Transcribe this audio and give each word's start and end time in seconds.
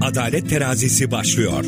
Adalet 0.00 0.50
Terazisi 0.50 1.10
başlıyor. 1.10 1.64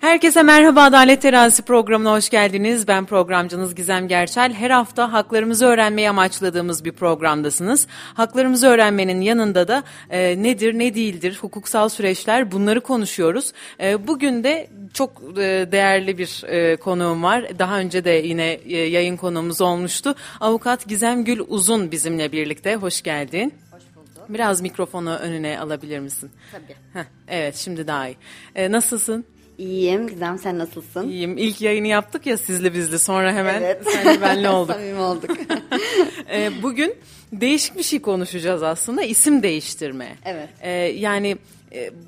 Herkese 0.00 0.42
merhaba 0.42 0.82
Adalet 0.82 1.22
Terazisi 1.22 1.62
programına 1.62 2.12
hoş 2.12 2.30
geldiniz. 2.30 2.88
Ben 2.88 3.06
programcınız 3.06 3.74
Gizem 3.74 4.08
Gerçel. 4.08 4.52
Her 4.52 4.70
hafta 4.70 5.12
haklarımızı 5.12 5.66
öğrenmeyi 5.66 6.10
amaçladığımız 6.10 6.84
bir 6.84 6.92
programdasınız. 6.92 7.86
Haklarımızı 8.14 8.66
öğrenmenin 8.66 9.20
yanında 9.20 9.68
da 9.68 9.82
e, 10.10 10.42
nedir 10.42 10.78
ne 10.78 10.94
değildir 10.94 11.38
hukuksal 11.40 11.88
süreçler 11.88 12.52
bunları 12.52 12.80
konuşuyoruz. 12.80 13.52
E, 13.80 14.06
bugün 14.06 14.44
de 14.44 14.70
çok 14.94 15.22
e, 15.36 15.68
değerli 15.72 16.18
bir 16.18 16.44
e, 16.46 16.76
konuğum 16.76 17.22
var. 17.22 17.58
Daha 17.58 17.78
önce 17.78 18.04
de 18.04 18.10
yine 18.10 18.52
e, 18.52 18.76
yayın 18.76 19.16
konuğumuz 19.16 19.60
olmuştu. 19.60 20.14
Avukat 20.40 20.88
Gizem 20.88 21.24
Gül 21.24 21.40
Uzun 21.48 21.90
bizimle 21.90 22.32
birlikte. 22.32 22.74
Hoş 22.74 23.02
geldin. 23.02 23.52
Biraz 24.34 24.60
mikrofonu 24.60 25.16
önüne 25.16 25.60
alabilir 25.60 25.98
misin? 25.98 26.30
Tabii. 26.52 26.76
Heh, 26.92 27.04
evet 27.28 27.56
şimdi 27.56 27.86
daha 27.86 28.08
iyi. 28.08 28.16
E, 28.54 28.72
nasılsın? 28.72 29.24
İyiyim. 29.58 30.08
Gizem 30.08 30.38
sen 30.38 30.58
nasılsın? 30.58 31.08
İyiyim. 31.08 31.38
İlk 31.38 31.60
yayını 31.60 31.86
yaptık 31.86 32.26
ya 32.26 32.36
sizli 32.38 32.74
bizli. 32.74 32.98
Sonra 32.98 33.32
hemen 33.32 33.62
Evet. 33.62 33.82
senle 33.92 34.20
benle 34.20 34.48
olduk. 34.50 34.74
Samimi 34.76 35.00
olduk. 35.00 35.30
Ee, 36.30 36.50
bugün 36.62 36.94
değişik 37.32 37.76
bir 37.78 37.82
şey 37.82 38.02
konuşacağız 38.02 38.62
aslında. 38.62 39.02
İsim 39.02 39.42
değiştirme. 39.42 40.16
Evet. 40.24 40.48
Ee, 40.60 40.70
yani 40.70 41.36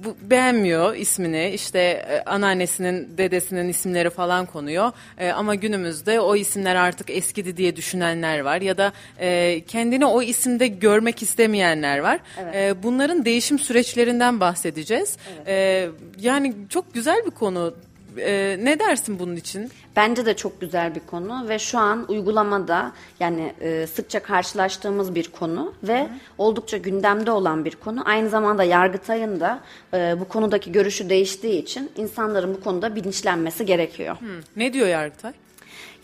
bu 0.05 0.17
beğenmiyor 0.31 0.95
ismini. 0.95 1.51
İşte 1.51 1.79
e, 1.79 2.23
anneannesinin, 2.27 3.19
dedesinin 3.19 3.69
isimleri 3.69 4.11
falan 4.11 4.47
konuyor. 4.47 4.93
E, 5.19 5.31
ama 5.31 5.55
günümüzde 5.55 6.21
o 6.21 6.37
isimler 6.37 6.75
artık 6.75 7.11
eskidi 7.11 7.57
diye 7.57 7.77
düşünenler 7.77 8.41
var 8.41 8.61
ya 8.61 8.79
da 8.79 8.93
e, 9.21 9.61
kendini 9.67 10.07
o 10.07 10.23
isimde 10.23 10.67
görmek 10.67 11.23
istemeyenler 11.23 11.99
var. 11.99 12.21
Evet. 12.43 12.55
E, 12.55 12.83
bunların 12.83 13.25
değişim 13.25 13.59
süreçlerinden 13.59 14.41
bahsedeceğiz. 14.41 15.17
E, 15.47 15.89
yani 16.21 16.55
çok 16.69 16.95
güzel 16.95 17.27
bir 17.27 17.31
konu. 17.31 17.75
E, 18.19 18.57
ne 18.61 18.79
dersin 18.79 19.19
bunun 19.19 19.37
için? 19.37 19.71
Bence 19.97 20.27
de 20.27 20.37
çok 20.37 20.61
güzel 20.61 20.95
bir 20.95 21.01
konu 21.01 21.49
ve 21.49 21.59
şu 21.59 21.79
an 21.79 22.05
uygulamada 22.09 22.93
yani 23.21 23.55
e, 23.61 23.87
sıkça 23.87 24.23
karşılaştığımız 24.23 25.15
bir 25.15 25.29
konu 25.29 25.75
ve 25.83 26.09
oldukça 26.39 26.77
gündemde 26.77 27.31
olan 27.31 27.65
bir 27.65 27.77
konu. 27.77 28.03
Aynı 28.05 28.29
zamanda 28.29 28.65
Yargıtay'ın 28.65 29.41
da 29.41 29.61
e, 29.95 30.21
bu 30.21 30.29
konudaki 30.29 30.73
görüşü 30.73 31.09
değiştiği 31.09 31.63
için 31.63 31.93
insanların 31.97 32.55
bu 32.55 32.61
konuda 32.61 32.97
bilinçlenmesi 32.97 33.67
gerekiyor. 33.67 34.17
Ne 34.57 34.73
diyor 34.73 34.87
Yargıtay? 34.87 35.33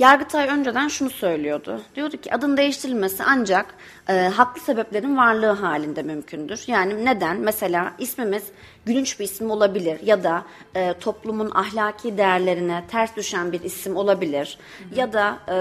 Yargıtay 0.01 0.49
önceden 0.49 0.89
şunu 0.89 1.11
söylüyordu. 1.11 1.81
Diyordu 1.97 2.17
ki 2.17 2.35
adın 2.35 2.57
değiştirilmesi 2.57 3.25
ancak 3.27 3.75
e, 4.09 4.13
haklı 4.13 4.61
sebeplerin 4.61 5.17
varlığı 5.17 5.53
halinde 5.53 6.03
mümkündür. 6.03 6.65
Yani 6.67 7.05
neden? 7.05 7.37
Mesela 7.37 7.93
ismimiz 7.99 8.43
gülünç 8.87 9.21
bir 9.21 9.25
isim 9.25 9.51
olabilir 9.51 10.01
ya 10.05 10.25
da 10.25 10.45
e, 10.75 10.95
toplumun 11.01 11.51
ahlaki 11.55 12.19
değerlerine 12.19 12.85
ters 12.91 13.17
düşen 13.17 13.53
bir 13.53 13.61
isim 13.61 13.97
olabilir. 13.97 14.59
Ya 14.97 15.13
da 15.13 15.39
e, 15.49 15.55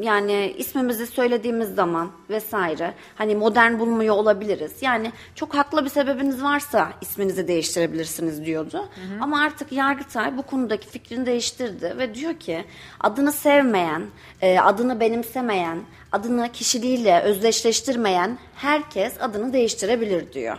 yani 0.00 0.54
ismimizi 0.58 1.06
söylediğimiz 1.06 1.74
zaman 1.74 2.10
vesaire 2.30 2.94
hani 3.14 3.34
modern 3.34 3.78
bulmuyor 3.78 4.14
olabiliriz. 4.14 4.72
Yani 4.80 5.12
çok 5.34 5.54
haklı 5.54 5.84
bir 5.84 5.90
sebebiniz 5.90 6.42
varsa 6.42 6.92
isminizi 7.00 7.48
değiştirebilirsiniz 7.48 8.44
diyordu. 8.44 8.88
Ama 9.20 9.40
artık 9.40 9.72
Yargıtay 9.72 10.36
bu 10.36 10.42
konudaki 10.42 10.88
fikrini 10.88 11.26
değiştirdi 11.26 11.94
ve 11.98 12.14
diyor 12.14 12.34
ki 12.34 12.64
adını 13.00 13.32
sevmeyen, 13.32 14.02
e, 14.40 14.58
adını 14.58 15.00
benimsemeyen, 15.00 15.78
adını 16.12 16.52
kişiliğiyle 16.52 17.20
özdeşleştirmeyen 17.20 18.38
herkes 18.54 19.14
adını 19.20 19.52
değiştirebilir 19.52 20.32
diyor. 20.32 20.58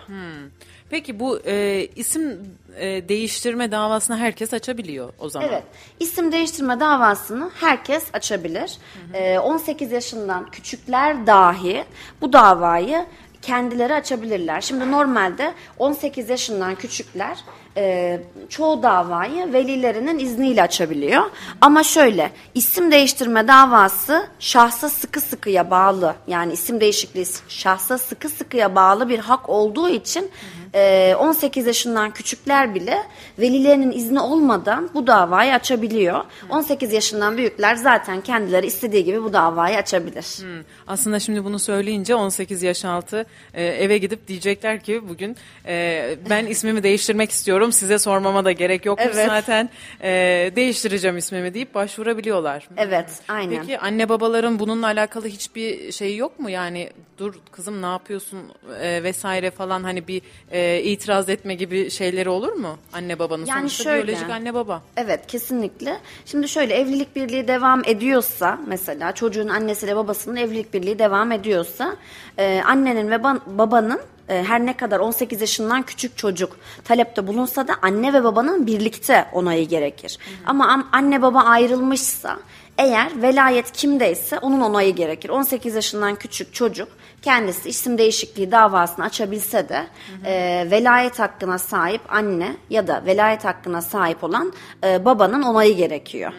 Peki 0.94 1.20
bu 1.20 1.40
e, 1.46 1.88
isim 1.96 2.40
e, 2.78 3.10
değiştirme 3.10 3.72
davasını 3.72 4.18
herkes 4.18 4.54
açabiliyor 4.54 5.14
o 5.20 5.30
zaman. 5.30 5.50
Evet, 5.50 5.64
isim 6.00 6.32
değiştirme 6.32 6.80
davasını 6.80 7.52
herkes 7.60 8.04
açabilir. 8.14 8.78
Ee, 9.14 9.40
18 9.40 9.92
yaşından 9.92 10.52
küçükler 10.52 11.28
dahi 11.28 11.84
bu 12.22 12.34
davayı 12.34 13.06
kendileri 13.42 13.94
açabilirler. 13.94 14.62
Şimdi 14.62 14.92
normalde 14.92 15.54
18 15.80 16.30
yaşından 16.30 16.76
küçükler 16.76 17.38
e, 17.78 18.20
çoğu 18.50 18.84
davayı 18.84 19.54
velilerinin 19.54 20.20
izniyle 20.20 20.62
açabiliyor. 20.62 21.24
Ama 21.62 21.84
şöyle 21.84 22.32
isim 22.56 22.92
değiştirme 22.92 23.48
davası 23.48 24.28
şahsa 24.40 24.90
sıkı 24.90 25.22
sıkıya 25.22 25.72
bağlı 25.72 26.16
yani 26.28 26.54
isim 26.54 26.82
değişikliği 26.82 27.26
şahsa 27.48 27.98
sıkı 27.98 28.30
sıkıya 28.30 28.76
bağlı 28.76 29.10
bir 29.10 29.20
hak 29.20 29.50
olduğu 29.50 29.90
için 29.90 30.32
e, 30.76 31.16
18 31.20 31.68
yaşından 31.68 32.12
küçükler 32.12 32.76
bile 32.76 33.04
velilerinin 33.40 33.92
izni 33.92 34.20
olmadan 34.20 34.90
bu 34.94 35.08
davayı 35.08 35.54
açabiliyor. 35.54 36.22
18 36.50 36.94
yaşından 36.94 37.38
büyükler 37.38 37.76
zaten 37.76 38.22
kendileri 38.22 38.66
istediği 38.66 39.04
gibi 39.04 39.24
bu 39.24 39.34
davayı 39.34 39.78
açabilir. 39.78 40.24
Hmm. 40.24 40.64
Aslında 40.88 41.20
şimdi 41.20 41.44
bunu 41.44 41.60
söyleyince 41.60 42.16
18 42.16 42.64
yaş 42.64 42.86
altı 42.86 43.26
e, 43.54 43.66
eve 43.66 43.98
gidip 43.98 44.28
diyecekler 44.28 44.80
ki 44.80 45.10
bugün 45.10 45.38
e, 45.66 46.16
ben 46.30 46.46
ismimi 46.46 46.84
değiştirmek 46.84 47.32
istiyorum 47.32 47.72
size 47.72 48.00
sormama 48.00 48.46
da 48.46 48.52
gerek 48.52 48.86
yokmuş 48.86 49.08
Evet. 49.14 49.28
zaten 49.28 49.70
e, 50.02 50.10
değiştireceğim 50.56 51.18
ismimi 51.18 51.54
deyip 51.54 51.76
başvurabiliyorlar. 51.76 52.68
Evet, 52.78 53.10
aynen. 53.28 53.60
Peki 53.62 53.80
anne 53.80 54.10
babaların 54.10 54.60
bununla 54.60 54.86
alakalı 54.86 55.28
hiçbir 55.28 55.92
şey 55.92 56.18
yok 56.18 56.40
mu 56.40 56.50
yani 56.50 56.90
dur 57.18 57.34
kızım 57.52 57.82
ne 57.82 57.86
yapıyorsun 57.86 58.40
e, 58.82 59.04
vesaire 59.04 59.52
falan 59.52 59.84
hani 59.84 60.08
bir 60.08 60.22
e, 60.52 60.63
itiraz 60.84 61.30
etme 61.30 61.54
gibi 61.56 61.90
şeyleri 61.92 62.30
olur 62.30 62.52
mu 62.54 62.78
anne 62.94 63.20
babanın 63.20 63.46
Yani 63.46 63.60
sonuçta 63.60 63.84
şöyle. 63.84 64.08
biyolojik 64.08 64.30
anne 64.30 64.54
baba. 64.54 64.82
Evet 64.98 65.28
kesinlikle. 65.28 65.98
Şimdi 66.26 66.50
şöyle 66.50 66.74
evlilik 66.76 67.16
birliği 67.16 67.48
devam 67.48 67.82
ediyorsa 67.86 68.60
mesela 68.68 69.12
çocuğun 69.12 69.48
annesiyle 69.48 69.96
babasının 69.96 70.36
evlilik 70.36 70.74
birliği 70.74 71.00
devam 71.00 71.32
ediyorsa 71.32 71.96
e, 72.38 72.62
annenin 72.66 73.10
ve 73.12 73.16
ban- 73.16 73.42
babanın 73.48 74.00
e, 74.30 74.44
her 74.44 74.66
ne 74.66 74.78
kadar 74.78 75.00
18 75.00 75.42
yaşından 75.42 75.84
küçük 75.84 76.18
çocuk 76.18 76.58
talepte 76.84 77.28
bulunsa 77.28 77.68
da 77.68 77.74
anne 77.82 78.14
ve 78.14 78.24
babanın 78.24 78.68
birlikte 78.68 79.26
onayı 79.34 79.68
gerekir. 79.68 80.18
Ama 80.46 80.66
am- 80.66 80.86
anne 80.92 81.22
baba 81.22 81.40
ayrılmışsa 81.42 82.40
eğer 82.78 83.22
velayet 83.22 83.72
kimdeyse 83.72 84.40
onun 84.40 84.62
onayı 84.62 84.96
gerekir. 84.96 85.30
18 85.30 85.76
yaşından 85.76 86.16
küçük 86.16 86.54
çocuk 86.54 86.88
kendisi 87.24 87.70
isim 87.70 87.98
değişikliği 87.98 88.52
davasını 88.52 89.06
açabilse 89.06 89.70
de 89.70 89.88
e, 90.26 90.68
velayet 90.72 91.20
hakkına 91.20 91.58
sahip 91.58 92.02
anne 92.10 92.56
ya 92.70 92.88
da 92.88 93.04
velayet 93.06 93.46
hakkına 93.46 93.82
sahip 93.82 94.24
olan 94.24 94.54
e, 94.84 95.06
babanın 95.06 95.42
onayı 95.42 95.76
gerekiyor. 95.78 96.34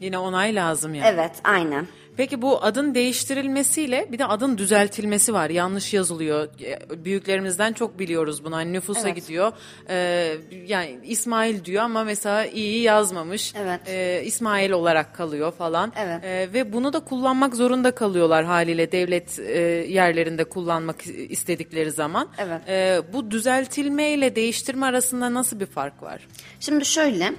Yine 0.00 0.18
onay 0.18 0.54
lazım 0.54 0.94
yani. 0.94 1.06
Evet 1.08 1.32
aynen. 1.44 1.86
Peki 2.16 2.42
bu 2.42 2.64
adın 2.64 2.94
değiştirilmesiyle 2.94 4.08
bir 4.12 4.18
de 4.18 4.24
adın 4.26 4.58
düzeltilmesi 4.58 5.34
var. 5.34 5.50
Yanlış 5.50 5.94
yazılıyor. 5.94 6.48
E, 6.62 7.04
Büyüklerimizden 7.04 7.72
çok 7.72 7.98
biliyoruz 7.98 8.44
bunu. 8.44 8.56
Hani 8.56 8.72
nüfusa 8.72 9.08
Evet. 9.08 9.16
gidiyor. 9.16 9.52
Ee, 9.88 10.36
yani 10.66 10.98
İsmail 11.04 11.64
diyor 11.64 11.82
ama 11.82 12.04
mesela 12.04 12.46
iyi 12.46 12.82
yazmamış. 12.82 13.52
Evet. 13.56 13.80
Ee, 13.86 14.22
İsmail 14.24 14.70
olarak 14.70 15.14
kalıyor 15.14 15.52
falan. 15.52 15.92
Evet. 15.96 16.24
Ee, 16.24 16.48
ve 16.54 16.72
bunu 16.72 16.92
da 16.92 17.00
kullanmak 17.00 17.54
zorunda 17.56 17.90
kalıyorlar 17.90 18.44
haliyle 18.44 18.92
devlet 18.92 19.38
e, 19.38 19.60
yerlerinde 19.88 20.44
kullanmak 20.44 21.06
istedikleri 21.28 21.90
zaman. 21.90 22.28
Evet. 22.38 22.60
Ee, 22.68 23.00
bu 23.12 23.30
düzeltilme 23.30 24.10
ile 24.10 24.36
değiştirme 24.36 24.86
arasında 24.86 25.34
nasıl 25.34 25.60
bir 25.60 25.66
fark 25.66 26.02
var? 26.02 26.26
Şimdi 26.60 26.84
şöyle 26.84 27.32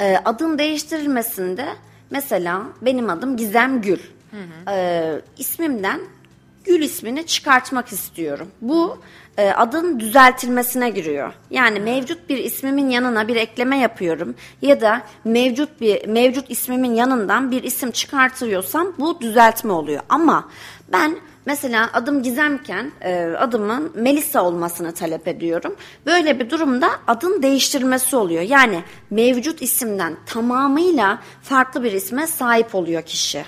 e, 0.00 0.16
adın 0.24 0.58
değiştirilmesinde 0.58 1.66
mesela 2.10 2.62
benim 2.82 3.10
adım 3.10 3.36
Gizem 3.36 3.82
Gül. 3.82 3.98
E, 4.70 5.20
ismimden 5.38 6.00
Gül 6.64 6.82
ismini 6.82 7.26
çıkartmak 7.26 7.92
istiyorum. 7.92 8.48
Bu 8.60 8.98
e, 9.36 9.50
adın 9.50 10.00
düzeltilmesine 10.00 10.90
giriyor. 10.90 11.32
Yani 11.50 11.80
mevcut 11.80 12.28
bir 12.28 12.38
ismimin 12.38 12.90
yanına 12.90 13.28
bir 13.28 13.36
ekleme 13.36 13.78
yapıyorum 13.78 14.34
ya 14.62 14.80
da 14.80 15.02
mevcut 15.24 15.80
bir 15.80 16.06
mevcut 16.08 16.50
ismimin 16.50 16.94
yanından 16.94 17.50
bir 17.50 17.62
isim 17.62 17.90
çıkartıyorsam 17.90 18.94
bu 18.98 19.20
düzeltme 19.20 19.72
oluyor. 19.72 20.02
Ama 20.08 20.48
ben 20.92 21.16
Mesela 21.48 21.90
adım 21.92 22.22
Gizemken 22.22 22.92
e, 23.00 23.24
adımın 23.24 23.92
Melisa 23.94 24.44
olmasını 24.44 24.92
talep 24.94 25.28
ediyorum. 25.28 25.76
Böyle 26.06 26.40
bir 26.40 26.50
durumda 26.50 26.90
adın 27.06 27.42
değiştirmesi 27.42 28.16
oluyor. 28.16 28.42
Yani 28.42 28.82
mevcut 29.10 29.62
isimden 29.62 30.16
tamamıyla 30.26 31.18
farklı 31.42 31.84
bir 31.84 31.92
isme 31.92 32.26
sahip 32.26 32.74
oluyor 32.74 33.02
kişi. 33.02 33.44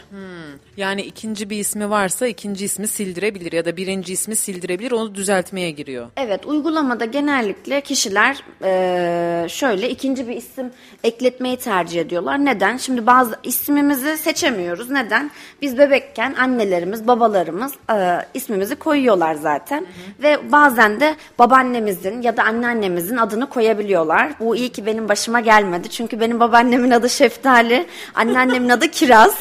Yani 0.76 1.02
ikinci 1.02 1.50
bir 1.50 1.58
ismi 1.58 1.90
varsa 1.90 2.26
ikinci 2.26 2.64
ismi 2.64 2.88
sildirebilir 2.88 3.52
ya 3.52 3.64
da 3.64 3.76
birinci 3.76 4.12
ismi 4.12 4.36
sildirebilir 4.36 4.92
onu 4.92 5.14
düzeltmeye 5.14 5.70
giriyor. 5.70 6.06
Evet 6.16 6.46
uygulamada 6.46 7.04
genellikle 7.04 7.80
kişiler 7.80 8.44
e, 8.64 9.48
şöyle 9.48 9.90
ikinci 9.90 10.28
bir 10.28 10.36
isim 10.36 10.70
ekletmeyi 11.04 11.56
tercih 11.56 12.00
ediyorlar. 12.00 12.44
Neden? 12.44 12.76
Şimdi 12.76 13.06
bazı 13.06 13.36
ismimizi 13.42 14.16
seçemiyoruz. 14.16 14.90
Neden? 14.90 15.30
Biz 15.62 15.78
bebekken 15.78 16.34
annelerimiz, 16.34 17.06
babalarımız 17.06 17.72
e, 17.92 18.18
ismimizi 18.34 18.76
koyuyorlar 18.76 19.34
zaten. 19.34 19.86
Ve 20.22 20.52
bazen 20.52 21.00
de 21.00 21.16
babaannemizin 21.38 22.22
ya 22.22 22.36
da 22.36 22.42
anneannemizin 22.42 23.16
adını 23.16 23.48
koyabiliyorlar. 23.48 24.32
Bu 24.40 24.56
iyi 24.56 24.68
ki 24.68 24.86
benim 24.86 25.08
başıma 25.08 25.40
gelmedi. 25.40 25.88
Çünkü 25.88 26.20
benim 26.20 26.40
babaannemin 26.40 26.90
adı 26.90 27.10
Şeftali, 27.10 27.86
anneannemin 28.14 28.68
adı 28.68 28.88
Kiraz. 28.90 29.34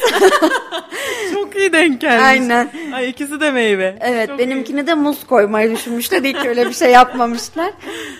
Çok 1.34 1.56
iyi 1.56 1.72
denk 1.72 2.00
gelmiş. 2.00 2.24
Aynen. 2.24 2.70
Ay 2.94 3.10
ikisi 3.10 3.40
de 3.40 3.50
meyve. 3.50 3.98
Evet 4.00 4.28
Çok 4.28 4.38
benimkini 4.38 4.86
de 4.86 4.94
muz 4.94 5.26
koymayı 5.26 5.70
düşünmüşler. 5.70 6.22
İyi 6.22 6.32
ki 6.32 6.48
öyle 6.48 6.68
bir 6.68 6.74
şey 6.74 6.90
yapmamışlar. 6.90 7.72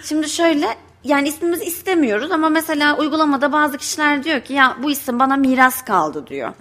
Şimdi 0.04 0.28
şöyle 0.28 0.66
yani 1.04 1.28
ismimizi 1.28 1.64
istemiyoruz 1.64 2.30
ama 2.30 2.48
mesela 2.48 2.96
uygulamada 2.96 3.52
bazı 3.52 3.78
kişiler 3.78 4.24
diyor 4.24 4.40
ki 4.40 4.52
ya 4.52 4.76
bu 4.82 4.90
isim 4.90 5.18
bana 5.18 5.36
miras 5.36 5.84
kaldı 5.84 6.26
diyor. 6.26 6.52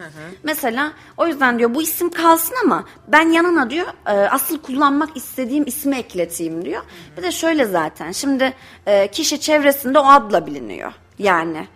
Mesela 0.43 0.91
o 1.17 1.27
yüzden 1.27 1.59
diyor 1.59 1.75
bu 1.75 1.81
isim 1.81 2.09
kalsın 2.09 2.55
ama 2.65 2.83
ben 3.07 3.29
yanına 3.29 3.69
diyor 3.69 3.87
e, 4.05 4.11
asıl 4.11 4.61
kullanmak 4.61 5.17
istediğim 5.17 5.63
ismi 5.67 5.95
ekleteyim 5.95 6.65
diyor. 6.65 6.81
Bir 7.17 7.23
de 7.23 7.31
şöyle 7.31 7.65
zaten 7.65 8.11
şimdi 8.11 8.53
e, 8.85 9.07
kişi 9.07 9.39
çevresinde 9.41 9.99
o 9.99 10.05
adla 10.05 10.45
biliniyor 10.47 10.93
yani. 11.19 11.67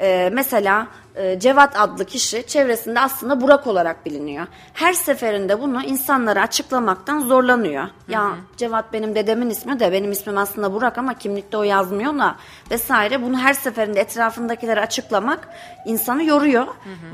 E, 0.00 0.30
mesela 0.32 0.86
e, 1.16 1.38
Cevat 1.40 1.80
adlı 1.80 2.04
kişi 2.04 2.46
çevresinde 2.46 3.00
aslında 3.00 3.40
Burak 3.40 3.66
olarak 3.66 4.06
biliniyor. 4.06 4.46
Her 4.74 4.92
seferinde 4.92 5.60
bunu 5.60 5.82
insanlara 5.82 6.42
açıklamaktan 6.42 7.20
zorlanıyor. 7.20 7.88
Ya 8.08 8.30
Cevat 8.56 8.92
benim 8.92 9.14
dedemin 9.14 9.50
ismi 9.50 9.80
de 9.80 9.92
benim 9.92 10.12
ismim 10.12 10.38
aslında 10.38 10.72
Burak 10.72 10.98
ama 10.98 11.14
kimlikte 11.14 11.56
o 11.56 11.62
yazmıyor 11.62 12.18
da 12.18 12.36
vesaire. 12.70 13.22
Bunu 13.22 13.38
her 13.38 13.54
seferinde 13.54 14.00
etrafındakilere 14.00 14.80
açıklamak 14.80 15.48
insanı 15.86 16.24
yoruyor. 16.24 16.66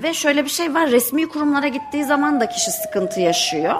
Ve 0.02 0.14
şöyle 0.14 0.44
bir 0.44 0.50
şey 0.50 0.74
var 0.74 0.90
resmi 0.90 1.28
kurumlara 1.28 1.68
gittiği 1.68 2.04
zaman 2.04 2.40
da 2.40 2.48
kişi 2.48 2.70
sıkıntı 2.70 3.20
yaşıyor. 3.20 3.74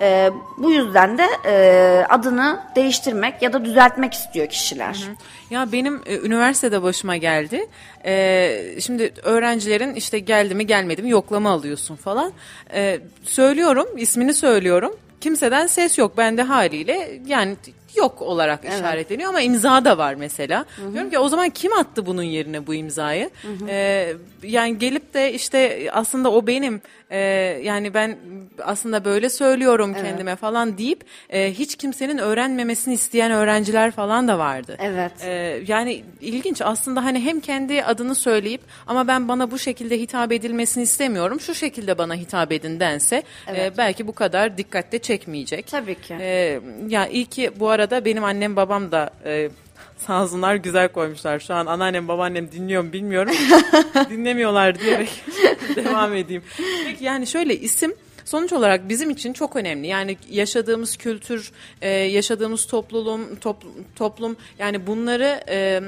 E, 0.00 0.30
bu 0.58 0.70
yüzden 0.70 1.18
de 1.18 1.26
e, 1.46 2.04
adını 2.08 2.60
değiştirmek 2.76 3.42
ya 3.42 3.52
da 3.52 3.64
düzeltmek 3.64 4.14
istiyor 4.14 4.46
kişiler. 4.48 5.04
Ya 5.50 5.72
benim 5.72 6.02
e, 6.06 6.18
üniversitede 6.18 6.82
başıma 6.82 7.16
geldi. 7.16 7.66
E, 8.04 8.76
şimdi 8.80 9.12
öğrencilerin 9.22 9.94
işte 9.94 10.18
geldi 10.18 10.54
mi 10.54 10.66
gelmedi 10.66 11.02
mi 11.02 11.10
yoklama 11.10 11.50
alıyorsun 11.50 11.96
falan. 11.96 12.32
E, 12.74 13.00
söylüyorum 13.22 13.86
ismini 13.96 14.34
söylüyorum. 14.34 14.96
Kimseden 15.20 15.66
ses 15.66 15.98
yok. 15.98 16.16
Bende 16.16 16.42
haliyle 16.42 17.20
yani 17.26 17.56
yok 17.96 18.22
olarak 18.22 18.64
işaretleniyor 18.64 19.28
ama 19.28 19.40
imza 19.40 19.84
da 19.84 19.98
var 19.98 20.14
mesela. 20.14 20.64
Diyorum 20.92 21.10
ki 21.10 21.18
o 21.18 21.28
zaman 21.28 21.50
kim 21.50 21.72
attı 21.72 22.06
bunun 22.06 22.22
yerine 22.22 22.66
bu 22.66 22.74
imzayı? 22.74 23.30
E, 23.68 24.12
yani 24.42 24.78
gelip 24.78 25.14
de 25.14 25.32
işte 25.32 25.88
aslında 25.92 26.32
o 26.32 26.46
benim. 26.46 26.80
E, 27.10 27.18
yani 27.62 27.94
ben 27.94 28.16
aslında 28.64 29.04
böyle 29.04 29.28
söylüyorum 29.28 29.94
kendime 29.94 30.36
falan 30.36 30.78
deyip 30.78 31.04
e, 31.30 31.52
hiç 31.52 31.76
kimsenin 31.76 32.18
öğrenmemesini 32.18 32.94
isteyen 32.94 33.30
öğrenciler 33.32 33.90
falan 33.90 34.28
da 34.28 34.38
vardı. 34.38 34.76
Evet. 34.80 35.12
Ee, 35.24 35.62
yani 35.66 36.04
ilginç 36.20 36.62
aslında 36.62 37.04
hani 37.04 37.20
hem 37.20 37.40
kendi 37.40 37.84
adını 37.84 38.14
söyleyip 38.14 38.60
ama 38.86 39.08
ben 39.08 39.28
bana 39.28 39.50
bu 39.50 39.58
şekilde 39.58 40.00
hitap 40.00 40.32
edilmesini 40.32 40.82
istemiyorum. 40.82 41.40
Şu 41.40 41.54
şekilde 41.54 41.98
bana 41.98 42.14
hitap 42.14 42.52
edin 42.52 42.80
dense 42.80 43.22
e, 43.56 43.72
belki 43.78 44.06
bu 44.06 44.12
kadar 44.12 44.58
dikkatle 44.58 44.98
çekmeyecek. 44.98 45.66
Tabii 45.66 45.94
ki. 45.94 46.16
Ee, 46.20 46.60
ya 46.88 47.06
iyi 47.06 47.26
ki 47.26 47.50
bu 47.56 47.68
arada 47.68 47.79
benim 48.04 48.24
annem 48.24 48.56
babam 48.56 48.92
da 48.92 49.10
e, 49.24 49.50
sağ 49.98 50.22
olsunlar 50.22 50.54
güzel 50.54 50.88
koymuşlar. 50.88 51.38
Şu 51.38 51.54
an 51.54 51.66
anneannem 51.66 52.08
babaannem 52.08 52.52
dinliyor 52.52 52.82
mu 52.82 52.92
bilmiyorum. 52.92 53.32
Dinlemiyorlar 54.10 54.80
diyerek 54.80 55.24
devam 55.76 56.14
edeyim. 56.14 56.42
Peki 56.86 57.04
yani 57.04 57.26
şöyle 57.26 57.56
isim 57.56 57.94
sonuç 58.24 58.52
olarak 58.52 58.88
bizim 58.88 59.10
için 59.10 59.32
çok 59.32 59.56
önemli. 59.56 59.86
Yani 59.86 60.16
yaşadığımız 60.30 60.96
kültür, 60.96 61.52
e, 61.82 61.88
yaşadığımız 61.88 62.66
toplum, 62.66 63.36
toplum, 63.36 63.72
toplum 63.96 64.36
yani 64.58 64.86
bunları 64.86 65.40
e, 65.48 65.80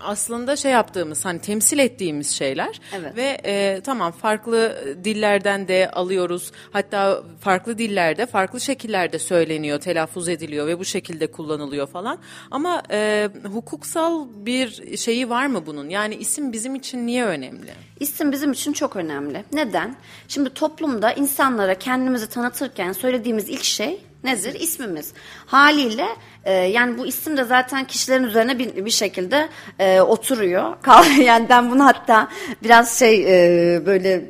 aslında 0.00 0.56
şey 0.56 0.72
yaptığımız 0.72 1.24
hani 1.24 1.40
temsil 1.40 1.78
ettiğimiz 1.78 2.30
şeyler 2.30 2.80
Evet. 2.94 3.16
ve 3.16 3.38
e, 3.44 3.80
tamam 3.84 4.12
farklı 4.12 4.84
dillerden 5.04 5.68
de 5.68 5.90
alıyoruz 5.90 6.52
hatta 6.72 7.22
farklı 7.40 7.78
dillerde 7.78 8.26
farklı 8.26 8.60
şekillerde 8.60 9.18
söyleniyor 9.18 9.80
telaffuz 9.80 10.28
ediliyor 10.28 10.66
ve 10.66 10.78
bu 10.78 10.84
şekilde 10.84 11.26
kullanılıyor 11.26 11.86
falan 11.86 12.18
ama 12.50 12.82
e, 12.90 13.28
hukuksal 13.52 14.26
bir 14.36 14.96
şeyi 14.96 15.30
var 15.30 15.46
mı 15.46 15.66
bunun 15.66 15.88
yani 15.88 16.14
isim 16.14 16.52
bizim 16.52 16.74
için 16.74 17.06
niye 17.06 17.24
önemli? 17.24 17.70
İsim 18.00 18.32
bizim 18.32 18.52
için 18.52 18.72
çok 18.72 18.96
önemli. 18.96 19.44
Neden? 19.52 19.96
Şimdi 20.28 20.50
toplumda 20.50 21.12
insanlara 21.12 21.74
kendimizi 21.74 22.28
tanıtırken 22.28 22.92
söylediğimiz 22.92 23.48
ilk 23.48 23.64
şey 23.64 24.00
nedir? 24.24 24.60
İsmimiz. 24.60 25.12
Haliyle 25.46 26.06
e, 26.46 26.52
yani 26.52 26.98
bu 26.98 27.06
isim 27.06 27.36
de 27.36 27.44
zaten 27.44 27.84
kişilerin 27.84 28.24
üzerine 28.24 28.58
bir, 28.58 28.84
bir 28.84 28.90
şekilde 28.90 29.48
e, 29.78 30.00
oturuyor. 30.00 30.76
Yani 31.20 31.46
ben 31.48 31.70
bunu 31.70 31.84
hatta 31.84 32.28
biraz 32.62 32.98
şey 32.98 33.24
e, 33.24 33.86
böyle 33.86 34.24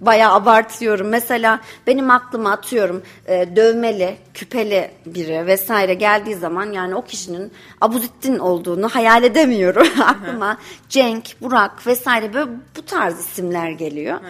bayağı 0.00 0.34
abartıyorum. 0.34 1.08
Mesela 1.08 1.60
benim 1.86 2.10
aklıma 2.10 2.52
atıyorum 2.52 3.02
e, 3.26 3.56
dövmeli, 3.56 4.16
küpeli 4.34 4.90
biri 5.06 5.46
vesaire 5.46 5.94
geldiği 5.94 6.34
zaman 6.34 6.72
yani 6.72 6.94
o 6.94 7.02
kişinin 7.02 7.52
Abuzittin 7.80 8.38
olduğunu 8.38 8.88
hayal 8.88 9.22
edemiyorum. 9.22 9.86
aklıma 10.06 10.58
Cenk, 10.88 11.24
Burak 11.40 11.86
vesaire 11.86 12.34
böyle 12.34 12.50
bu 12.76 12.82
tarz 12.82 13.20
isimler 13.20 13.70
geliyor. 13.70 14.20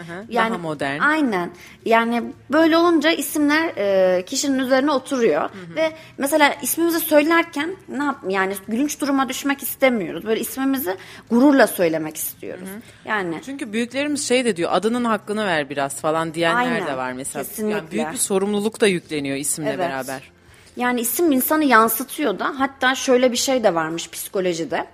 Daha 0.55 0.58
modern. 0.58 1.00
Aynen. 1.00 1.50
Yani 1.85 2.23
böyle 2.52 2.76
olunca 2.76 3.11
isimler 3.11 3.73
e, 3.76 4.23
kişinin 4.25 4.58
üzerine 4.58 4.90
oturuyor 4.90 5.50
ve 5.76 5.93
mesela 6.19 6.27
ismimizi 6.62 7.00
söylerken 7.00 7.76
ne 7.88 8.04
yap 8.04 8.16
yani 8.28 8.54
gülünç 8.69 9.00
duruma 9.00 9.28
düşmek 9.28 9.62
istemiyoruz. 9.62 10.25
Böyle 10.26 10.40
ismimizi 10.40 10.96
gururla 11.30 11.66
söylemek 11.66 12.16
istiyoruz. 12.16 12.69
Yani 13.04 13.40
Çünkü 13.44 13.72
büyüklerimiz 13.72 14.28
şey 14.28 14.44
de 14.44 14.56
diyor 14.56 14.70
adının 14.72 15.04
hakkını 15.04 15.46
ver 15.46 15.70
biraz 15.70 16.00
falan 16.00 16.34
diyenler 16.34 16.72
Aynen, 16.72 16.86
de 16.86 16.96
var 16.96 17.12
mesela. 17.12 17.44
kesinlikle. 17.44 17.76
Yani 17.76 17.90
büyük 17.90 18.12
bir 18.12 18.19
sorumluluk 18.19 18.80
da 18.80 18.86
yükleniyor 18.86 19.36
isimle 19.36 19.69
Evet. 19.69 19.78
beraber. 19.78 20.38
Yani 20.78 21.00
isim 21.00 21.32
insanı 21.32 21.64
yansıtıyor 21.64 22.38
da 22.38 22.54
hatta 22.58 22.94
şöyle 22.94 23.32
bir 23.32 23.36
şey 23.36 23.64
de 23.64 23.75
varmış 23.75 24.10
psikolojide. 24.10 24.86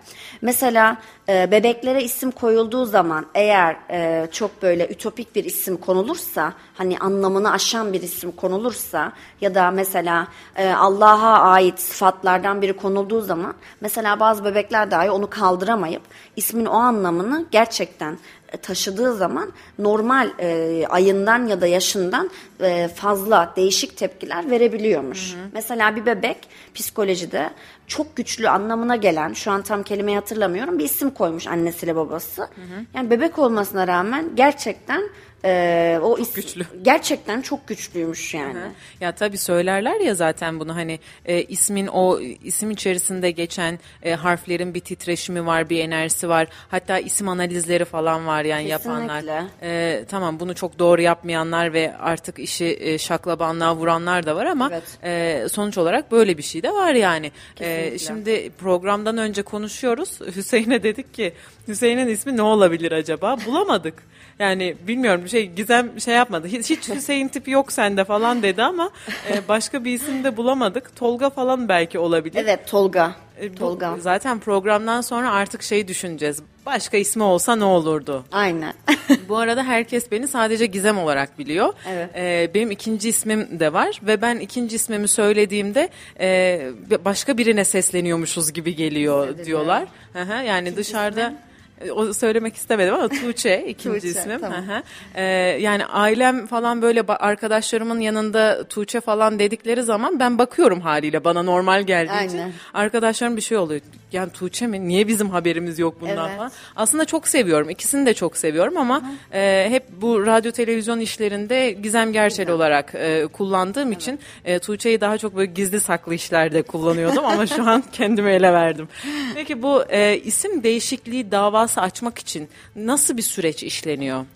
Mesela 0.43 0.97
e, 1.29 1.51
bebeklere 1.51 2.03
isim 2.03 2.31
koyulduğu 2.31 2.85
zaman 2.85 3.27
eğer 3.35 3.77
e, 3.91 4.29
çok 4.33 4.63
böyle 4.63 4.89
ütopik 4.89 5.35
bir 5.35 5.45
isim 5.45 5.77
konulursa 5.77 6.53
hani 6.75 6.99
anlamını 6.99 7.53
aşan 7.53 7.93
bir 7.93 8.03
isim 8.03 8.33
konulursa 8.33 9.13
ya 9.41 9.55
da 9.55 9.71
mesela 9.71 10.29
e, 10.57 10.73
Allah'a 10.73 11.39
ait 11.41 11.81
sıfatlardan 11.81 12.63
biri 12.63 12.77
konulduğu 12.77 13.21
zaman 13.21 13.55
mesela 13.81 14.21
bazı 14.21 14.45
bebekler 14.45 14.91
dahi 14.91 15.11
onu 15.11 15.31
kaldıramayıp 15.31 16.03
ismin 16.37 16.67
o 16.67 16.75
anlamını 16.75 17.47
gerçekten 17.51 18.19
taşıdığı 18.57 19.17
zaman 19.17 19.53
normal 19.79 20.31
e, 20.39 20.87
ayından 20.89 21.47
ya 21.47 21.61
da 21.61 21.67
yaşından 21.67 22.31
e, 22.61 22.89
fazla 22.89 23.53
değişik 23.57 23.97
tepkiler 23.97 24.51
verebiliyormuş. 24.51 25.35
Mesela 25.53 25.97
bir 25.97 26.07
bebek 26.07 26.37
psikolojide 26.75 27.51
çok 27.87 28.17
güçlü 28.17 28.49
anlamına 28.49 28.97
gelen 28.97 29.33
şu 29.33 29.51
an 29.51 29.63
tam 29.63 29.83
kelimeyi 29.83 30.17
hatırlamıyorum 30.17 30.79
bir 30.79 30.85
isim 30.85 31.11
koymuş 31.11 31.47
annesiyle 31.47 31.97
babası. 31.97 32.49
Yani 32.95 33.11
bebek 33.11 33.39
olmasına 33.39 33.87
rağmen 33.89 34.31
gerçekten 34.35 35.03
e, 35.45 35.99
o 36.03 36.19
isim 36.19 36.35
güçlü. 36.35 36.67
gerçekten 36.83 37.41
çok 37.43 37.69
güçlüymüş 37.69 38.35
yani. 38.35 38.59
Ya 39.01 39.13
tabii 39.13 39.39
söylerler 39.39 40.01
ya 40.01 40.15
zaten 40.15 40.61
bunu 40.61 40.77
hani 40.77 40.99
e, 41.27 41.43
ismin 41.43 41.87
o 41.87 42.21
isim 42.21 42.71
içerisinde 42.71 43.31
geçen 43.31 43.79
e, 44.03 44.15
harflerin 44.15 44.75
bir 44.75 44.81
titreşimi 44.81 45.47
var, 45.47 45.71
bir 45.71 45.81
enerjisi 45.81 46.29
var. 46.29 46.49
Hatta 46.69 46.99
isim 46.99 47.29
analizleri 47.29 47.85
falan 47.85 48.27
var 48.27 48.45
yani 48.45 48.69
yapanlar. 48.69 49.21
Kesinlikle. 49.21 49.45
E, 49.63 50.05
tamam 50.09 50.41
bunu 50.41 50.55
çok 50.55 50.79
doğru 50.79 51.01
yapmayanlar 51.03 51.73
ve 51.73 51.95
artık 52.01 52.39
işi 52.39 52.77
e, 52.81 52.99
şaklabanlığa 52.99 53.77
vuranlar 53.77 54.27
da 54.27 54.37
var 54.37 54.47
ama 54.47 54.71
Evet. 54.73 54.99
e, 55.05 55.49
sonuç 55.49 55.79
olarak 55.79 56.13
böyle 56.13 56.39
bir 56.39 56.43
şey 56.43 56.63
de 56.63 56.71
var 56.73 56.95
yani. 56.95 57.27
E, 57.27 57.91
Kesinlikle. 57.91 57.99
şimdi 57.99 58.51
programdan 58.59 59.19
önce 59.19 59.43
konuşuyoruz. 59.43 60.21
Hüseyin'e 60.37 60.83
dedik 60.83 61.15
ki 61.15 61.33
Hüseyin'in 61.69 62.07
ismi 62.09 62.37
ne 62.37 62.43
olabilir 62.43 62.93
acaba? 62.93 63.37
Bulamadık. 63.47 63.95
Yani 64.39 64.77
bilmiyorum 64.87 65.25
şey 65.35 65.51
Gizem 65.51 66.01
şey 66.01 66.15
yapmadı. 66.15 66.47
Hiç, 66.47 66.71
hiç 66.71 66.89
Hüseyin 66.95 67.29
tipi 67.29 67.51
yok 67.51 67.73
sende 67.73 68.05
falan 68.05 68.43
dedi 68.43 68.63
ama 68.63 68.91
e, 69.31 69.49
başka 69.49 69.85
bir 69.85 69.93
isim 69.93 70.25
de 70.25 70.37
bulamadık. 70.37 70.97
Tolga 70.97 71.31
falan 71.31 71.69
belki 71.69 71.99
olabilir. 71.99 72.41
Evet 72.45 72.69
Tolga. 72.69 73.15
E, 73.41 73.53
bu- 73.53 73.59
Tolga. 73.59 73.97
Zaten 74.01 74.39
programdan 74.39 75.01
sonra 75.01 75.33
artık 75.33 75.63
şey 75.63 75.89
düşüneceğiz. 75.89 76.43
Başka 76.67 76.97
ismi 76.97 77.23
olsa 77.23 77.57
ne 77.57 77.65
olurdu? 77.65 78.25
Aynen. 78.33 78.75
Bu 79.29 79.39
arada 79.39 79.63
herkes 79.65 80.11
beni 80.11 80.29
sadece 80.29 80.67
Gizem 80.67 80.99
olarak 80.99 81.39
biliyor. 81.39 81.73
Evet. 81.89 82.11
Ee, 82.17 82.51
benim 82.55 82.71
ikinci 82.71 83.09
ismim 83.09 83.61
de 83.61 83.73
var 83.73 84.01
ve 84.03 84.23
ben 84.23 84.37
ikinci 84.37 84.77
ismimi 84.77 85.09
söylediğimde 85.09 85.89
e, 86.21 86.61
başka 87.05 87.39
birine 87.39 87.65
sesleniyormuşuz 87.65 88.53
gibi 88.53 88.77
geliyor 88.77 89.39
de. 89.39 89.45
diyorlar. 89.45 89.85
Hı 90.13 90.23
hı, 90.23 90.45
yani 90.45 90.77
dışarıda 90.77 91.21
E, 91.21 91.54
O 91.95 92.13
söylemek 92.13 92.57
istemedim 92.57 92.95
ama 92.95 93.09
Tuğçe 93.09 93.65
ikinci 93.69 94.01
Tuğçe, 94.01 94.09
ismim. 94.09 94.41
tamam. 94.41 94.69
Hı 94.69 94.73
hı. 94.77 94.83
Ee, 95.15 95.23
yani 95.61 95.87
ailem 95.87 96.47
falan 96.47 96.83
böyle 96.83 97.03
arkadaşlarımın 97.09 98.01
yanında 98.01 98.65
Tuğçe 98.69 99.01
falan 99.01 99.39
dedikleri 99.39 99.83
zaman 99.83 100.21
ben 100.21 100.39
bakıyorum 100.39 100.81
haliyle 100.81 101.25
bana 101.25 101.43
normal 101.43 101.83
geldiği 101.83 102.27
için. 102.27 102.39
Aynen. 102.39 102.53
Arkadaşlarım 102.75 103.37
bir 103.37 103.41
şey 103.43 103.59
oluyor. 103.59 103.81
Yani 104.13 104.31
Tuğçe 104.33 104.67
mi? 104.67 104.89
Niye 104.89 105.09
bizim 105.09 105.31
haberimiz 105.31 105.79
yok 105.79 106.01
bundan 106.01 106.29
Evet. 106.29 106.37
falan. 106.39 106.51
Aslında 106.77 107.05
çok 107.05 107.29
seviyorum. 107.29 107.71
İkisini 107.71 108.07
de 108.07 108.15
çok 108.15 108.37
seviyorum 108.37 108.77
ama 108.77 109.03
e, 109.33 109.67
hep 109.69 109.85
bu 110.01 110.27
radyo 110.27 110.53
televizyon 110.53 111.01
işlerinde 111.01 111.71
Gizem 111.71 112.13
Gerçel 112.13 112.51
olarak 112.51 112.95
e, 112.95 113.27
kullandığım 113.33 113.93
için 113.93 114.21
e, 114.45 114.59
Tuğçe'yi 114.59 115.01
daha 115.01 115.19
çok 115.19 115.37
böyle 115.37 115.53
gizli 115.53 115.81
saklı 115.81 116.15
işlerde 116.15 116.63
kullanıyordum 116.63 117.25
ama 117.25 117.47
şu 117.47 117.69
an 117.71 117.85
kendime 117.93 118.33
ele 118.35 118.53
verdim. 118.53 118.89
Peki 119.35 119.63
bu 119.63 119.83
e, 119.89 120.19
isim 120.25 120.63
değişikliği 120.63 121.31
davası 121.31 121.64
açmak 121.81 122.19
için 122.19 122.49
nasıl 122.77 123.17
bir 123.17 123.23
süreç 123.23 123.63
işleniyor? 123.63 124.27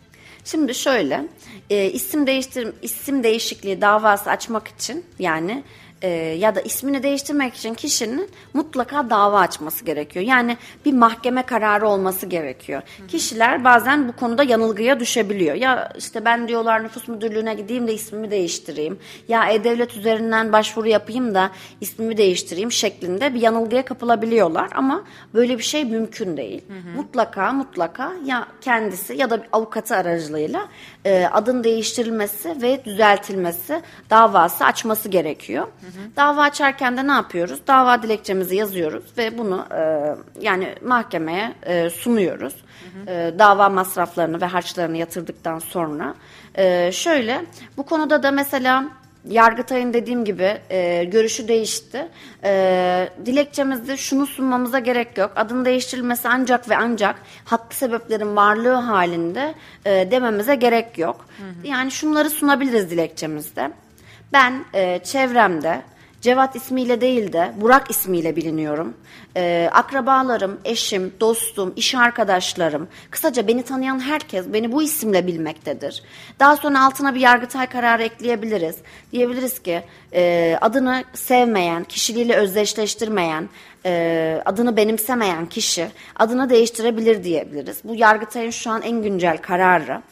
Şimdi 0.44 0.74
şöyle, 0.74 1.28
e, 1.70 1.90
isim 1.90 2.26
değiştir 2.26 2.68
isim 2.82 3.22
değişikliği 3.22 3.80
davası 3.80 4.30
açmak 4.30 4.68
için 4.68 5.04
yani 5.18 5.62
e, 6.02 6.08
ya 6.38 6.54
da 6.54 6.60
ismini 6.60 7.02
değiştirmek 7.02 7.54
için 7.54 7.74
kişinin 7.74 8.30
mutlaka 8.54 9.10
dava 9.10 9.40
açması 9.40 9.84
gerekiyor. 9.84 10.24
Yani 10.24 10.56
bir 10.84 10.92
mahkeme 10.92 11.42
kararı 11.42 11.88
olması 11.88 12.26
gerekiyor. 12.26 12.82
Kişiler 13.08 13.64
bazen 13.64 14.08
bu 14.08 14.12
konuda 14.12 14.42
yanılgıya 14.42 15.00
düşebiliyor. 15.00 15.54
Ya 15.54 15.92
işte 15.98 16.24
ben 16.24 16.48
diyorlar 16.48 16.84
nüfus 16.84 17.08
müdürlüğüne 17.08 17.54
gideyim 17.54 17.86
de 17.86 17.94
ismimi 17.94 18.30
değiştireyim. 18.30 18.98
Ya 19.28 19.46
e-devlet 19.50 19.96
üzerinden 19.96 20.52
başvuru 20.52 20.88
yapayım 20.88 21.34
da 21.34 21.50
ismimi 21.80 22.16
değiştireyim 22.16 22.72
şeklinde 22.72 23.34
bir 23.34 23.40
yanılgıya 23.40 23.84
kapılabiliyorlar. 23.84 24.68
Ama 24.74 25.04
böyle 25.34 25.58
bir 25.58 25.62
şey 25.62 25.84
mümkün 25.84 26.36
değil. 26.36 26.62
Mutlaka 26.96 27.52
mutlaka 27.52 28.12
ya 28.24 28.46
kendisi 28.60 29.14
ya 29.14 29.30
da 29.30 29.42
bir 29.42 29.48
avukatı 29.52 29.96
aracılığıyla 29.96 30.68
e, 31.04 31.26
adın 31.32 31.64
değiştirilmesi 31.64 32.62
ve 32.62 32.84
düzeltilmesi 32.84 33.82
davası 34.10 34.64
açması 34.64 35.08
gerekiyor. 35.08 35.66
Dava 36.16 36.42
açarken 36.42 36.96
de 36.96 37.06
ne 37.06 37.12
yapıyoruz? 37.12 37.60
Dava 37.66 38.02
dilekçemizi 38.02 38.56
yazıyoruz 38.56 39.04
ve 39.18 39.38
bunu 39.38 39.66
e, 39.74 40.14
yani 40.40 40.74
mahkemeye 40.82 41.54
e, 41.62 41.90
sunuyoruz. 41.90 42.54
E, 43.06 43.32
dava 43.38 43.68
masraflarını 43.68 44.40
ve 44.40 44.46
harçlarını 44.46 44.96
yatırdıktan 44.96 45.58
sonra. 45.58 46.14
E, 46.54 46.92
şöyle 46.92 47.44
bu 47.76 47.82
konuda 47.82 48.22
da 48.22 48.30
mesela 48.30 48.84
Yargıtay'ın 49.28 49.92
dediğim 49.92 50.24
gibi 50.24 50.58
e, 50.70 51.04
görüşü 51.04 51.48
değişti. 51.48 52.08
E, 52.44 53.08
dilekçemizde 53.26 53.96
şunu 53.96 54.26
sunmamıza 54.26 54.78
gerek 54.78 55.18
yok. 55.18 55.32
Adın 55.36 55.64
değiştirilmesi 55.64 56.28
ancak 56.28 56.70
ve 56.70 56.76
ancak 56.76 57.16
haklı 57.44 57.76
sebeplerin 57.76 58.36
varlığı 58.36 58.74
halinde 58.74 59.54
e, 59.84 60.10
dememize 60.10 60.54
gerek 60.54 60.98
yok. 60.98 61.26
Yani 61.64 61.90
şunları 61.90 62.30
sunabiliriz 62.30 62.90
dilekçemizde. 62.90 63.70
Ben 64.32 64.64
e, 64.74 65.00
çevremde 65.04 65.82
Cevat 66.20 66.56
ismiyle 66.56 67.00
değil 67.00 67.32
de 67.32 67.52
Burak 67.56 67.90
ismiyle 67.90 68.36
biliniyorum. 68.36 68.94
Ee, 69.36 69.70
akrabalarım, 69.72 70.60
eşim, 70.64 71.12
dostum, 71.20 71.72
iş 71.76 71.94
arkadaşlarım, 71.94 72.88
kısaca 73.10 73.48
beni 73.48 73.62
tanıyan 73.62 74.00
herkes 74.00 74.46
beni 74.52 74.72
bu 74.72 74.82
isimle 74.82 75.26
bilmektedir. 75.26 76.02
Daha 76.40 76.56
sonra 76.56 76.84
altına 76.84 77.14
bir 77.14 77.20
yargıtay 77.20 77.66
kararı 77.66 78.02
ekleyebiliriz. 78.02 78.76
Diyebiliriz 79.12 79.58
ki 79.58 79.82
e, 80.12 80.58
adını 80.60 81.04
sevmeyen, 81.14 81.84
kişiliğiyle 81.84 82.36
özdeşleştirmeyen, 82.36 83.48
e, 83.86 84.42
adını 84.44 84.76
benimsemeyen 84.76 85.46
kişi 85.46 85.88
adını 86.16 86.50
değiştirebilir 86.50 87.24
diyebiliriz. 87.24 87.80
Bu 87.84 87.94
yargıtayın 87.94 88.50
şu 88.50 88.70
an 88.70 88.82
en 88.82 89.02
güncel 89.02 89.38
kararı. 89.38 90.02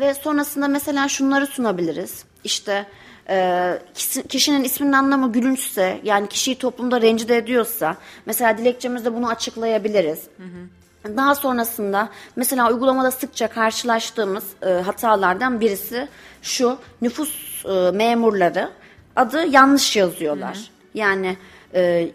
Ve 0.00 0.14
sonrasında 0.14 0.68
mesela 0.68 1.08
şunları 1.08 1.46
sunabiliriz. 1.46 2.24
İşte 2.44 2.86
kişinin 4.28 4.64
isminin 4.64 4.92
anlamı 4.92 5.32
gülünçse 5.32 6.00
yani 6.04 6.28
kişiyi 6.28 6.58
toplumda 6.58 7.00
rencide 7.00 7.36
ediyorsa 7.36 7.96
mesela 8.26 8.58
dilekçemizde 8.58 9.14
bunu 9.14 9.28
açıklayabiliriz. 9.28 10.20
Daha 11.04 11.34
sonrasında 11.34 12.08
mesela 12.36 12.72
uygulamada 12.72 13.10
sıkça 13.10 13.48
karşılaştığımız 13.48 14.44
e, 14.62 14.68
hatalardan 14.68 15.60
birisi 15.60 16.08
şu 16.42 16.78
nüfus 17.02 17.64
e, 17.66 17.90
memurları 17.90 18.70
adı 19.16 19.46
yanlış 19.46 19.96
yazıyorlar. 19.96 20.70
Yani 20.94 21.36
e, 21.74 22.10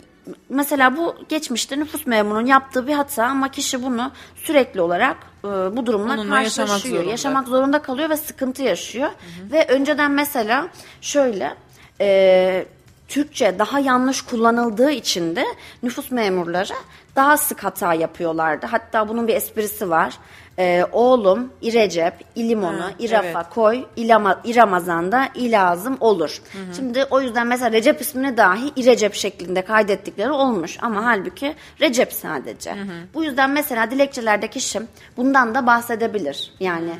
mesela 0.49 0.97
bu 0.97 1.15
geçmişte 1.29 1.79
nüfus 1.79 2.07
memurunun 2.07 2.45
yaptığı 2.45 2.87
bir 2.87 2.93
hata 2.93 3.25
ama 3.25 3.51
kişi 3.51 3.83
bunu 3.83 4.11
sürekli 4.35 4.81
olarak 4.81 5.17
e, 5.43 5.47
bu 5.47 5.85
durumla 5.85 6.13
Onunla 6.13 6.41
yaşamak 6.41 6.69
karşılaşıyor. 6.69 6.95
zorunda. 6.95 7.11
Yaşamak 7.11 7.47
zorunda 7.47 7.81
kalıyor 7.81 8.09
ve 8.09 8.17
sıkıntı 8.17 8.63
yaşıyor. 8.63 9.09
Ve 9.51 9.65
önceden 9.67 10.11
mesela 10.11 10.67
şöyle 11.01 11.55
e, 12.01 12.65
Türkçe 13.07 13.59
daha 13.59 13.79
yanlış 13.79 14.21
kullanıldığı 14.21 14.91
için 14.91 15.35
de 15.35 15.45
nüfus 15.83 16.11
memurları 16.11 16.73
daha 17.15 17.37
sık 17.37 17.63
hata 17.63 17.93
yapıyorlardı. 17.93 18.65
Hatta 18.65 19.09
bunun 19.09 19.27
bir 19.27 19.35
esprisi 19.35 19.89
var. 19.89 20.13
E, 20.59 20.85
oğlum 20.91 21.53
İrecep, 21.61 22.13
İlimonu, 22.35 22.81
Ha, 22.81 22.91
İrafa 22.99 23.27
evet. 23.27 23.49
koy, 23.49 23.85
İlama, 23.95 24.41
İramazan'da 24.43 25.29
İlazım 25.35 25.97
olur. 25.99 26.41
Şimdi 26.75 27.05
o 27.09 27.21
yüzden 27.21 27.47
mesela 27.47 27.71
Recep 27.71 28.01
ismini 28.01 28.37
dahi 28.37 28.71
İrecep 28.75 29.13
şeklinde 29.13 29.61
kaydettikleri 29.61 30.31
olmuş. 30.31 30.77
Ama 30.81 31.05
halbuki 31.05 31.55
Recep 31.81 32.13
sadece. 32.13 32.75
Bu 33.13 33.23
yüzden 33.23 33.49
mesela 33.49 33.91
dilekçelerde 33.91 34.47
kişi 34.47 34.81
bundan 35.17 35.55
da 35.55 35.65
bahsedebilir. 35.67 36.53
Yani 36.59 36.91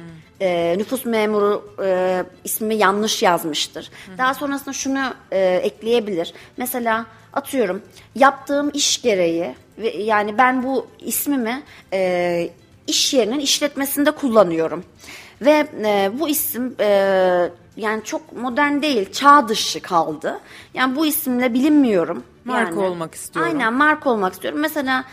e, 0.42 0.76
nüfus 0.78 1.06
memuru 1.06 1.76
e, 1.86 2.24
ismi 2.44 2.76
yanlış 2.76 3.24
yazmıştır. 3.24 3.92
Daha 4.18 4.34
sonrasında 4.34 4.74
şunu 4.74 5.14
e, 5.32 5.40
ekleyebilir. 5.64 6.34
Mesela 6.58 7.06
atıyorum 7.34 7.82
yaptığım 8.16 8.72
iş 8.74 9.02
gereği 9.02 9.56
ve 9.78 9.90
yani 9.90 10.38
ben 10.38 10.64
bu 10.64 10.88
ismimi 11.00 11.64
e, 11.94 12.50
iş 12.88 13.14
yerinin 13.14 13.40
işletmesinde 13.40 14.12
kullanıyorum. 14.12 14.84
Ve 15.42 15.68
e, 15.86 16.12
bu 16.20 16.30
isim 16.30 16.76
e, 16.80 17.50
yani 17.78 18.04
çok 18.04 18.34
modern 18.34 18.82
değil, 18.82 19.12
çağ 19.12 19.48
dışı 19.48 19.82
kaldı. 19.82 20.40
Yani 20.74 20.96
bu 20.96 21.06
isimle 21.06 21.54
bilinmiyorum. 21.54 22.24
Marka 22.46 22.76
Yani, 22.76 22.80
olmak 22.80 23.16
istiyorum. 23.16 23.52
Aynen 23.54 23.74
marka 23.74 24.10
olmak 24.10 24.34
istiyorum. 24.34 24.60
Mesela 24.60 25.04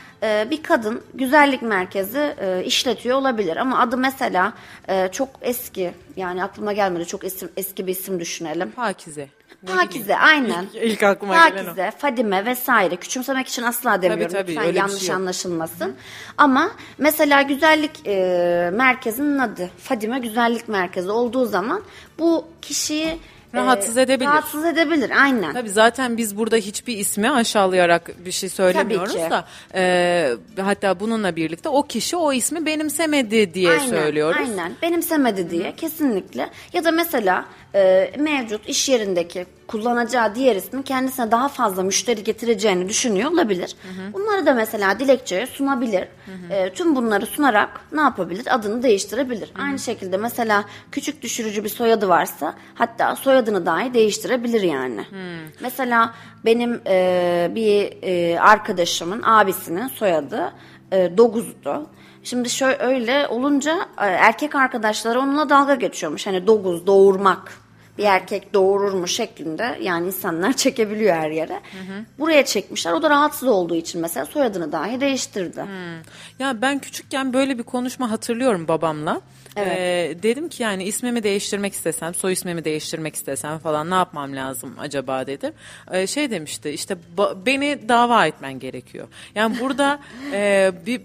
bir 0.51 0.63
kadın 0.63 1.03
güzellik 1.15 1.63
merkezi 1.63 2.35
e, 2.41 2.65
işletiyor 2.65 3.19
olabilir 3.19 3.57
ama 3.57 3.79
adı 3.79 3.97
mesela 3.97 4.53
e, 4.89 5.09
çok 5.13 5.29
eski 5.43 5.95
yani 6.17 6.45
aklıma 6.45 6.73
gelmedi 6.73 7.07
çok 7.07 7.25
isim, 7.25 7.49
eski 7.57 7.87
bir 7.87 7.93
isim 7.93 8.21
düşünelim. 8.21 8.71
Pakize. 8.71 9.29
Pakize 9.67 10.17
aynen. 10.17 10.67
İlk, 10.75 10.93
ilk 10.93 11.03
aklıma 11.03 11.49
gelen 11.49 11.63
o. 11.63 11.67
Pakize, 11.67 11.91
Fadime 11.99 12.45
vesaire. 12.45 12.97
Küçümsemek 12.97 13.49
için 13.49 13.63
asla 13.63 14.03
demiyorum. 14.03 14.33
tabii, 14.33 14.51
Lütfen 14.51 14.71
bir 14.71 14.75
yanlış 14.75 14.99
şey 15.01 15.09
yok. 15.09 15.17
anlaşılmasın. 15.17 15.95
Ama 16.39 16.71
mesela 16.99 17.43
güzellik 17.43 18.07
e, 18.07 18.71
merkezinin 18.73 19.39
adı 19.39 19.71
Fadime 19.79 20.19
Güzellik 20.19 20.69
Merkezi 20.69 21.11
olduğu 21.11 21.47
zaman 21.47 21.83
bu 22.19 22.45
kişiyi 22.63 23.19
e, 23.55 23.57
Rahatsız 23.59 23.97
edebilir. 23.97 24.29
Rahatsız 24.29 24.65
edebilir 24.65 25.11
aynen. 25.23 25.53
Tabii 25.53 25.71
zaten 25.71 26.17
biz 26.17 26.37
burada 26.37 26.57
hiçbir 26.57 26.97
ismi 26.99 27.31
aşağılayarak 27.31 28.25
bir 28.25 28.33
şey 28.33 28.49
söylemiyoruz 28.49 29.15
da 29.15 29.45
e, 29.75 30.35
hatta 30.61 31.01
bununla 31.01 31.37
birlikte 31.37 31.69
o 31.69 31.83
kişi 31.83 32.17
o 32.17 32.33
ismi 32.33 32.67
benimsemedi 32.67 33.55
diye 33.55 33.71
aynen, 33.71 33.89
söylüyoruz. 33.89 34.49
Aynen 34.49 34.73
benimsemedi 34.83 35.51
diye 35.51 35.77
kesinlikle. 35.77 36.51
Ya 36.73 36.85
da 36.85 36.91
mesela 36.91 37.45
e, 37.75 38.13
mevcut 38.19 38.69
iş 38.69 38.89
yerindeki 38.89 39.47
kullanacağı 39.73 40.35
diğer 40.35 40.57
ismin 40.57 40.83
kendisine 40.83 41.31
daha 41.31 41.49
fazla 41.49 41.83
müşteri 41.83 42.25
getireceğini 42.25 42.89
düşünüyor 42.89 43.31
olabilir. 43.31 43.77
Bunları 44.13 44.47
da 44.47 44.55
mesela 44.55 44.99
dilekçeye 44.99 45.47
sunabilir. 45.47 46.09
E, 46.51 46.73
tüm 46.73 46.97
bunları 46.97 47.27
sunarak 47.27 47.81
ne 47.93 48.01
yapabilir? 48.01 48.55
Adını 48.55 48.83
değiştirebilir. 48.83 49.53
Aynı 49.59 49.79
şekilde 49.79 50.17
mesela 50.17 50.65
küçük 50.93 51.23
düşürücü 51.23 51.65
bir 51.65 51.69
soyadı 51.69 52.09
varsa 52.09 52.55
hatta 52.75 53.17
soyadını 53.17 53.67
dahi 53.67 53.95
değiştirebilir 53.95 54.63
yani. 54.63 55.05
Mesela 55.61 56.15
benim 56.45 56.81
e, 56.87 57.51
bir 57.55 58.03
e, 58.03 58.41
arkadaşımın 58.41 59.23
abisinin 59.23 59.89
soyadı 59.89 60.53
e, 60.93 61.17
Doguz'du. 61.17 61.87
Şimdi 62.25 62.51
şöyle 62.51 62.79
öyle 62.79 63.27
olunca 63.29 63.79
e, 63.99 64.07
erkek 64.07 64.55
arkadaşları 64.55 65.21
onunla 65.21 65.49
dalga 65.49 65.75
geçiyormuş. 65.75 66.27
Hani 66.27 66.47
Doguz, 66.47 66.87
doğurmak 66.87 67.62
bir 67.99 68.05
erkek 68.05 68.55
doğurur 68.55 68.93
mu 68.93 69.09
şeklinde 69.09 69.79
yani 69.83 70.07
insanlar 70.07 70.53
çekebiliyor 70.57 71.15
her 71.17 71.31
yere. 71.31 71.61
Buraya 72.19 72.45
çekmişler. 72.45 72.93
O 72.93 73.03
da 73.03 73.11
rahatsız 73.11 73.49
olduğu 73.49 73.75
için 73.75 74.01
mesela 74.01 74.27
soyadını 74.27 74.73
dahi 74.73 75.01
değiştirdi. 75.01 75.65
Ya 76.39 76.63
ben 76.63 76.79
küçükken 76.79 77.33
böyle 77.33 77.59
bir 77.59 77.63
konuşma 77.63 78.11
hatırlıyorum 78.11 78.69
babamla. 78.69 79.21
Evet. 79.57 79.79
Ee, 79.79 80.23
dedim 80.23 80.49
ki 80.49 80.63
yani 80.63 80.85
ismimi 80.85 81.23
değiştirmek 81.23 81.73
istesem, 81.73 82.15
soy 82.15 82.33
ismimi 82.33 82.65
değiştirmek 82.65 83.15
istesem 83.15 83.59
falan 83.59 83.91
ne 83.91 83.95
yapmam 83.95 84.37
lazım 84.37 84.75
acaba 84.79 85.27
dedim. 85.27 85.53
Ee, 85.93 86.07
şey 86.07 86.31
demişti 86.31 86.71
işte 86.71 86.97
ba- 87.17 87.47
beni 87.47 87.89
dava 87.89 88.27
etmen 88.27 88.59
gerekiyor. 88.59 89.09
Yani 89.35 89.57
burada 89.61 90.01
e, 90.33 90.73
bir 90.87 91.03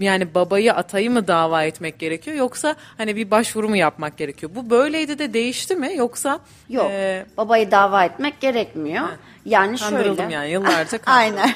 yani 0.00 0.34
babayı 0.34 0.74
atayı 0.74 1.10
mı 1.10 1.28
dava 1.28 1.64
etmek 1.64 1.98
gerekiyor 1.98 2.36
yoksa 2.36 2.76
hani 2.96 3.16
bir 3.16 3.30
başvuru 3.30 3.68
mu 3.68 3.76
yapmak 3.76 4.16
gerekiyor? 4.16 4.52
Bu 4.54 4.70
böyleydi 4.70 5.18
de 5.18 5.32
değişti 5.32 5.76
mi 5.76 5.92
yoksa 5.96 6.40
Yok. 6.68 6.90
e, 6.90 7.26
babayı 7.36 7.70
dava 7.70 8.04
etmek 8.04 8.40
gerekmiyor. 8.40 9.08
Yani 9.44 9.76
Kandırıldım 9.76 10.16
şöyle. 10.16 10.34
yani, 10.34 10.50
yıllarca 10.50 10.98
kandırıldım. 11.02 11.40
Aynen. 11.40 11.54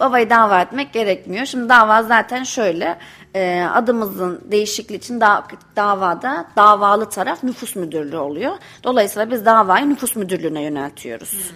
babayı 0.00 0.30
dava 0.30 0.60
etmek 0.60 0.92
gerekmiyor. 0.92 1.46
Şimdi 1.46 1.68
dava 1.68 2.02
zaten 2.02 2.44
şöyle. 2.44 2.98
e, 3.34 3.62
adımızın 3.74 4.40
değişikliği 4.44 4.96
için 4.96 5.20
da, 5.20 5.44
davada 5.76 6.46
davalı 6.56 7.10
taraf 7.10 7.42
nüfus 7.42 7.76
müdürlüğü 7.76 8.16
oluyor. 8.16 8.52
Dolayısıyla 8.84 9.30
biz 9.30 9.46
davayı 9.46 9.88
nüfus 9.88 10.16
müdürlüğüne 10.16 10.62
yöneltiyoruz. 10.62 11.50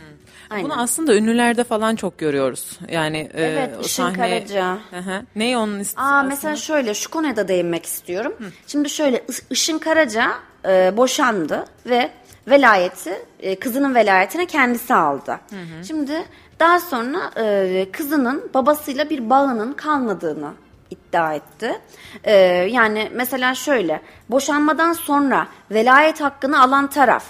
Aynen. 0.51 0.65
Bunu 0.65 0.81
aslında 0.81 1.15
ünlülerde 1.15 1.65
falan 1.65 1.97
çok 1.97 2.19
görüyoruz. 2.19 2.79
Yani 2.89 3.31
e, 3.35 3.43
Evet, 3.45 3.75
o 3.79 3.81
Işın 3.81 4.03
sahne- 4.03 4.17
Karaca. 4.17 4.79
Hı 4.91 4.97
hı. 4.99 5.23
Ne 5.37 5.59
onun 5.59 5.81
ismi? 5.81 6.03
Aa 6.03 6.05
aslında? 6.07 6.23
mesela 6.23 6.57
şöyle 6.57 6.95
şu 6.95 7.11
konuya 7.11 7.37
da 7.37 7.49
değinmek 7.49 7.87
istiyorum. 7.87 8.35
Şimdi 8.67 8.91
şöyle 8.91 9.25
Işın 9.51 9.79
Karaca 9.79 10.31
e, 10.69 10.97
boşandı 10.97 11.65
ve 11.87 12.11
velayeti 12.51 13.23
e, 13.41 13.59
kızının 13.59 13.95
velayetine 13.95 14.47
kendisi 14.47 14.95
aldı. 14.95 15.41
Şimdi 15.87 16.25
daha 16.61 16.81
sonra 16.81 17.31
e, 17.37 17.87
kızının 17.93 18.51
babasıyla 18.55 19.11
bir 19.11 19.31
bağının 19.31 19.73
kalmadığını 19.73 20.53
iddia 20.91 21.35
etti. 21.35 21.81
E, 22.25 22.35
yani 22.71 23.11
mesela 23.15 23.55
şöyle 23.55 24.01
boşanmadan 24.31 24.93
sonra 24.93 25.47
velayet 25.71 26.21
hakkını 26.21 26.63
alan 26.63 26.87
taraf 26.91 27.25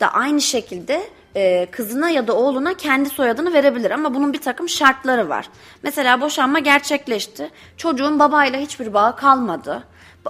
da 0.00 0.12
aynı 0.12 0.40
şekilde 0.40 1.02
e, 1.36 1.66
kızına 1.70 2.10
ya 2.10 2.26
da 2.26 2.36
oğluna 2.36 2.74
kendi 2.74 3.08
soyadını 3.08 3.52
verebilir 3.52 3.90
ama 3.90 4.14
bunun 4.14 4.32
bir 4.32 4.40
takım 4.40 4.68
şartları 4.68 5.28
var. 5.28 5.48
Mesela 5.82 6.20
boşanma 6.20 6.58
gerçekleşti. 6.58 7.50
Çocuğun 7.76 8.18
babayla 8.18 8.58
hiçbir 8.58 8.94
bağı 8.94 9.16
kalmadı. 9.16 9.84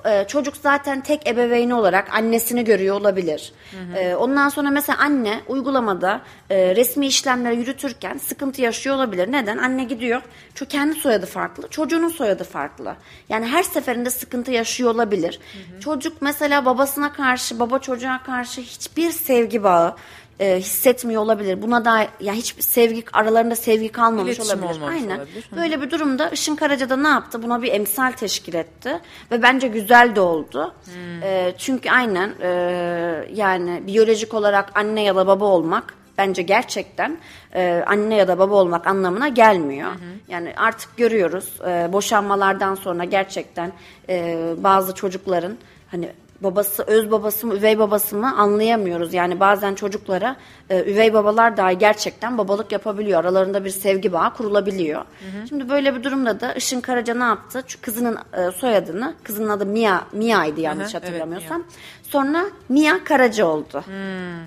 E, 0.05 0.25
çocuk 0.29 0.57
zaten 0.57 1.01
tek 1.01 1.29
ebeveyni 1.29 1.75
olarak 1.75 2.15
annesini 2.15 2.65
görüyor 2.65 3.01
olabilir. 3.01 3.53
E, 3.97 4.15
ondan 4.15 4.49
sonra 4.49 4.71
mesela 4.71 4.99
anne 4.99 5.41
uygulamada 5.47 6.21
e, 6.51 6.77
resmi 6.77 7.07
işlemleri 7.07 7.57
yürütürken 7.57 8.19
sıkıntı 8.19 8.63
yaşıyor 8.63 8.97
olabilir. 8.97 9.33
Neden? 9.33 9.59
Anne 9.59 9.85
gidiyor. 9.85 10.23
Çünkü 10.55 10.71
kendi 10.71 10.95
soyadı 10.95 11.27
farklı, 11.27 11.69
çocuğunun 11.69 12.09
soyadı 12.09 12.45
farklı. 12.45 12.97
Yani 13.29 13.47
her 13.47 13.63
seferinde 13.63 14.11
sıkıntı 14.11 14.51
yaşıyor 14.51 14.95
olabilir. 14.95 15.41
Çocuk 15.81 16.23
mesela 16.23 16.65
babasına 16.65 17.13
karşı, 17.13 17.59
baba 17.59 17.79
çocuğa 17.79 18.23
karşı 18.23 18.61
hiçbir 18.61 19.11
sevgi 19.11 19.63
bağı 19.63 19.97
e, 20.41 20.57
hissetmiyor 20.57 21.23
olabilir. 21.23 21.63
Buna 21.63 21.85
da 21.85 22.07
ya 22.21 22.35
hiç 22.35 22.55
sevgi 22.65 23.05
aralarında 23.13 23.57
sevgi 23.57 23.89
kalmamış 23.89 24.37
İletişim 24.37 24.65
olabilir. 24.65 24.89
Aynen. 24.89 25.17
olabilir. 25.17 25.49
Hı. 25.51 25.57
Böyle 25.57 25.83
bir 25.83 25.91
durumda 25.91 26.29
Işın 26.29 26.57
Karaca 26.57 26.91
da 26.91 26.97
ne 26.97 27.09
yaptı? 27.09 27.43
Buna 27.43 27.63
bir 27.63 27.73
emsal 27.73 28.13
teşkil 28.13 28.55
etti 28.55 29.01
ve 29.31 29.43
bence 29.43 29.69
güzel 29.69 30.17
de 30.17 30.21
oldu. 30.21 30.75
Hmm. 30.85 31.23
E, 31.23 31.55
çünkü 31.59 31.91
aynen 31.91 32.35
e, 32.43 32.49
yani 33.35 33.83
biyolojik 33.87 34.35
olarak 34.35 34.79
anne 34.79 35.03
ya 35.03 35.17
da 35.17 35.27
baba 35.27 35.45
olmak 35.45 35.95
bence 36.19 36.43
gerçekten 36.43 37.19
e, 37.55 37.85
anne 37.87 38.15
ya 38.15 38.29
da 38.29 38.39
baba 38.39 38.55
olmak 38.55 38.87
anlamına 38.87 39.29
gelmiyor. 39.29 39.93
Yani 40.29 40.53
artık 40.57 40.97
görüyoruz 40.97 41.53
e, 41.69 41.93
boşanmalardan 41.93 42.75
sonra 42.75 43.05
gerçekten 43.05 43.73
e, 44.09 44.39
bazı 44.57 44.95
çocukların 44.95 45.57
hani 45.91 46.09
babası 46.41 46.83
öz 46.83 47.11
babası 47.11 47.47
mı 47.47 47.55
üvey 47.55 47.79
babası 47.79 48.17
mı 48.17 48.37
anlayamıyoruz. 48.37 49.15
Yani 49.15 49.41
bazen 49.41 49.75
çocuklara 49.75 50.37
e, 50.71 50.93
üvey 50.93 51.15
babalar 51.15 51.57
dahi 51.57 51.79
gerçekten 51.79 52.39
babalık 52.39 52.73
yapabiliyor. 52.73 53.21
Aralarında 53.21 53.65
bir 53.65 53.71
sevgi 53.71 54.13
bağı 54.13 54.35
kurulabiliyor. 54.35 55.05
Şimdi 55.49 55.69
böyle 55.69 55.95
bir 55.95 56.03
durumda 56.03 56.41
da 56.41 56.55
Işın 56.55 56.81
Karaca 56.81 57.15
ne 57.15 57.25
yaptı? 57.25 57.63
Çünkü 57.67 57.83
kızının 57.83 58.19
e, 58.33 58.51
soyadını, 58.51 59.15
kızının 59.23 59.49
adı 59.49 59.67
Mia, 59.67 60.01
Mia'ydı 60.13 60.61
yanlış 60.61 60.95
Aha, 60.95 60.99
evet, 60.99 61.09
hatırlamıyorsam. 61.09 61.65
Sonra 62.09 62.45
Mia 62.69 63.05
Karaca 63.05 63.47
oldu. 63.47 63.85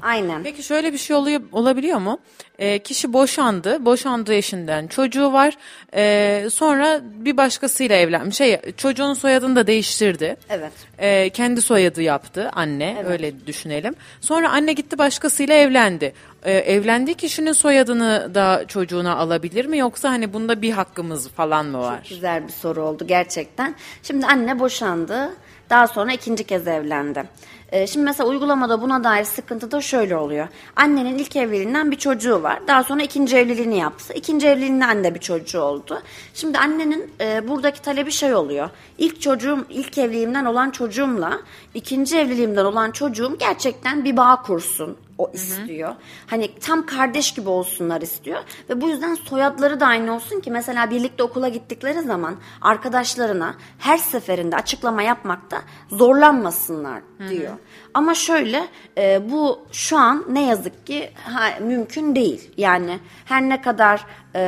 Aynen. 0.02 0.44
Peki 0.44 0.64
şöyle 0.64 0.94
bir 0.94 0.98
şey 0.98 1.16
oluyor 1.16 1.42
olabiliyor 1.52 2.00
mu? 2.00 2.20
Ee, 2.60 2.80
kişi 2.80 3.14
boşandı, 3.14 3.86
boşandığı 3.86 4.34
eşinden 4.34 4.88
çocuğu 4.88 5.34
var. 5.34 5.58
Ee, 5.94 6.48
sonra 6.52 7.02
bir 7.04 7.38
başkasıyla 7.38 7.96
evlenmiş. 7.96 8.36
Şey, 8.38 8.62
çocuğun 8.78 9.14
soyadını 9.14 9.56
da 9.56 9.68
değiştirdi. 9.68 10.36
Evet. 10.50 10.72
Ee, 10.98 11.30
kendi 11.30 11.62
soyadı 11.62 12.02
yaptı 12.02 12.50
anne, 12.54 13.04
öyle 13.08 13.48
düşünelim. 13.48 13.96
Sonra 14.22 14.50
anne 14.52 14.74
gitti 14.74 14.98
başkasıyla 14.98 15.56
evlendi. 15.56 16.14
Ee, 16.44 16.54
evlendiği 16.54 17.16
kişinin 17.16 17.52
soyadını 17.52 18.36
da 18.36 18.64
çocuğuna 18.68 19.16
alabilir 19.16 19.66
mi 19.66 19.78
yoksa 19.78 20.10
hani 20.10 20.34
bunda 20.34 20.62
bir 20.62 20.72
hakkımız 20.72 21.30
falan 21.30 21.66
mı 21.66 21.80
var? 21.80 22.00
Güzel 22.10 22.48
bir 22.48 22.54
soru 22.54 22.82
oldu 22.82 23.08
gerçekten. 23.08 23.76
Şimdi 24.04 24.26
anne 24.26 24.60
boşandı. 24.60 25.30
Daha 25.70 25.88
sonra 25.88 26.14
ikinci 26.14 26.44
kez 26.44 26.68
evlendi. 26.68 27.24
Ee, 27.72 27.88
şimdi 27.88 28.06
mesela 28.06 28.30
uygulamada 28.30 28.82
buna 28.82 29.04
dair 29.04 29.24
sıkıntı 29.24 29.72
da 29.72 29.82
şöyle 29.82 30.16
oluyor. 30.16 30.48
Annenin 30.76 31.18
ilk 31.18 31.36
evliliğinden 31.36 31.92
bir 31.92 31.98
çocuğu 31.98 32.44
var. 32.44 32.60
Daha 32.68 32.84
sonra 32.84 33.04
ikinci 33.04 33.38
evliliğini 33.38 33.78
yaptı. 33.78 34.14
İkinci 34.14 34.48
evliliğinden 34.48 35.04
de 35.04 35.16
bir 35.16 35.20
çocuğu 35.20 35.62
oldu. 35.62 36.02
Şimdi 36.34 36.58
annenin 36.58 37.12
e, 37.22 37.48
buradaki 37.48 37.82
talebi 37.82 38.12
şey 38.12 38.36
oluyor. 38.36 38.70
İlk 38.98 39.22
çocuğum, 39.22 39.66
ilk 39.70 39.98
evliliğimden 39.98 40.46
olan 40.46 40.70
çocuğumla 40.70 41.40
ikinci 41.74 42.18
evliliğimden 42.18 42.66
olan 42.66 42.92
çocuğum 42.92 43.38
gerçekten 43.40 44.06
bir 44.06 44.18
bağ 44.18 44.42
kursun 44.42 44.98
o 45.20 45.32
istiyor. 45.34 45.96
Hani 46.28 46.60
tam 46.60 46.86
kardeş 46.86 47.34
gibi 47.34 47.50
olsunlar 47.50 48.02
istiyor 48.02 48.40
ve 48.70 48.82
bu 48.82 48.90
yüzden 48.90 49.16
soyadları 49.16 49.80
da 49.80 49.86
aynı 49.86 50.16
olsun 50.16 50.40
ki 50.40 50.52
mesela 50.52 50.90
birlikte 50.90 51.24
okula 51.24 51.50
gittikleri 51.50 52.02
zaman 52.02 52.36
arkadaşlarına 52.62 53.56
her 53.80 53.98
seferinde 53.98 54.56
açıklama 54.56 55.02
yapmakta 55.02 55.62
zorlanmasınlar 55.90 57.02
diyor. 57.30 57.54
Ama 57.94 58.14
şöyle 58.14 58.68
e, 58.98 59.32
bu 59.32 59.60
şu 59.72 59.98
an 59.98 60.26
ne 60.30 60.46
yazık 60.46 60.88
ki 60.88 61.12
ha, 61.24 61.50
mümkün 61.62 62.16
değil. 62.16 62.52
Yani 62.58 63.00
her 63.26 63.42
ne 63.42 63.62
kadar 63.62 64.06
e, 64.36 64.40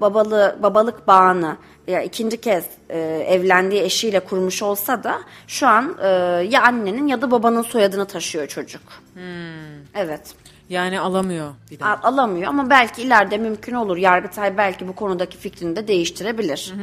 babalı 0.00 0.56
babalık 0.62 1.06
bağını 1.06 1.56
ya 1.86 2.02
ikinci 2.02 2.40
kez 2.40 2.64
e, 2.88 2.98
evlendiği 3.28 3.82
eşiyle 3.82 4.20
kurmuş 4.20 4.62
olsa 4.62 5.04
da 5.04 5.18
şu 5.46 5.66
an 5.66 5.96
e, 6.02 6.08
ya 6.50 6.62
annenin 6.62 7.06
ya 7.06 7.22
da 7.22 7.30
babanın 7.30 7.62
soyadını 7.62 8.06
taşıyor 8.06 8.46
çocuk. 8.46 8.82
Evet. 9.94 10.34
Yani 10.70 11.00
alamıyor 11.00 11.54
bir 11.70 11.78
daha. 11.80 11.96
Al- 11.96 12.12
alamıyor 12.12 12.48
ama 12.48 12.70
belki 12.70 13.02
ileride 13.02 13.38
mümkün 13.38 13.74
olur. 13.74 13.96
Yargıtay 13.96 14.56
belki 14.56 14.88
bu 14.88 14.92
konudaki 14.94 15.38
fikrini 15.38 15.76
de 15.76 15.88
değiştirebilir. 15.88 16.74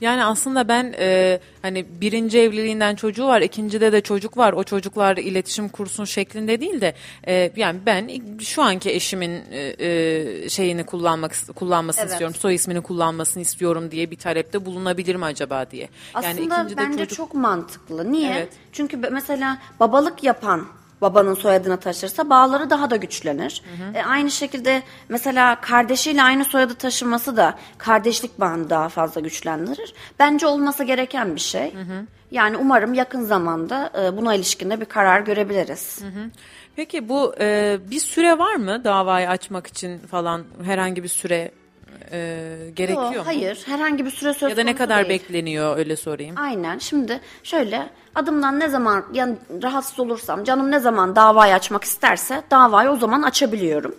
Yani 0.00 0.24
aslında 0.24 0.68
ben 0.68 0.94
e, 0.98 1.38
hani 1.62 1.86
birinci 2.00 2.38
evliliğinden 2.40 2.94
çocuğu 2.94 3.26
var, 3.26 3.40
ikincide 3.40 3.92
de 3.92 4.00
çocuk 4.00 4.36
var. 4.36 4.52
O 4.52 4.64
çocuklar 4.64 5.16
iletişim 5.16 5.68
kursun 5.68 6.04
şeklinde 6.04 6.60
değil 6.60 6.80
de 6.80 6.94
e, 7.28 7.52
yani 7.56 7.78
ben 7.86 8.10
şu 8.40 8.62
anki 8.62 8.90
eşimin 8.90 9.40
e, 9.50 9.74
e, 9.86 10.48
şeyini 10.48 10.86
kullanmak 10.86 11.32
kullanmasını 11.56 12.02
Evet. 12.02 12.12
istiyorum, 12.12 12.36
soy 12.40 12.54
ismini 12.54 12.80
kullanmasını 12.80 13.42
istiyorum 13.42 13.90
diye 13.90 14.10
bir 14.10 14.16
talepte 14.16 14.66
bulunabilir 14.66 15.16
mi 15.16 15.24
acaba 15.24 15.70
diye. 15.70 15.88
Aslında 16.14 16.32
ikincide 16.42 16.76
bence 16.76 16.98
çocuk- 17.04 17.16
çok 17.16 17.34
mantıklı. 17.34 18.12
Niye? 18.12 18.30
Evet. 18.32 18.48
Çünkü 18.72 18.96
mesela 18.96 19.58
babalık 19.80 20.24
yapan 20.24 20.66
babanın 21.00 21.34
soyadını 21.34 21.76
taşırsa 21.76 22.30
bağları 22.30 22.70
daha 22.70 22.90
da 22.90 22.96
güçlenir. 22.96 23.62
E, 23.94 24.02
aynı 24.02 24.30
şekilde 24.30 24.82
mesela 25.08 25.60
kardeşiyle 25.60 26.22
aynı 26.22 26.44
soyadı 26.44 26.74
taşıması 26.74 27.36
da 27.36 27.54
kardeşlik 27.78 28.40
bağını 28.40 28.70
daha 28.70 28.88
fazla 28.88 29.20
güçlendirir. 29.20 29.94
Bence 30.18 30.46
olması 30.46 30.84
gereken 30.84 31.34
bir 31.34 31.40
şey. 31.40 31.74
Yani 32.30 32.56
umarım 32.56 32.94
yakın 32.94 33.22
zamanda 33.24 33.92
e, 34.02 34.16
buna 34.16 34.34
ilişkinde 34.34 34.80
bir 34.80 34.84
karar 34.84 35.20
görebiliriz. 35.20 35.98
Peki 36.76 37.08
bu 37.08 37.34
e, 37.40 37.78
bir 37.90 38.00
süre 38.00 38.38
var 38.38 38.54
mı 38.54 38.84
davayı 38.84 39.28
açmak 39.28 39.66
için 39.66 39.98
falan 39.98 40.44
herhangi 40.64 41.02
bir 41.02 41.08
süre 41.08 41.50
e, 42.12 42.46
gerekiyor 42.76 43.04
Yok, 43.12 43.16
mu? 43.16 43.22
hayır, 43.26 43.62
herhangi 43.66 44.04
bir 44.04 44.10
süre 44.10 44.34
söz 44.34 44.50
Ya 44.50 44.56
da 44.56 44.60
ne 44.60 44.72
konusu 44.72 44.78
kadar 44.78 45.08
değil. 45.08 45.20
bekleniyor 45.20 45.76
öyle 45.78 45.96
sorayım. 45.96 46.34
Aynen. 46.38 46.78
Şimdi 46.78 47.20
şöyle 47.42 47.88
adımdan 48.14 48.60
ne 48.60 48.68
zaman 48.68 49.04
yani 49.12 49.36
rahatsız 49.62 50.00
olursam, 50.00 50.44
canım 50.44 50.70
ne 50.70 50.80
zaman 50.80 51.16
davayı 51.16 51.54
açmak 51.54 51.84
isterse 51.84 52.42
davayı 52.50 52.90
o 52.90 52.96
zaman 52.96 53.22
açabiliyorum. 53.22 53.94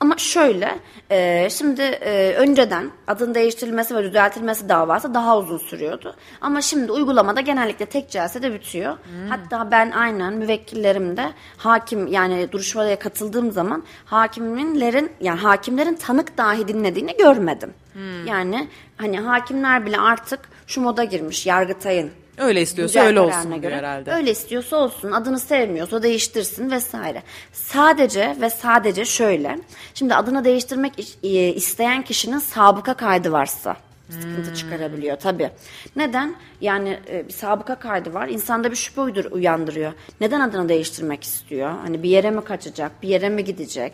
Ama 0.00 0.16
şöyle, 0.16 0.78
e, 1.10 1.48
şimdi 1.50 1.82
e, 1.82 2.34
önceden 2.38 2.90
adın 3.06 3.34
değiştirilmesi 3.34 3.96
ve 3.96 4.02
düzeltilmesi 4.04 4.68
davası 4.68 5.14
daha 5.14 5.38
uzun 5.38 5.58
sürüyordu. 5.58 6.16
Ama 6.40 6.60
şimdi 6.60 6.92
uygulamada 6.92 7.40
genellikle 7.40 7.86
tek 7.86 8.10
celsede 8.10 8.54
bitiyor. 8.54 8.96
Hatta 9.28 9.70
ben 9.70 9.90
aynen 9.90 10.32
müvekkillerimde 10.34 11.32
hakim 11.56 12.06
yani 12.06 12.52
duruşmaya 12.52 12.98
katıldığım 12.98 13.52
zaman 13.52 13.82
hakimlerin 14.04 15.12
yani 15.20 15.40
hakimlerin 15.40 15.94
tanık 15.94 16.38
dahi 16.38 16.68
dinlediğini 16.68 17.16
görmedim. 17.16 17.47
Yani 18.26 18.68
hani 18.96 19.20
hakimler 19.20 19.86
bile 19.86 19.98
artık 19.98 20.40
şu 20.66 20.80
moda 20.80 21.04
girmiş 21.04 21.46
Yargıtay'ın 21.46 22.10
Öyle 22.38 22.62
istiyorsa 22.62 23.00
öyle 23.00 23.20
olsun 23.20 23.62
diyor 23.62 23.72
herhalde. 23.72 24.12
Öyle 24.12 24.30
istiyorsa 24.30 24.76
olsun, 24.76 25.12
adını 25.12 25.40
sevmiyorsa 25.40 26.02
değiştirsin 26.02 26.70
vesaire. 26.70 27.22
Sadece 27.52 28.36
ve 28.40 28.50
sadece 28.50 29.04
şöyle. 29.04 29.58
Şimdi 29.94 30.14
adını 30.14 30.44
değiştirmek 30.44 30.98
iş- 30.98 31.16
e, 31.22 31.28
isteyen 31.54 32.02
kişinin 32.02 32.38
sabıka 32.38 32.94
kaydı 32.94 33.32
varsa 33.32 33.76
sıkıntı 34.08 34.54
çıkarabiliyor 34.54 35.16
tabii. 35.16 35.50
Neden? 35.96 36.34
Yani 36.60 36.98
e, 37.08 37.28
bir 37.28 37.32
sabıka 37.32 37.74
kaydı 37.74 38.14
var. 38.14 38.28
İnsanda 38.28 38.70
bir 38.70 38.76
şüphe 38.76 39.00
uydur, 39.00 39.24
uyandırıyor. 39.30 39.92
Neden 40.20 40.40
adını 40.40 40.68
değiştirmek 40.68 41.24
istiyor? 41.24 41.70
Hani 41.82 42.02
bir 42.02 42.08
yere 42.10 42.30
mi 42.30 42.44
kaçacak? 42.44 43.02
Bir 43.02 43.08
yere 43.08 43.28
mi 43.28 43.44
gidecek? 43.44 43.92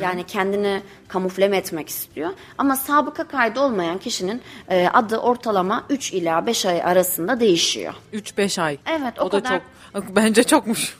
Yani 0.00 0.24
kendini 0.26 0.82
kamufle 1.08 1.48
mi 1.48 1.56
etmek 1.56 1.88
istiyor? 1.88 2.30
Ama 2.58 2.76
sabıka 2.76 3.28
kaydı 3.28 3.60
olmayan 3.60 3.98
kişinin 3.98 4.42
e, 4.68 4.88
adı 4.92 5.16
ortalama 5.18 5.84
3 5.90 6.12
ila 6.12 6.46
5 6.46 6.66
ay 6.66 6.82
arasında 6.82 7.40
değişiyor. 7.40 7.94
3-5 8.12 8.62
ay. 8.62 8.78
Evet, 8.86 9.20
o 9.20 9.24
o 9.24 9.32
da 9.32 9.38
kadar- 9.42 9.50
çok. 9.58 9.62
Bence 9.94 10.44
çokmuş. 10.44 10.96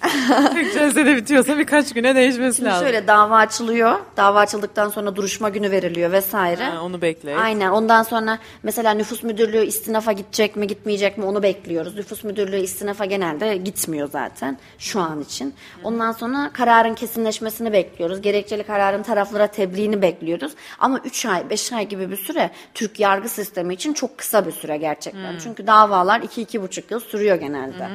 Tek 0.54 0.72
celsede 0.74 1.16
bitiyorsa 1.16 1.58
birkaç 1.58 1.92
güne 1.92 2.14
değişmesi 2.14 2.56
Şimdi 2.56 2.68
lazım. 2.68 2.86
şöyle 2.86 3.06
dava 3.06 3.36
açılıyor. 3.36 3.98
Dava 4.16 4.38
açıldıktan 4.40 4.88
sonra 4.88 5.16
duruşma 5.16 5.48
günü 5.48 5.70
veriliyor 5.70 6.12
vesaire. 6.12 6.64
Ha, 6.64 6.82
onu 6.82 7.02
bekle. 7.02 7.36
Aynen. 7.36 7.70
Ondan 7.70 8.02
sonra 8.02 8.38
mesela 8.62 8.94
nüfus 8.94 9.22
müdürlüğü 9.22 9.64
istinafa 9.66 10.12
gidecek 10.12 10.56
mi 10.56 10.66
gitmeyecek 10.66 11.18
mi 11.18 11.24
onu 11.24 11.42
bekliyoruz. 11.42 11.94
Nüfus 11.94 12.24
müdürlüğü 12.24 12.60
istinafa 12.60 13.04
genelde 13.04 13.56
gitmiyor 13.56 14.08
zaten 14.10 14.58
şu 14.78 15.00
an 15.00 15.20
için. 15.20 15.54
Ondan 15.84 16.12
sonra 16.12 16.50
kararın 16.52 16.94
kesinleşmesini 16.94 17.72
bekliyoruz. 17.72 18.20
Gerekçeli 18.20 18.62
kararın 18.62 19.02
taraflara 19.02 19.46
tebliğini 19.46 20.02
bekliyoruz. 20.02 20.52
Ama 20.78 21.00
3 21.04 21.26
ay 21.26 21.50
5 21.50 21.72
ay 21.72 21.88
gibi 21.88 22.10
bir 22.10 22.16
süre 22.16 22.50
Türk 22.74 23.00
yargı 23.00 23.28
sistemi 23.28 23.74
için 23.74 23.92
çok 23.92 24.18
kısa 24.18 24.46
bir 24.46 24.52
süre 24.52 24.76
gerçekten. 24.76 25.38
Çünkü 25.42 25.66
davalar 25.66 26.20
2-2,5 26.20 26.82
yıl 26.90 27.00
sürüyor 27.00 27.36
genelde. 27.36 27.88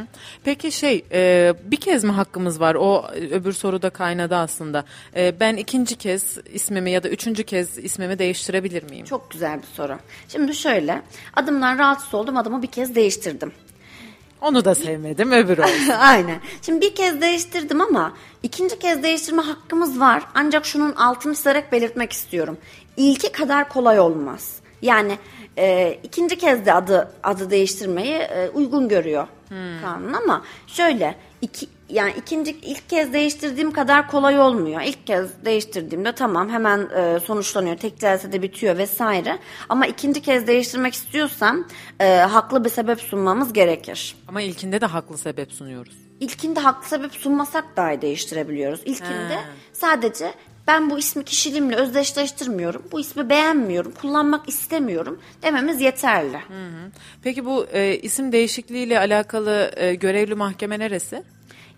Peki 0.43 0.71
şey 0.71 0.88
e, 1.11 1.53
bir 1.63 1.77
kez 1.77 2.03
mi 2.03 2.11
hakkımız 2.11 2.59
var? 2.59 2.75
O 2.75 3.07
öbür 3.31 3.53
soruda 3.53 3.89
kaynadı 3.89 4.35
aslında. 4.35 4.83
E, 5.15 5.39
ben 5.39 5.55
ikinci 5.55 5.95
kez 5.95 6.37
ismimi 6.53 6.91
ya 6.91 7.03
da 7.03 7.09
üçüncü 7.09 7.43
kez 7.43 7.77
ismimi 7.77 8.19
değiştirebilir 8.19 8.83
miyim? 8.83 9.05
Çok 9.05 9.31
güzel 9.31 9.61
bir 9.61 9.67
soru. 9.67 9.97
Şimdi 10.27 10.55
şöyle, 10.55 11.01
adımdan 11.33 11.79
rahatsız 11.79 12.13
oldum, 12.13 12.37
adımı 12.37 12.61
bir 12.61 12.67
kez 12.67 12.95
değiştirdim. 12.95 13.51
Onu 14.41 14.65
da 14.65 14.75
sevmedim 14.75 15.31
öbür 15.31 15.57
olsun. 15.57 15.89
Aynen. 15.99 16.39
Şimdi 16.61 16.81
bir 16.81 16.95
kez 16.95 17.21
değiştirdim 17.21 17.81
ama 17.81 18.13
ikinci 18.43 18.79
kez 18.79 19.03
değiştirme 19.03 19.41
hakkımız 19.41 19.99
var. 19.99 20.23
Ancak 20.35 20.65
şunun 20.65 20.91
altını 20.91 21.35
çizerek 21.35 21.71
belirtmek 21.71 22.11
istiyorum. 22.13 22.57
İlki 22.97 23.31
kadar 23.31 23.69
kolay 23.69 23.99
olmaz. 23.99 24.55
Yani 24.81 25.17
e, 25.57 25.97
ikinci 26.03 26.37
kez 26.37 26.65
de 26.65 26.73
adı 26.73 27.11
adı 27.23 27.49
değiştirmeyi 27.49 28.15
e, 28.15 28.49
uygun 28.49 28.89
görüyor 28.89 29.27
kanun 29.81 30.13
ama 30.13 30.43
şöyle 30.67 31.15
iki 31.41 31.67
yani 31.89 32.13
ikinci 32.17 32.51
ilk 32.51 32.89
kez 32.89 33.13
değiştirdiğim 33.13 33.71
kadar 33.71 34.07
kolay 34.07 34.39
olmuyor. 34.39 34.81
İlk 34.81 35.07
kez 35.07 35.45
değiştirdiğimde 35.45 36.11
tamam 36.11 36.49
hemen 36.49 36.89
e, 36.95 37.19
sonuçlanıyor. 37.19 37.77
Tek 37.77 37.99
celsede 37.99 38.41
bitiyor 38.41 38.77
vesaire. 38.77 39.39
Ama 39.69 39.85
ikinci 39.87 40.21
kez 40.21 40.47
değiştirmek 40.47 40.93
istiyorsam 40.93 41.67
e, 41.99 42.15
haklı 42.17 42.65
bir 42.65 42.69
sebep 42.69 43.01
sunmamız 43.01 43.53
gerekir. 43.53 44.15
Ama 44.27 44.41
ilkinde 44.41 44.81
de 44.81 44.85
haklı 44.85 45.17
sebep 45.17 45.51
sunuyoruz. 45.53 45.93
İlkinde 46.19 46.59
haklı 46.59 46.87
sebep 46.87 47.13
sunmasak 47.13 47.77
dahi 47.77 48.01
değiştirebiliyoruz. 48.01 48.79
İlkinde 48.85 49.35
Ha. 49.35 49.43
sadece 49.73 50.33
ben 50.69 50.89
bu 50.89 50.99
ismi 50.99 51.23
kişiliğimle 51.23 51.75
özdeşleştirmiyorum. 51.75 52.83
Bu 52.91 52.99
ismi 52.99 53.29
beğenmiyorum, 53.29 53.91
kullanmak 54.01 54.49
istemiyorum 54.49 55.19
dememiz 55.43 55.81
yeterli. 55.81 56.39
Peki 57.23 57.45
bu 57.45 57.65
e, 57.73 57.97
isim 57.97 58.31
değişikliğiyle 58.31 58.99
alakalı 58.99 59.71
e, 59.75 59.95
görevli 59.95 60.35
mahkeme 60.35 60.79
neresi? 60.79 61.23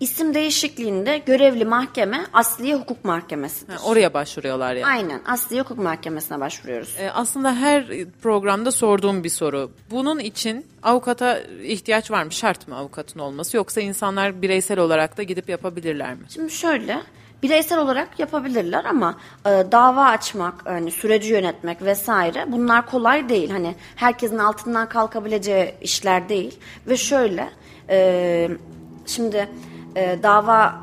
İsim 0.00 0.34
değişikliğinde 0.34 1.22
görevli 1.26 1.64
mahkeme 1.64 2.26
Asliye 2.32 2.74
Hukuk 2.74 3.04
Mahkemesi'dir. 3.04 3.72
Ha, 3.72 3.78
oraya 3.84 4.14
başvuruyorlar 4.14 4.74
yani. 4.74 4.86
Aynen 4.86 5.20
Asliye 5.26 5.62
Hukuk 5.62 5.78
Mahkemesi'ne 5.78 6.40
başvuruyoruz. 6.40 6.94
E, 6.98 7.10
aslında 7.10 7.56
her 7.56 7.86
programda 8.22 8.72
sorduğum 8.72 9.24
bir 9.24 9.28
soru. 9.28 9.70
Bunun 9.90 10.18
için 10.18 10.66
avukata 10.82 11.38
ihtiyaç 11.62 12.10
var 12.10 12.22
mı? 12.22 12.32
Şart 12.32 12.68
mı 12.68 12.76
avukatın 12.76 13.20
olması? 13.20 13.56
Yoksa 13.56 13.80
insanlar 13.80 14.42
bireysel 14.42 14.78
olarak 14.78 15.16
da 15.16 15.22
gidip 15.22 15.48
yapabilirler 15.48 16.14
mi? 16.14 16.24
Şimdi 16.28 16.52
şöyle 16.52 17.02
bireysel 17.42 17.78
olarak 17.78 18.18
yapabilirler 18.18 18.84
ama 18.84 19.14
e, 19.46 19.50
dava 19.72 20.04
açmak, 20.04 20.54
hani 20.64 20.90
süreci 20.90 21.32
yönetmek 21.32 21.82
vesaire 21.82 22.44
bunlar 22.48 22.86
kolay 22.86 23.28
değil. 23.28 23.50
Hani 23.50 23.74
herkesin 23.96 24.38
altından 24.38 24.88
kalkabileceği 24.88 25.74
işler 25.80 26.28
değil 26.28 26.58
ve 26.86 26.96
şöyle 26.96 27.50
e, 27.90 28.48
şimdi 29.06 29.48
e, 29.96 30.18
dava 30.22 30.82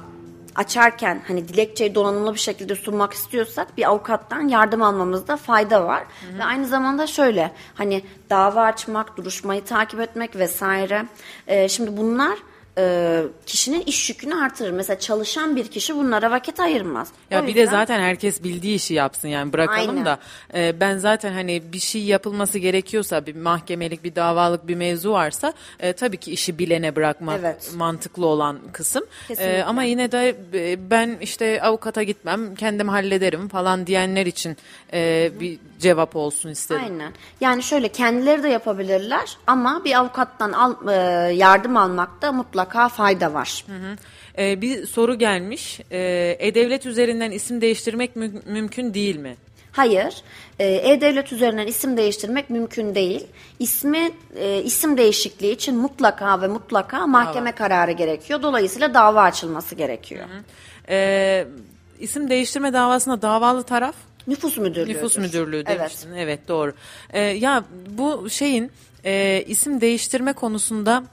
açarken 0.56 1.22
hani 1.28 1.48
dilekçeyi 1.48 1.96
donanımlı 1.96 2.34
bir 2.34 2.40
şekilde 2.40 2.76
sunmak 2.76 3.14
istiyorsak 3.14 3.78
bir 3.78 3.90
avukattan 3.90 4.48
yardım 4.48 4.82
almamızda 4.82 5.38
fayda 5.38 5.86
var. 5.86 6.04
Ve 6.38 6.44
aynı 6.44 6.68
zamanda 6.68 7.08
şöyle 7.08 7.52
hani 7.76 8.02
dava 8.30 8.62
açmak, 8.62 9.18
duruşmayı 9.18 9.64
takip 9.66 10.00
etmek 10.00 10.36
vesaire. 10.36 11.06
E, 11.48 11.70
şimdi 11.70 11.98
bunlar 11.98 12.40
e, 12.80 13.24
kişinin 13.46 13.82
iş 13.82 14.10
yükünü 14.10 14.36
artırır. 14.36 14.72
Mesela 14.72 15.00
çalışan 15.00 15.56
bir 15.56 15.68
kişi 15.68 15.96
bunlara 15.96 16.32
vakit 16.32 16.60
ayırmaz. 16.60 17.08
Ya 17.32 17.44
O 17.44 17.48
bir 17.48 17.56
de 17.56 17.68
zaten 17.68 18.00
herkes 18.00 18.44
bildiği 18.44 18.76
işi 18.76 18.94
yapsın 18.94 19.28
yani 19.28 19.54
bırakalım 19.54 19.90
Aynen. 19.90 20.06
da 20.06 20.20
e, 20.54 20.80
ben 20.80 20.98
zaten 20.98 21.34
hani 21.34 21.64
bir 21.74 21.80
şey 21.80 22.04
yapılması 22.04 22.60
gerekiyorsa 22.60 23.26
bir 23.26 23.36
mahkemelik 23.36 24.04
bir 24.04 24.16
davalık 24.16 24.68
bir 24.68 24.76
mevzu 24.76 25.12
varsa 25.12 25.54
e, 25.80 25.94
tabii 25.94 26.18
ki 26.18 26.32
işi 26.32 26.60
bilene 26.60 26.96
bırakmak 26.96 27.40
Evet. 27.40 27.72
mantıklı 27.76 28.26
olan 28.26 28.60
kısım. 28.74 29.04
Kesinlikle. 29.28 29.58
E, 29.58 29.64
ama 29.64 29.84
yine 29.84 30.12
de 30.12 30.36
e, 30.54 30.90
ben 30.90 31.18
işte 31.22 31.62
avukata 31.62 32.04
gitmem 32.04 32.56
kendim 32.56 32.90
hallederim 32.90 33.48
falan 33.48 33.88
diyenler 33.88 34.26
için 34.26 34.58
e, 34.94 35.32
bir 35.40 35.60
cevap 35.80 36.16
olsun 36.16 36.50
istedim. 36.50 36.82
Aynen. 36.84 37.14
Yani 37.42 37.64
şöyle 37.64 37.88
kendileri 37.88 38.44
de 38.44 38.50
yapabilirler 38.50 39.38
ama 39.48 39.82
bir 39.86 40.00
avukattan 40.00 40.52
al, 40.52 40.76
e, 40.88 40.94
yardım 41.34 41.78
almakta 41.78 42.32
mutlaka 42.32 42.90
fayda 42.90 43.34
var. 43.34 43.66
E, 44.38 44.62
bir 44.62 44.86
soru 44.88 45.18
gelmiş. 45.18 45.80
E, 45.92 46.00
E-Devlet 46.40 46.86
üzerinden 46.86 47.32
isim 47.32 47.62
değiştirmek 47.62 48.16
mü- 48.16 48.42
mümkün 48.46 48.94
değil 48.94 49.16
mi? 49.16 49.36
Hayır, 49.72 50.16
e, 50.60 50.66
e-devlet 50.68 51.34
üzerinden 51.34 51.68
isim 51.68 51.98
değiştirmek 51.98 52.50
mümkün 52.50 52.96
değil. 52.96 53.28
İsmi 53.60 54.12
e, 54.36 54.62
isim 54.64 54.98
değişikliği 54.98 55.52
için 55.52 55.76
mutlaka 55.78 56.42
ve 56.42 56.48
mutlaka 56.48 57.08
mahkeme 57.08 57.52
kararı 57.52 57.92
gerekiyor. 57.92 58.42
Dolayısıyla 58.42 58.94
dava 58.94 59.22
açılması 59.22 59.76
gerekiyor. 59.76 60.26
E, 60.90 61.48
isim 62.00 62.30
değiştirme 62.30 62.74
davasında 62.74 63.22
davalı 63.22 63.64
taraf 63.64 63.96
Nüfus 64.30 64.58
müdürlüğü. 64.58 64.94
Nüfus 64.94 65.18
müdürlüğü 65.18 65.64
Evet. 65.68 65.80
demiştin. 65.80 66.12
Evet, 66.14 66.48
doğru. 66.48 66.74
Ee, 67.14 67.20
ya 67.22 67.64
bu 67.90 68.30
şeyin 68.30 68.72
e, 69.06 69.44
isim 69.48 69.82
değiştirme 69.82 70.34
konusunda 70.34 71.04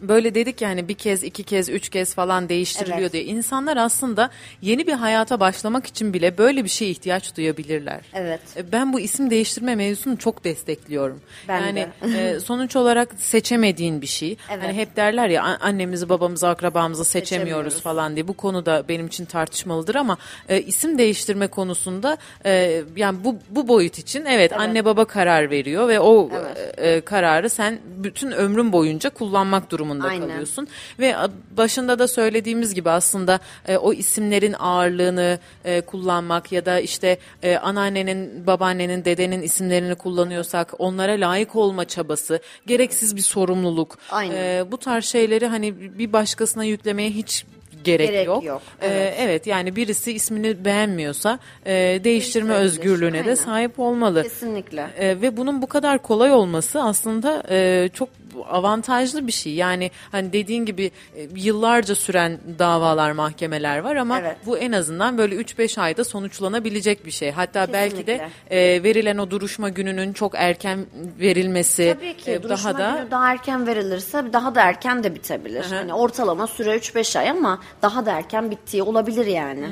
böyle 0.00 0.34
dedik 0.34 0.60
yani 0.62 0.88
bir 0.88 0.94
kez, 0.94 1.22
iki 1.24 1.42
kez, 1.42 1.68
üç 1.68 1.88
kez 1.88 2.14
falan 2.14 2.48
değiştiriliyor 2.48 2.98
Evet. 3.00 3.12
diye. 3.12 3.24
İnsanlar 3.24 3.76
aslında 3.76 4.30
yeni 4.62 4.86
bir 4.86 4.92
hayata 4.92 5.40
başlamak 5.40 5.86
için 5.86 6.12
bile 6.14 6.38
böyle 6.38 6.64
bir 6.64 6.68
şeye 6.68 6.90
ihtiyaç 6.90 7.36
duyabilirler. 7.36 8.00
Evet. 8.14 8.40
E, 8.56 8.72
Ben 8.72 8.92
bu 8.92 9.00
isim 9.00 9.30
değiştirme 9.30 9.74
mevzusunu 9.74 10.18
çok 10.18 10.44
destekliyorum. 10.44 11.20
Ben 11.48 11.60
yani 11.60 11.86
de. 12.02 12.34
e, 12.36 12.40
sonuç 12.44 12.76
olarak 12.76 13.14
seçemediğin 13.18 14.00
bir 14.02 14.06
şey. 14.06 14.36
Evet. 14.50 14.62
Hani 14.64 14.72
hep 14.72 14.96
derler 14.96 15.28
ya 15.28 15.42
"A- 15.44 15.58
annemizi, 15.66 16.08
babamızı, 16.08 16.48
akrabamızı 16.48 17.04
seçemiyoruz, 17.04 17.44
Seçemiyoruz. 17.44 17.80
falan 17.82 18.14
diye. 18.14 18.28
Bu 18.28 18.32
konuda 18.34 18.84
benim 18.88 19.06
için 19.06 19.24
tartışmalıdır 19.24 19.94
ama 19.94 20.16
e, 20.48 20.60
isim 20.62 20.98
değiştirme 20.98 21.46
konusunda 21.46 22.16
e, 22.46 22.82
yani 22.96 23.18
bu 23.24 23.36
bu 23.50 23.68
boyut 23.68 23.98
için 23.98 24.24
evet, 24.24 24.52
anne 24.52 24.84
baba 24.84 25.04
karar 25.04 25.50
veriyor 25.50 25.88
ve 25.88 26.00
o 26.00 26.30
Evet. 26.34 26.74
e, 26.78 26.90
e, 26.90 27.00
kararı 27.00 27.50
sen 27.50 27.78
bütün 27.96 28.30
ömrün 28.30 28.72
boyunca 28.72 29.10
kullanmak 29.10 29.70
durumunda 29.84 30.08
Aynen. 30.08 30.28
kalıyorsun. 30.28 30.68
Ve 30.98 31.16
başında 31.56 31.98
da 31.98 32.08
söylediğimiz 32.08 32.74
gibi 32.74 32.90
aslında 32.90 33.40
e, 33.68 33.76
o 33.76 33.92
isimlerin 33.92 34.54
ağırlığını 34.58 35.38
e, 35.64 35.80
kullanmak 35.80 36.52
ya 36.52 36.66
da 36.66 36.80
işte 36.80 37.18
e, 37.42 37.56
anneannenin, 37.56 38.46
babaannenin, 38.46 39.04
dedenin 39.04 39.42
isimlerini 39.42 39.94
kullanıyorsak 39.94 40.72
onlara 40.78 41.12
layık 41.12 41.56
olma 41.56 41.84
çabası, 41.84 42.40
gereksiz 42.66 43.16
bir 43.16 43.20
sorumluluk. 43.20 43.98
Aynen. 44.10 44.34
E, 44.36 44.72
bu 44.72 44.78
tarz 44.78 45.04
şeyleri 45.04 45.46
hani 45.46 45.98
bir 45.98 46.12
başkasına 46.12 46.64
yüklemeye 46.64 47.10
hiç 47.10 47.44
gerek, 47.84 48.08
Gerek 48.08 48.26
yok. 48.26 48.44
yok, 48.44 48.62
E, 48.82 48.86
evet. 48.86 49.14
evet 49.18 49.46
yani 49.46 49.76
birisi 49.76 50.12
ismini 50.12 50.64
beğenmiyorsa 50.64 51.38
e, 51.66 52.00
değiştirme 52.04 52.54
özgürlüğüne 52.54 53.18
de 53.18 53.22
Aynen. 53.22 53.34
sahip 53.34 53.78
olmalı. 53.78 54.22
Kesinlikle. 54.22 54.86
E, 54.98 55.20
ve 55.20 55.36
bunun 55.36 55.62
bu 55.62 55.66
kadar 55.66 55.98
kolay 56.02 56.32
olması 56.32 56.82
aslında 56.82 57.42
e, 57.50 57.88
çok 57.94 58.08
avantajlı 58.42 59.26
bir 59.26 59.32
şey. 59.32 59.54
Yani 59.54 59.90
hani 60.12 60.32
dediğin 60.32 60.64
gibi 60.64 60.90
e, 61.16 61.28
yıllarca 61.36 61.94
süren 61.94 62.38
davalar, 62.58 63.12
mahkemeler 63.12 63.78
var 63.78 63.96
ama 63.96 64.18
Evet. 64.20 64.36
bu 64.46 64.58
en 64.58 64.72
azından 64.72 65.18
böyle 65.18 65.34
3-5 65.34 65.80
ayda 65.80 66.04
sonuçlanabilecek 66.04 67.06
bir 67.06 67.10
şey. 67.10 67.30
Hatta 67.30 67.72
belki 67.72 68.06
de 68.06 68.18
Kesinlikle. 68.18 68.74
e, 68.74 68.82
verilen 68.82 69.18
o 69.18 69.30
duruşma 69.30 69.68
gününün 69.68 70.12
çok 70.12 70.32
erken 70.36 70.86
verilmesi 71.20 71.96
Tabii 72.00 72.16
ki 72.16 72.30
e, 72.30 72.42
daha 72.48 72.78
da 72.78 72.96
günü 73.00 73.10
daha 73.10 73.32
erken 73.32 73.66
verilirse 73.66 74.24
daha 74.32 74.54
da 74.54 74.62
erken 74.62 75.04
de 75.04 75.14
bitebilir. 75.14 75.64
Hani 75.70 75.94
ortalama 75.94 76.46
süre 76.46 76.76
3-5 76.76 77.18
ay 77.18 77.30
ama 77.30 77.60
daha 77.82 78.06
da 78.06 78.12
erken 78.12 78.50
bittiği 78.50 78.82
olabilir 78.82 79.26
yani. 79.26 79.66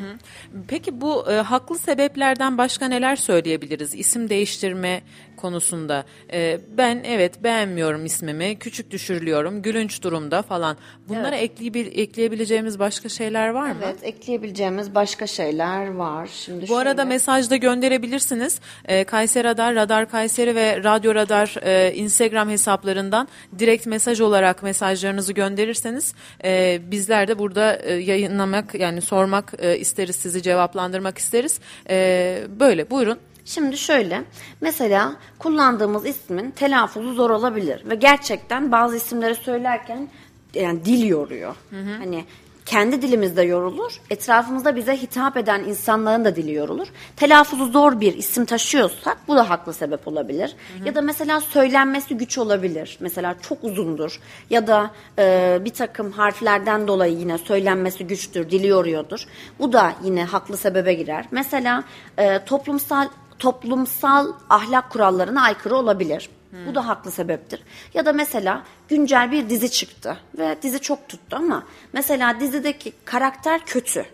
Peki 0.69 1.01
bu 1.01 1.31
e, 1.31 1.35
haklı 1.35 1.79
sebeplerden 1.79 2.59
başka 2.59 2.89
neler 2.89 3.17
söyleyebiliriz? 3.17 3.95
İsim 3.95 4.29
değiştirme 4.29 5.03
konusunda. 5.43 6.05
E, 6.33 6.61
ben 6.77 7.03
evet 7.07 7.45
beğenmiyorum 7.45 8.05
ismimi, 8.07 8.59
küçük 8.59 8.91
düşürülüyorum, 8.91 9.63
gülünç 9.63 10.03
durumda 10.03 10.43
falan. 10.43 10.77
Bunlara 11.09 11.37
ekleyebe- 11.37 12.01
ekleyebileceğimiz 12.01 12.79
başka 12.79 13.09
şeyler 13.09 13.49
var 13.49 13.71
mı? 13.73 13.77
Evet, 13.85 13.97
ekleyebileceğimiz 14.03 14.95
başka 14.95 15.27
şeyler 15.27 15.87
var. 15.95 16.29
Şimdi 16.33 16.69
Bu 16.69 16.77
arada 16.77 17.03
şöyle- 17.03 17.09
mesajda 17.15 17.57
gönderebilirsiniz. 17.57 18.61
E, 18.85 19.05
Kayseri 19.05 19.45
Radar, 19.45 19.75
Radar 19.75 20.11
Kayseri 20.11 20.55
ve 20.55 20.85
Radyo 20.85 21.15
Radar 21.15 21.55
e, 21.63 21.95
Instagram 21.95 22.49
hesaplarından 22.51 23.29
direkt 23.59 23.87
mesaj 23.87 24.21
olarak 24.21 24.63
mesajlarınızı 24.63 25.33
gönderirseniz 25.33 26.15
e, 26.45 26.81
bizler 26.91 27.29
de 27.29 27.39
burada 27.39 27.77
e, 27.77 27.93
yayınlamak 27.95 28.75
yani 28.75 29.01
sormak 29.01 29.53
e, 29.59 29.79
isteriz 29.79 30.17
sizi 30.17 30.43
cevaplandırmak 30.43 31.19
isteriz. 31.19 31.61
E, 31.91 32.39
böyle 32.61 32.91
buyurun. 32.91 33.19
Şimdi 33.55 33.79
şöyle, 33.79 34.23
mesela 34.61 35.17
kullandığımız 35.39 36.07
ismin 36.07 36.51
telaffuzu 36.51 37.15
zor 37.15 37.31
olabilir 37.31 37.83
ve 37.91 37.95
gerçekten 37.95 38.73
bazı 38.73 38.97
isimleri 38.97 39.35
söylerken 39.35 40.09
yani 40.55 40.85
dil 40.85 41.07
yoruyor. 41.07 41.57
Hani 41.99 42.25
kendi 42.67 43.03
dilimizde 43.03 43.43
yorulur, 43.43 44.01
etrafımızda 44.11 44.77
bize 44.77 44.97
hitap 44.97 45.37
eden 45.37 45.65
insanların 45.65 46.25
da 46.25 46.37
dili 46.37 46.53
yorulur. 46.53 46.89
Telaffuzu 47.17 47.67
zor 47.67 48.01
bir 48.01 48.15
isim 48.17 48.45
taşıyorsak 48.45 49.19
bu 49.29 49.37
da 49.37 49.51
haklı 49.51 49.73
sebep 49.73 50.09
olabilir. 50.09 50.57
Ya 50.85 50.95
da 50.95 51.03
mesela 51.03 51.41
söylenmesi 51.41 52.17
güç 52.17 52.39
olabilir. 52.39 52.97
Mesela 53.01 53.37
çok 53.43 53.65
uzundur 53.65 54.21
ya 54.51 54.67
da 54.67 54.91
e, 55.19 55.59
bir 55.65 55.73
takım 55.73 56.13
harflerden 56.13 56.89
dolayı 56.89 57.19
yine 57.19 57.39
söylenmesi 57.39 58.07
güçtür, 58.07 58.51
dili 58.51 58.67
yoruyordur. 58.67 59.25
Bu 59.59 59.73
da 59.73 59.93
yine 60.05 60.25
haklı 60.25 60.57
sebebe 60.57 60.95
girer. 60.95 61.27
Mesela 61.31 61.85
e, 62.19 62.45
toplumsal 62.45 63.09
toplumsal 63.43 64.33
ahlak 64.51 64.91
kurallarına 64.91 65.43
aykırı 65.43 65.77
olabilir. 65.77 66.31
Bu 66.67 66.75
da 66.75 66.89
haklı 66.89 67.11
sebeptir. 67.11 67.63
Ya 67.95 68.07
da 68.07 68.13
mesela 68.13 68.63
güncel 68.89 69.33
bir 69.33 69.49
dizi 69.49 69.71
çıktı 69.71 70.17
ve 70.39 70.57
dizi 70.63 70.81
çok 70.81 71.09
tuttu 71.09 71.37
ama 71.37 71.63
mesela 71.93 72.41
dizideki 72.41 72.93
karakter 73.05 73.67
kötü. 73.67 74.07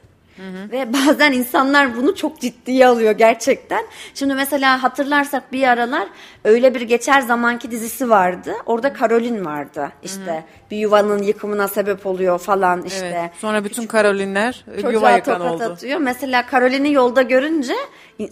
Ve 0.72 0.92
bazen 0.92 1.32
insanlar 1.32 1.96
bunu 1.96 2.14
çok 2.14 2.40
ciddiye 2.40 2.86
alıyor 2.86 3.12
gerçekten. 3.12 3.84
Şimdi 4.14 4.34
mesela 4.34 4.82
hatırlarsak 4.82 5.52
bir 5.52 5.68
aralar 5.68 6.08
öyle 6.44 6.74
bir 6.74 6.80
geçer 6.80 7.20
zamanki 7.20 7.70
dizisi 7.70 8.10
vardı. 8.10 8.52
Orada 8.66 8.92
Karolin 8.92 9.44
vardı. 9.44 9.92
İşte 10.02 10.44
bir 10.70 10.76
yuvanın 10.76 11.22
yıkımına 11.22 11.68
sebep 11.68 12.06
oluyor 12.06 12.38
falan 12.38 12.82
işte. 12.82 13.20
Evet. 13.20 13.30
Sonra 13.40 13.64
bütün 13.64 13.86
Karolinler 13.86 14.64
e, 14.76 14.90
yuva 14.92 15.10
yıkan 15.10 15.40
oldu. 15.40 15.62
atıyor. 15.62 15.98
Mesela 15.98 16.46
Karolin'i 16.46 16.92
yolda 16.92 17.22
görünce 17.22 17.74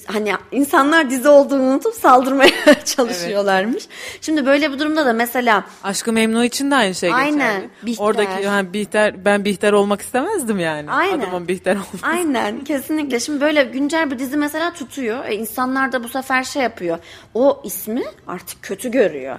hani 0.07 0.33
insanlar 0.53 1.11
dizi 1.11 1.29
olduğunu 1.29 1.62
unutup 1.62 1.95
saldırmaya 1.95 2.51
çalışıyorlarmış. 2.85 3.85
Şimdi 4.21 4.47
böyle 4.47 4.73
bir 4.73 4.79
durumda 4.79 5.07
da 5.07 5.12
mesela 5.12 5.64
Aşkı 5.85 6.12
Memnu 6.12 6.45
için 6.45 6.71
de 6.71 6.75
aynı 6.75 6.95
şey 6.95 7.11
geçerli. 7.11 7.25
Aynen, 7.25 7.71
Bihter. 7.83 8.05
Oradaki 8.05 8.47
ha, 8.47 8.73
Bihter, 8.73 9.25
ben 9.25 9.45
Bihter 9.45 9.73
olmak 9.73 10.01
istemezdim 10.01 10.59
yani. 10.59 10.90
Aynen. 10.90 11.19
Adamın 11.19 11.49
Bihter 11.49 11.73
olması. 11.73 11.96
Aynen 12.03 12.65
kesinlikle. 12.65 13.21
Şimdi 13.21 13.41
böyle 13.41 13.65
güncel 13.65 14.11
bir 14.11 14.19
dizi 14.19 14.37
mesela 14.37 14.73
tutuyor. 14.73 15.25
E, 15.25 15.35
insanlar 15.35 15.93
da 15.93 16.05
bu 16.05 16.09
sefer 16.09 16.45
şey 16.45 16.63
yapıyor. 16.63 16.99
O 17.35 17.63
ismi 17.65 18.03
artık 18.27 18.63
kötü 18.63 18.91
görüyor. 18.91 19.39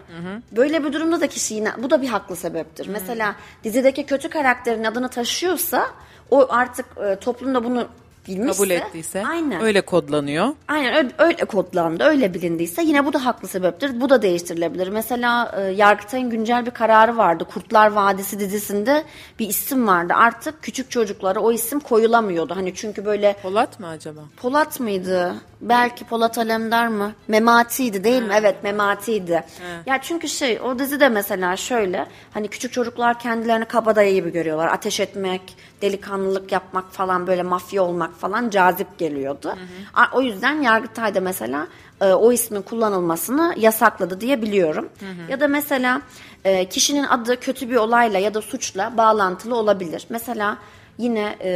Böyle 0.52 0.84
bir 0.84 0.94
durumda 0.94 1.22
da 1.22 1.28
kişi 1.28 1.54
yine 1.54 1.72
bu 1.78 1.90
da 1.90 2.02
bir 2.02 2.08
haklı 2.08 2.36
sebeptir. 2.36 2.88
Mesela 2.88 3.36
dizideki 3.64 4.06
kötü 4.06 4.30
karakterin 4.30 4.84
adını 4.84 5.10
taşıyorsa 5.10 5.88
o 6.32 6.48
artık 6.50 6.86
e, 7.06 7.16
toplumda 7.16 7.64
bunu 7.64 7.88
bilmişse 8.28 8.52
Kabul 8.58 8.70
ettiyse 8.70 9.24
aynen. 9.28 9.62
öyle 9.62 9.82
kodlanıyor. 9.82 10.48
Aynen 10.68 10.96
öyle, 10.96 11.10
öyle 11.18 11.46
kodlandı, 11.46 12.04
öyle 12.04 12.34
bilindiyse 12.34 12.84
yine 12.84 13.06
bu 13.06 13.14
da 13.14 13.26
haklı 13.26 13.48
sebeptir. 13.48 14.02
Bu 14.02 14.10
da 14.10 14.22
değiştirilebilir. 14.22 14.88
Mesela 14.88 15.52
e, 15.58 15.62
Yargıtay'ın 15.62 16.30
güncel 16.30 16.66
bir 16.66 16.72
kararı 16.72 17.18
vardı. 17.18 17.46
Kurtlar 17.54 17.92
Vadisi 17.92 18.40
dizisinde 18.40 19.04
bir 19.40 19.48
isim 19.50 19.88
vardı. 19.88 20.14
Artık 20.18 20.64
küçük 20.64 20.92
çocuklara 20.92 21.40
o 21.40 21.52
isim 21.52 21.80
koyulamıyordu. 21.80 22.56
Hani 22.56 22.76
çünkü 22.76 23.06
böyle 23.06 23.36
Polat 23.42 23.80
mı 23.80 23.88
acaba? 23.88 24.22
Polat 24.42 24.80
mıydı? 24.80 25.36
Belki 25.62 26.06
Polat 26.06 26.38
Alemdar 26.38 26.88
mı? 26.88 27.12
Memati'ydi 27.28 28.04
değil 28.04 28.22
mi? 28.24 28.34
Evet 28.38 28.64
Memati'ydi. 28.64 29.44
Ya 29.86 30.00
çünkü 30.02 30.28
şey 30.28 30.62
o 30.62 30.80
dizide 30.80 31.10
mesela 31.10 31.56
şöyle 31.56 32.08
hani 32.34 32.48
küçük 32.48 32.74
çocuklar 32.74 33.20
kendilerini 33.20 33.66
kabadayı 33.66 34.14
gibi 34.14 34.32
görüyorlar. 34.32 34.68
Ateş 34.68 35.00
etmek, 35.00 35.42
delikanlılık 35.82 36.52
yapmak 36.52 36.92
falan 36.92 37.28
böyle 37.28 37.44
mafya 37.44 37.84
olmak 37.84 38.16
falan 38.18 38.50
cazip 38.50 38.98
geliyordu. 38.98 39.54
A- 39.94 40.18
O 40.18 40.22
yüzden 40.22 40.62
Yargıtay'da 40.62 41.22
mesela 41.22 41.68
e, 42.02 42.06
o 42.14 42.32
ismin 42.32 42.62
kullanılmasını 42.62 43.54
yasakladı 43.58 44.22
diye 44.22 44.42
biliyorum. 44.42 44.90
Ya 45.30 45.40
da 45.40 45.48
mesela 45.48 46.02
e, 46.46 46.66
kişinin 46.70 47.04
adı 47.04 47.40
kötü 47.40 47.70
bir 47.70 47.76
olayla 47.76 48.20
ya 48.20 48.34
da 48.34 48.42
suçla 48.42 48.98
bağlantılı 48.98 49.56
olabilir. 49.56 50.06
Mesela 50.10 50.58
yine 50.98 51.36
e, 51.44 51.52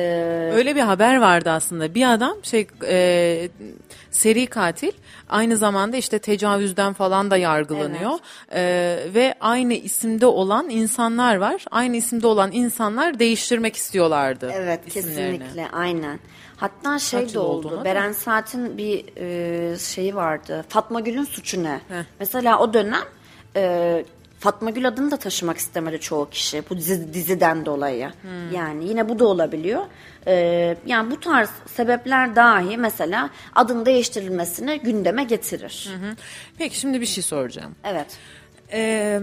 Öyle 0.53 0.75
bir 0.75 0.81
haber 0.81 1.17
vardı 1.17 1.49
aslında. 1.49 1.95
Bir 1.95 2.13
adam 2.13 2.33
şey 2.43 2.67
e, 2.87 3.49
seri 4.11 4.47
katil 4.47 4.91
aynı 5.29 5.57
zamanda 5.57 5.97
işte 5.97 6.19
tecavüzden 6.19 6.93
falan 6.93 7.31
da 7.31 7.37
yargılanıyor. 7.37 8.11
E, 8.53 8.61
ve 9.13 9.35
aynı 9.41 9.73
isimde 9.73 10.25
olan 10.25 10.69
insanlar 10.69 11.35
var. 11.35 11.65
Aynı 11.71 11.97
isimde 11.97 12.27
olan 12.27 12.51
insanlar 12.51 13.19
değiştirmek 13.19 13.75
istiyorlardı 13.75 14.51
Evet 14.55 14.87
isimlerini. 14.87 15.37
kesinlikle 15.39 15.67
aynen. 15.73 16.19
Hatta 16.61 16.99
şey 16.99 17.21
Kaç 17.23 17.33
de 17.33 17.39
oldu. 17.39 17.67
olduğuna. 17.67 17.85
Beren 17.85 18.11
Saat'in 18.11 18.77
bir 18.77 19.05
e, 19.17 19.79
şeyi 19.79 20.15
vardı. 20.15 20.65
Fatma 20.69 20.99
Gül'ün 20.99 21.23
suçu 21.23 21.63
ne? 21.63 21.81
Mesela 22.19 22.59
o 22.59 22.73
dönem 22.73 23.03
e, 23.55 24.05
Fatma 24.39 24.69
Gül 24.69 24.87
adını 24.87 25.11
da 25.11 25.17
taşımak 25.17 25.57
istemedi 25.57 25.99
çoğu 25.99 26.29
kişi 26.29 26.63
bu 26.69 26.77
dizi, 26.77 27.13
diziden 27.13 27.65
dolayı. 27.65 28.11
Hmm. 28.21 28.51
Yani 28.55 28.87
yine 28.89 29.09
bu 29.09 29.19
da 29.19 29.25
olabiliyor. 29.25 29.81
E, 30.27 30.77
yani 30.85 31.11
bu 31.11 31.19
tarz 31.19 31.49
sebepler 31.65 32.35
dahi 32.35 32.77
mesela 32.77 33.29
adın 33.55 33.85
değiştirilmesini 33.85 34.79
gündeme 34.79 35.23
getirir. 35.23 35.89
Peki 36.57 36.79
şimdi 36.79 37.01
bir 37.01 37.05
şey 37.05 37.23
soracağım. 37.23 37.75
Evet. 37.83 38.17
E, 38.73 39.19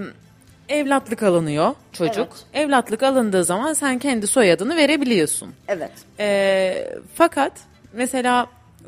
evlatlık 0.68 1.22
alınıyor 1.22 1.74
çocuk. 1.92 2.28
Evet. 2.30 2.64
Evlatlık 2.64 3.02
alındığı 3.02 3.44
zaman 3.44 3.72
sen 3.72 3.98
kendi 3.98 4.26
soyadını 4.26 4.76
verebiliyorsun. 4.76 5.54
Evet. 5.68 5.92
E, 6.18 6.98
fakat 7.14 7.52
mesela 7.92 8.46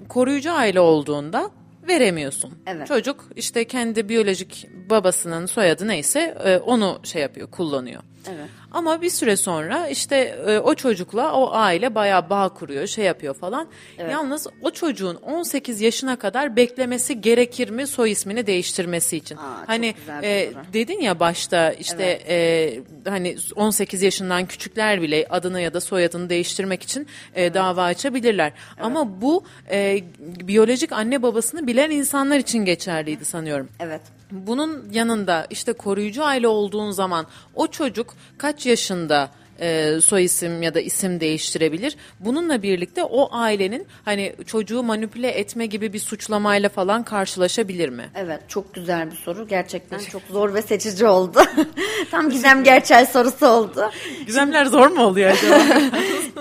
koruyucu 0.08 0.52
aile 0.52 0.80
olduğunda 0.80 1.50
veremiyorsun. 1.88 2.54
Evet. 2.66 2.86
Çocuk 2.86 3.24
işte 3.36 3.64
kendi 3.64 4.08
biyolojik 4.08 4.68
babasının 4.90 5.46
soyadı 5.46 5.88
neyse 5.88 6.36
e, 6.44 6.56
onu 6.58 7.00
şey 7.02 7.22
yapıyor, 7.22 7.50
kullanıyor. 7.50 8.02
Evet. 8.28 8.48
Ama 8.70 9.02
bir 9.02 9.11
süre 9.11 9.37
sonra 9.37 9.88
işte 9.88 10.16
e, 10.46 10.59
o 10.59 10.74
çocukla 10.74 11.33
o 11.33 11.52
aile 11.52 11.94
bayağı 11.94 12.30
bağ 12.30 12.48
kuruyor, 12.48 12.87
şey 12.87 13.04
yapıyor 13.04 13.35
falan. 13.35 13.68
Yalnız 14.11 14.46
o 14.62 14.70
çocuğun 14.70 15.14
18 15.14 15.80
yaşına 15.80 16.16
kadar 16.16 16.56
beklemesi 16.56 17.20
gerekir 17.20 17.70
mi 17.70 17.87
soy 17.87 18.11
ismini 18.11 18.46
değiştirmesi 18.46 19.16
için? 19.16 19.37
Aa, 19.37 19.40
hani 19.66 19.94
e, 20.22 20.50
dedin 20.72 21.00
ya 21.00 21.20
başta 21.20 21.72
işte 21.72 22.20
e, 22.28 22.80
hani 23.09 23.37
18 23.56 24.02
yaşından 24.02 24.46
küçükler 24.46 25.02
bile 25.02 25.26
adını 25.30 25.61
ya 25.61 25.74
da 25.74 25.80
soyadını 25.80 26.30
değiştirmek 26.30 26.83
için 26.83 27.06
e, 27.35 27.54
dava 27.54 27.83
açabilirler. 27.83 28.52
Ama 28.80 29.20
bu 29.20 29.44
e, 29.70 30.00
biyolojik 30.20 30.92
anne 30.92 31.22
babasını 31.22 31.66
bilen 31.66 31.90
insanlar 31.90 32.38
için 32.38 32.64
geçerliydi 32.64 33.24
sanıyorum. 33.24 33.68
Evet. 33.80 34.19
Bunun 34.30 34.88
yanında 34.92 35.46
işte 35.50 35.72
koruyucu 35.72 36.24
aile 36.24 36.48
olduğun 36.48 36.90
zaman 36.90 37.26
o 37.54 37.66
çocuk 37.66 38.14
kaç 38.38 38.66
yaşında 38.66 39.30
e, 39.60 40.00
soy 40.00 40.24
isim 40.24 40.62
ya 40.62 40.74
da 40.74 40.80
isim 40.80 41.20
değiştirebilir. 41.20 41.96
Bununla 42.20 42.62
birlikte 42.62 43.04
o 43.04 43.28
ailenin 43.32 43.86
hani 44.04 44.34
çocuğu 44.46 44.82
manipüle 44.82 45.28
etme 45.28 45.66
gibi 45.66 45.92
bir 45.92 45.98
suçlamayla 45.98 46.68
falan 46.68 47.02
karşılaşabilir 47.02 47.88
mi? 47.88 48.10
Evet 48.14 48.40
çok 48.48 48.74
güzel 48.74 49.10
bir 49.10 49.16
soru. 49.16 49.48
Gerçekten 49.48 49.98
çok 49.98 50.22
zor 50.30 50.54
ve 50.54 50.62
seçici 50.62 51.06
oldu. 51.06 51.38
Tam 52.10 52.30
Gizem 52.30 52.64
Gerçel 52.64 53.06
sorusu 53.06 53.46
oldu. 53.46 53.90
Gizemler 54.26 54.64
zor 54.64 54.86
mu 54.86 55.02
oluyor 55.02 55.30
acaba? 55.30 55.80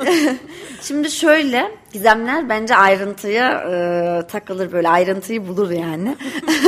Şimdi 0.82 1.12
şöyle 1.12 1.72
gizemler 1.94 2.50
bence 2.50 2.76
ayrıntıya 2.76 3.52
e, 3.52 4.28
takılır 4.28 4.72
böyle 4.72 4.90
ayrıntıyı 4.90 5.48
bulur 5.48 5.72
yani. 5.72 6.18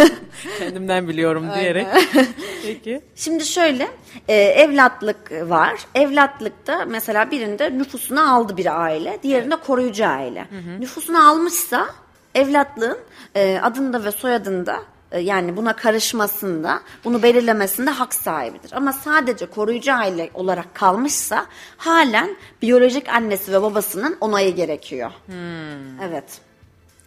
Kendimden 0.59 1.07
biliyorum 1.07 1.45
diyerek. 1.55 1.87
Peki. 2.65 3.01
Şimdi 3.15 3.45
şöyle 3.45 3.87
e, 4.27 4.35
evlatlık 4.35 5.31
var. 5.31 5.79
Evlatlıkta 5.95 6.85
mesela 6.85 7.31
birinde 7.31 7.77
nüfusunu 7.77 8.33
aldı 8.33 8.57
bir 8.57 8.81
aile, 8.81 9.19
diğerinde 9.23 9.55
koruyucu 9.55 10.05
aile. 10.05 10.47
Nüfusunu 10.79 11.29
almışsa 11.29 11.87
evlatlığın 12.35 12.97
e, 13.35 13.59
adında 13.59 14.03
ve 14.03 14.11
soyadında 14.11 14.79
yani 15.19 15.57
buna 15.57 15.75
karışmasında, 15.75 16.81
bunu 17.03 17.23
belirlemesinde 17.23 17.89
hak 17.89 18.13
sahibidir. 18.13 18.71
Ama 18.73 18.93
sadece 18.93 19.45
koruyucu 19.45 19.93
aile 19.93 20.29
olarak 20.33 20.75
kalmışsa 20.75 21.45
halen 21.77 22.37
biyolojik 22.61 23.09
annesi 23.09 23.53
ve 23.53 23.61
babasının 23.61 24.17
onayı 24.21 24.55
gerekiyor. 24.55 25.11
Evet. 26.03 26.41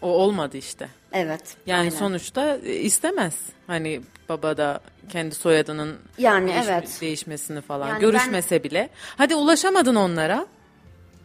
O 0.03 0.09
olmadı 0.09 0.57
işte. 0.57 0.89
Evet. 1.13 1.57
Yani 1.67 1.79
aynen. 1.79 1.91
sonuçta 1.91 2.57
e, 2.57 2.73
istemez. 2.75 3.35
Hani 3.67 4.01
baba 4.29 4.57
da 4.57 4.81
kendi 5.09 5.35
soyadının 5.35 5.97
Yani 6.19 6.51
değiş- 6.51 6.65
evet. 6.69 6.99
değişmesini 7.01 7.61
falan 7.61 7.89
Yani 7.89 8.01
görüşmese 8.01 8.63
bile. 8.65 8.89
Hadi 9.17 9.35
ulaşamadın 9.35 9.95
onlara. 9.95 10.47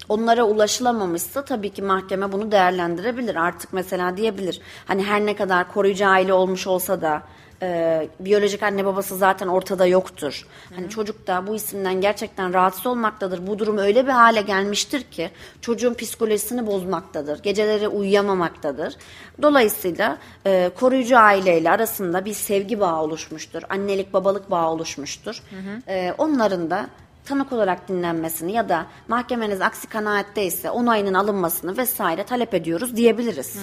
Onlara 0.10 0.44
ulaşılamamışsa 0.44 1.46
tabii 1.46 1.70
ki 1.70 1.82
mahkeme 1.82 2.32
bunu 2.32 2.52
değerlendirebilir. 2.52 3.36
Artık 3.36 3.74
mesela 3.74 4.18
diyebilir. 4.18 4.62
Hani 4.86 5.04
her 5.04 5.26
ne 5.26 5.36
kadar 5.36 5.74
koruyucu 5.74 6.08
aile 6.08 6.34
olmuş 6.34 6.68
olsa 6.68 7.02
da 7.02 7.24
e, 7.62 8.08
biyolojik 8.20 8.64
anne 8.64 8.86
babası 8.86 9.18
zaten 9.18 9.48
ortada 9.48 9.86
yoktur. 9.86 10.48
Hani 10.76 10.90
çocuk 10.90 11.28
da 11.28 11.48
bu 11.48 11.56
isimden 11.56 12.02
gerçekten 12.02 12.54
rahatsız 12.54 12.86
olmaktadır. 12.86 13.48
Bu 13.48 13.60
durum 13.60 13.78
öyle 13.78 14.06
bir 14.06 14.12
hale 14.12 14.42
gelmiştir 14.42 15.04
ki 15.04 15.32
çocuğun 15.62 15.94
psikolojisini 15.94 16.68
bozmaktadır. 16.68 17.44
Geceleri 17.44 17.88
uyuyamamaktadır. 17.88 18.96
Dolayısıyla 19.42 20.18
e, 20.46 20.72
koruyucu 20.80 21.18
aileyle 21.18 21.72
arasında 21.72 22.26
bir 22.26 22.34
sevgi 22.34 22.80
bağı 22.80 23.02
oluşmuştur. 23.02 23.62
Annelik 23.70 24.14
babalık 24.14 24.52
bağı 24.52 24.70
oluşmuştur. 24.70 25.44
E, 25.88 26.14
onların 26.18 26.70
da 26.70 26.88
tanık 27.30 27.52
olarak 27.52 27.88
dinlenmesini 27.88 28.52
ya 28.52 28.70
da 28.70 28.86
mahkemeniz 29.08 29.62
aksi 29.62 29.88
kanaatteyse 29.88 30.70
onayının 30.70 31.14
alınmasını 31.14 31.78
vesaire 31.78 32.24
talep 32.24 32.54
ediyoruz 32.54 32.96
diyebiliriz. 32.96 33.56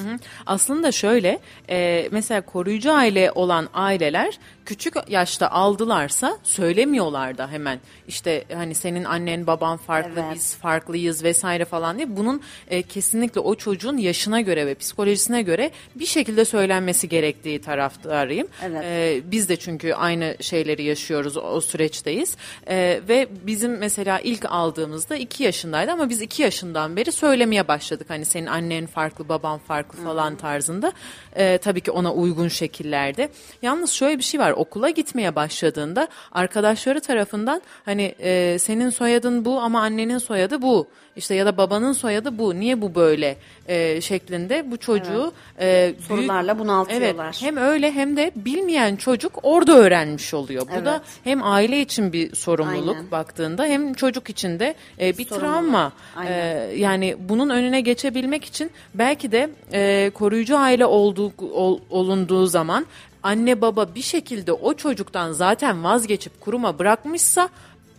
Aslında 0.46 0.92
şöyle 0.92 1.38
e, 1.70 2.08
mesela 2.10 2.40
koruyucu 2.40 2.92
aile 2.92 3.32
olan 3.34 3.68
aileler 3.74 4.38
küçük 4.66 4.94
yaşta 5.08 5.50
aldılarsa 5.50 6.38
söylemiyorlar 6.42 7.38
da 7.38 7.48
hemen 7.50 7.80
işte 8.08 8.44
hani 8.54 8.74
senin 8.74 9.04
annen 9.04 9.46
baban 9.46 9.76
farklı 9.76 10.20
Evet. 10.20 10.34
biz 10.34 10.54
farklıyız 10.54 11.24
vesaire 11.24 11.64
falan 11.64 11.96
diye 11.96 12.16
bunun 12.16 12.40
e, 12.70 12.82
kesinlikle 12.82 13.40
o 13.40 13.54
çocuğun 13.54 13.96
yaşına 13.96 14.40
göre 14.40 14.66
ve 14.66 14.74
psikolojisine 14.74 15.42
göre 15.42 15.70
bir 15.94 16.06
şekilde 16.06 16.44
söylenmesi 16.44 17.08
gerektiği 17.08 17.60
taraftarıyım. 17.60 18.48
Evet. 18.64 18.84
E, 18.84 19.20
biz 19.30 19.48
de 19.48 19.56
çünkü 19.56 19.92
aynı 19.92 20.36
şeyleri 20.40 20.82
yaşıyoruz 20.82 21.36
o, 21.36 21.60
süreçteyiz 21.60 22.36
E, 22.68 23.00
ve 23.08 23.28
bizim 23.56 23.78
mesela 23.78 24.20
ilk 24.20 24.44
aldığımızda 24.48 25.16
iki 25.16 25.42
yaşındaydı 25.42 25.92
ama 25.92 26.08
biz 26.08 26.22
iki 26.22 26.42
yaşından 26.42 26.96
beri 26.96 27.12
söylemeye 27.12 27.68
başladık. 27.68 28.10
Hani 28.10 28.24
senin 28.24 28.46
annen 28.46 28.86
farklı 28.86 29.28
baban 29.28 29.58
farklı 29.58 30.04
falan 30.04 30.36
tarzında. 30.36 30.92
E, 31.36 31.58
tabii 31.58 31.80
ki 31.80 31.90
ona 31.90 32.12
uygun 32.12 32.48
şekillerde. 32.48 33.28
Yalnız 33.62 33.90
şöyle 33.90 34.18
bir 34.18 34.22
şey 34.22 34.40
var. 34.40 34.50
Okula 34.50 34.90
gitmeye 34.90 35.36
başladığında 35.36 36.08
arkadaşları 36.32 37.00
tarafından 37.00 37.62
hani 37.84 38.14
e, 38.18 38.58
senin 38.58 38.90
soyadın 38.90 39.44
bu 39.44 39.60
ama 39.60 39.80
annenin 39.80 40.18
soyadı 40.18 40.62
bu 40.62 40.88
işte 41.16 41.34
ya 41.34 41.46
da 41.46 41.56
babanın 41.56 41.92
soyadı 41.92 42.38
bu 42.38 42.54
niye 42.60 42.80
bu 42.82 42.94
böyle 42.94 43.36
e, 43.68 44.00
şeklinde 44.00 44.70
bu 44.70 44.76
çocuğu 44.76 45.32
e, 45.60 45.92
büyük- 45.92 46.04
Sorularla 46.08 46.58
bunaltıyorlar. 46.58 47.24
Evet, 47.24 47.42
hem 47.42 47.56
öyle 47.56 47.92
hem 47.92 48.16
de 48.16 48.32
bilmeyen 48.36 48.96
çocuk 48.96 49.38
orada 49.42 49.72
öğrenmiş 49.78 50.34
oluyor. 50.34 50.62
Bu 50.80 50.84
da 50.84 50.90
Evet. 50.90 51.00
hem 51.24 51.42
aile 51.42 51.80
için 51.80 52.12
bir 52.12 52.34
sorumluluk 52.36 52.96
Aynen. 52.96 53.10
baktığında 53.10 53.64
hem 53.64 53.94
çocuk 53.94 54.30
için 54.30 54.58
de 54.60 54.74
e, 55.00 55.18
bir 55.18 55.26
Sorumluluk. 55.26 55.52
travma. 55.52 55.92
E, 56.28 56.32
yani 56.76 57.16
bunun 57.18 57.50
önüne 57.50 57.80
geçebilmek 57.80 58.44
için 58.44 58.70
belki 58.94 59.32
de 59.32 59.50
e, 59.72 60.10
koruyucu 60.14 60.58
aile 60.58 60.86
olduğu 60.86 61.32
ol- 61.52 61.80
olunduğu 61.90 62.46
zaman 62.46 62.86
anne 63.22 63.60
baba 63.60 63.94
bir 63.94 64.02
şekilde 64.02 64.52
o 64.52 64.74
çocuktan 64.74 65.32
zaten 65.32 65.84
vazgeçip 65.84 66.40
kuruma 66.40 66.78
bırakmışsa 66.78 67.48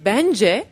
bence 0.05 0.65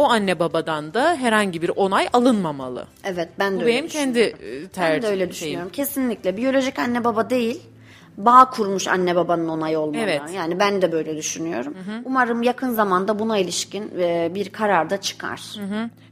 o 0.00 0.04
anne 0.10 0.38
babadan 0.38 0.94
da 0.94 1.16
herhangi 1.16 1.62
bir 1.62 1.68
onay 1.76 2.08
alınmamalı. 2.12 2.86
Evet 3.04 3.28
ben 3.38 3.52
de 3.52 3.56
Bu 3.56 3.64
öyle 3.64 3.74
benim 3.76 3.88
kendi 3.88 4.14
düşünüyorum. 4.14 4.64
e, 4.64 4.68
tercihim. 4.68 4.94
Ben 4.96 5.02
de 5.02 5.06
öyle 5.06 5.30
düşünüyorum. 5.30 5.68
Kesinlikle 5.72 6.36
biyolojik 6.36 6.78
anne 6.78 7.04
baba 7.04 7.30
değil 7.30 7.60
bağ 8.18 8.50
kurmuş 8.50 8.88
anne 8.88 9.16
babanın 9.16 9.48
onayı 9.48 9.78
olmalı. 9.78 10.02
Evet. 10.02 10.22
Yani 10.36 10.58
ben 10.58 10.82
de 10.82 10.92
böyle 10.92 11.16
düşünüyorum. 11.16 11.74
Umarım 12.04 12.42
yakın 12.42 12.70
zamanda 12.74 13.18
buna 13.18 13.38
ilişkin 13.38 13.92
e, 13.98 14.30
bir 14.34 14.48
karar 14.48 14.90
da 14.90 15.00
çıkar. 15.00 15.40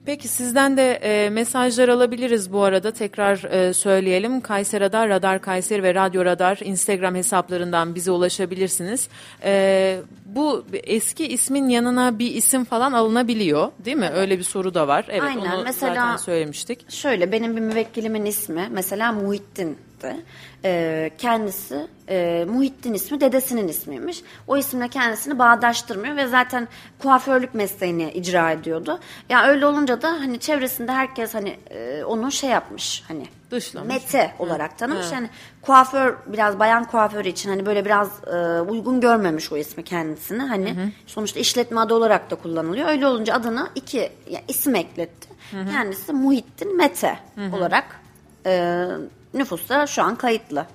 Peki 0.07 0.29
sizden 0.29 0.77
de 0.77 0.93
e, 0.93 1.31
mesajlar 1.31 1.89
alabiliriz 1.89 2.53
bu 2.53 2.63
arada 2.63 2.91
tekrar 2.91 3.45
e, 3.45 3.73
söyleyelim. 3.73 4.41
Kayseri 4.41 4.81
Radar, 4.85 5.09
Radar 5.09 5.41
Kayseri 5.41 5.83
ve 5.83 5.95
Radyo 5.95 6.25
Radar 6.25 6.59
Instagram 6.65 7.15
hesaplarından 7.15 7.95
bize 7.95 8.11
ulaşabilirsiniz. 8.11 9.09
E, 9.45 10.01
bu 10.27 10.65
eski 10.73 11.27
ismin 11.27 11.69
yanına 11.69 12.19
bir 12.19 12.35
isim 12.35 12.65
falan 12.65 12.93
alınabiliyor 12.93 13.71
değil 13.85 13.97
mi? 13.97 14.11
Öyle 14.15 14.39
bir 14.39 14.45
soru 14.45 14.75
da 14.75 14.89
var. 14.89 15.07
Evet 15.09 15.23
Aynen, 15.23 15.53
onu 15.53 15.65
mesela- 15.65 15.95
zaten 15.95 16.17
söylemiştik. 16.17 16.91
Şöyle 16.91 17.33
benim 17.33 17.57
bir 17.57 17.61
müvekkilimin 17.61 18.25
ismi 18.25 18.69
mesela 18.71 19.13
Muhittin'di. 19.13 20.17
Ee, 20.65 21.11
kendisi 21.19 21.87
e, 22.09 22.45
Muhittin 22.49 22.95
ismi 22.95 23.21
dedesinin 23.21 23.69
ismiymiş. 23.69 24.23
O 24.47 24.57
isimle 24.57 24.89
kendisini 24.89 25.39
bağdaştırmıyor 25.39 26.17
ve 26.17 26.27
zaten 26.27 26.69
kuaförlük 26.99 27.55
mesleğini 27.55 28.11
icra 28.11 28.51
ediyordu. 28.51 28.99
Ya 29.29 29.47
öyle 29.47 29.67
olunca 29.67 30.03
da 30.03 30.09
hani 30.09 30.39
çevresinde 30.39 30.93
herkes 30.93 31.35
hani 31.35 31.57
e, 31.71 32.05
onu 32.05 32.33
şey 32.33 32.51
yapmış 32.51 33.03
hani 33.09 33.27
Dışlamış. 33.51 33.89
Mete 33.89 34.35
olarak 34.39 34.79
tanımış. 34.79 35.13
Yani 35.13 35.31
kuaför 35.63 36.17
biraz 36.27 36.59
bayan 36.59 36.85
kuaförü 36.85 37.29
için 37.29 37.51
hani 37.51 37.67
böyle 37.67 37.85
biraz 37.85 38.11
e, 38.27 38.61
uygun 38.61 39.01
görmemiş 39.01 39.53
o 39.53 39.57
ismi 39.57 39.85
kendisini. 39.85 40.43
Hani 40.43 40.93
sonuçta 41.07 41.41
işletme 41.41 41.81
adı 41.81 41.95
olarak 41.95 42.31
da 42.31 42.35
kullanılıyor. 42.35 42.89
Öyle 42.89 43.07
olunca 43.07 43.35
adına 43.35 43.71
iki 43.75 44.13
ya, 44.31 44.41
isim 44.49 44.75
ekletti. 44.75 45.29
Kendisi 45.73 46.13
Muhittin 46.13 46.77
Mete 46.77 47.19
olarak 47.53 48.01
e, 48.47 48.87
nüfusta 49.35 49.87
şu 49.87 50.03
an 50.03 50.17
kayıtlı. 50.17 50.67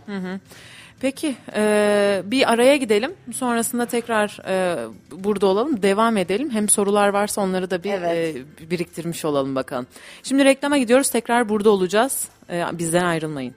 Peki 1.00 1.36
e, 1.56 2.22
bir 2.26 2.52
araya 2.54 2.78
gidelim. 2.78 3.14
Sonrasında 3.34 3.86
tekrar 3.86 4.40
e, 4.48 4.78
burada 5.12 5.48
olalım. 5.48 5.82
Devam 5.82 6.18
edelim. 6.18 6.50
Hem 6.50 6.70
sorular 6.70 7.08
varsa 7.10 7.42
onları 7.42 7.72
da 7.72 7.84
bir 7.84 7.92
Evet. 7.94 8.36
e, 8.62 8.70
biriktirmiş 8.72 9.26
olalım 9.26 9.56
bakalım. 9.56 9.88
Şimdi 10.24 10.46
reklama 10.46 10.78
gidiyoruz. 10.78 11.10
Tekrar 11.10 11.50
burada 11.50 11.70
olacağız. 11.70 12.28
E, 12.50 12.64
bizden 12.74 13.04
ayrılmayın. 13.06 13.56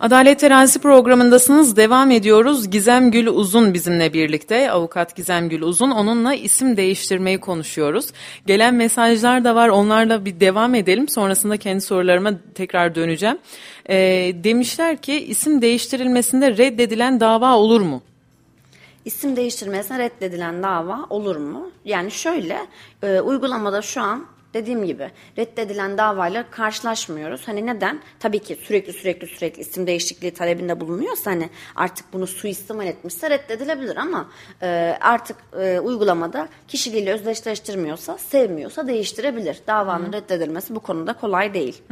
Adalet 0.00 0.40
Terazisi 0.40 0.78
programındasınız. 0.78 1.76
Devam 1.76 2.10
ediyoruz. 2.10 2.70
Gizem 2.70 3.10
Gül 3.10 3.26
Uzun 3.26 3.74
bizimle 3.74 4.12
birlikte. 4.12 4.70
Avukat 4.70 5.16
Gizem 5.16 5.48
Gül 5.48 5.62
Uzun. 5.62 5.90
Onunla 5.90 6.34
isim 6.34 6.76
değiştirmeyi 6.76 7.40
konuşuyoruz. 7.40 8.08
Gelen 8.46 8.74
mesajlar 8.74 9.44
da 9.44 9.54
var. 9.54 9.68
Onlarla 9.68 10.24
bir 10.24 10.40
devam 10.40 10.74
edelim. 10.74 11.08
Sonrasında 11.08 11.56
kendi 11.56 11.80
sorularıma 11.80 12.30
tekrar 12.54 12.94
döneceğim. 12.94 13.38
Ee, 13.90 13.96
demişler 14.44 14.96
ki 14.96 15.26
isim 15.26 15.62
değiştirilmesinde 15.62 16.56
reddedilen 16.56 17.20
dava 17.20 17.56
olur 17.56 17.80
mu? 17.80 18.02
İsim 19.04 19.36
değiştirmesine 19.36 19.98
reddedilen 19.98 20.62
dava 20.62 21.06
olur 21.10 21.36
mu? 21.36 21.70
Yani 21.84 22.10
şöyle 22.10 22.58
e, 23.02 23.20
uygulamada 23.20 23.82
şu 23.82 24.00
an 24.00 24.26
dediğim 24.54 24.86
gibi 24.86 25.10
reddedilen 25.38 25.98
davayla 25.98 26.50
karşılaşmıyoruz. 26.50 27.48
Hani 27.48 27.66
neden? 27.66 28.00
Tabii 28.20 28.38
ki 28.38 28.58
sürekli 28.62 28.92
sürekli 28.92 29.26
sürekli 29.26 29.60
isim 29.60 29.86
değişikliği 29.86 30.30
talebinde 30.30 30.80
bulunuyorsa 30.80 31.30
hani 31.30 31.50
artık 31.76 32.12
bunu 32.12 32.26
suistimal 32.26 32.86
etmişse 32.86 33.30
reddedilebilir 33.30 33.96
ama 33.96 34.30
e, 34.62 34.98
artık 35.00 35.36
e, 35.60 35.80
uygulamada 35.80 36.48
kişiliğiyle 36.68 37.12
özdeşleştirmiyorsa, 37.12 38.18
sevmiyorsa 38.18 38.86
değiştirebilir. 38.86 39.58
Davanın 39.66 40.12
reddedilmesi 40.12 40.74
bu 40.74 40.80
konuda 40.80 41.12
kolay 41.12 41.54
değil. 41.54 41.82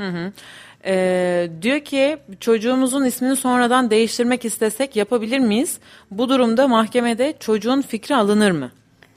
Ee, 0.85 1.49
diyor 1.63 1.81
ki 1.81 2.19
çocuğumuzun 2.41 3.05
ismini 3.05 3.37
sonradan 3.37 3.91
değiştirmek 3.91 4.45
istesek 4.45 4.97
yapabilir 4.97 5.39
miyiz? 5.39 5.79
Bu 6.11 6.29
durumda 6.29 6.69
mahkemede 6.69 7.35
çocuğun 7.41 7.83
fikri 7.83 8.17
alınır 8.17 8.51
mı? 8.51 8.71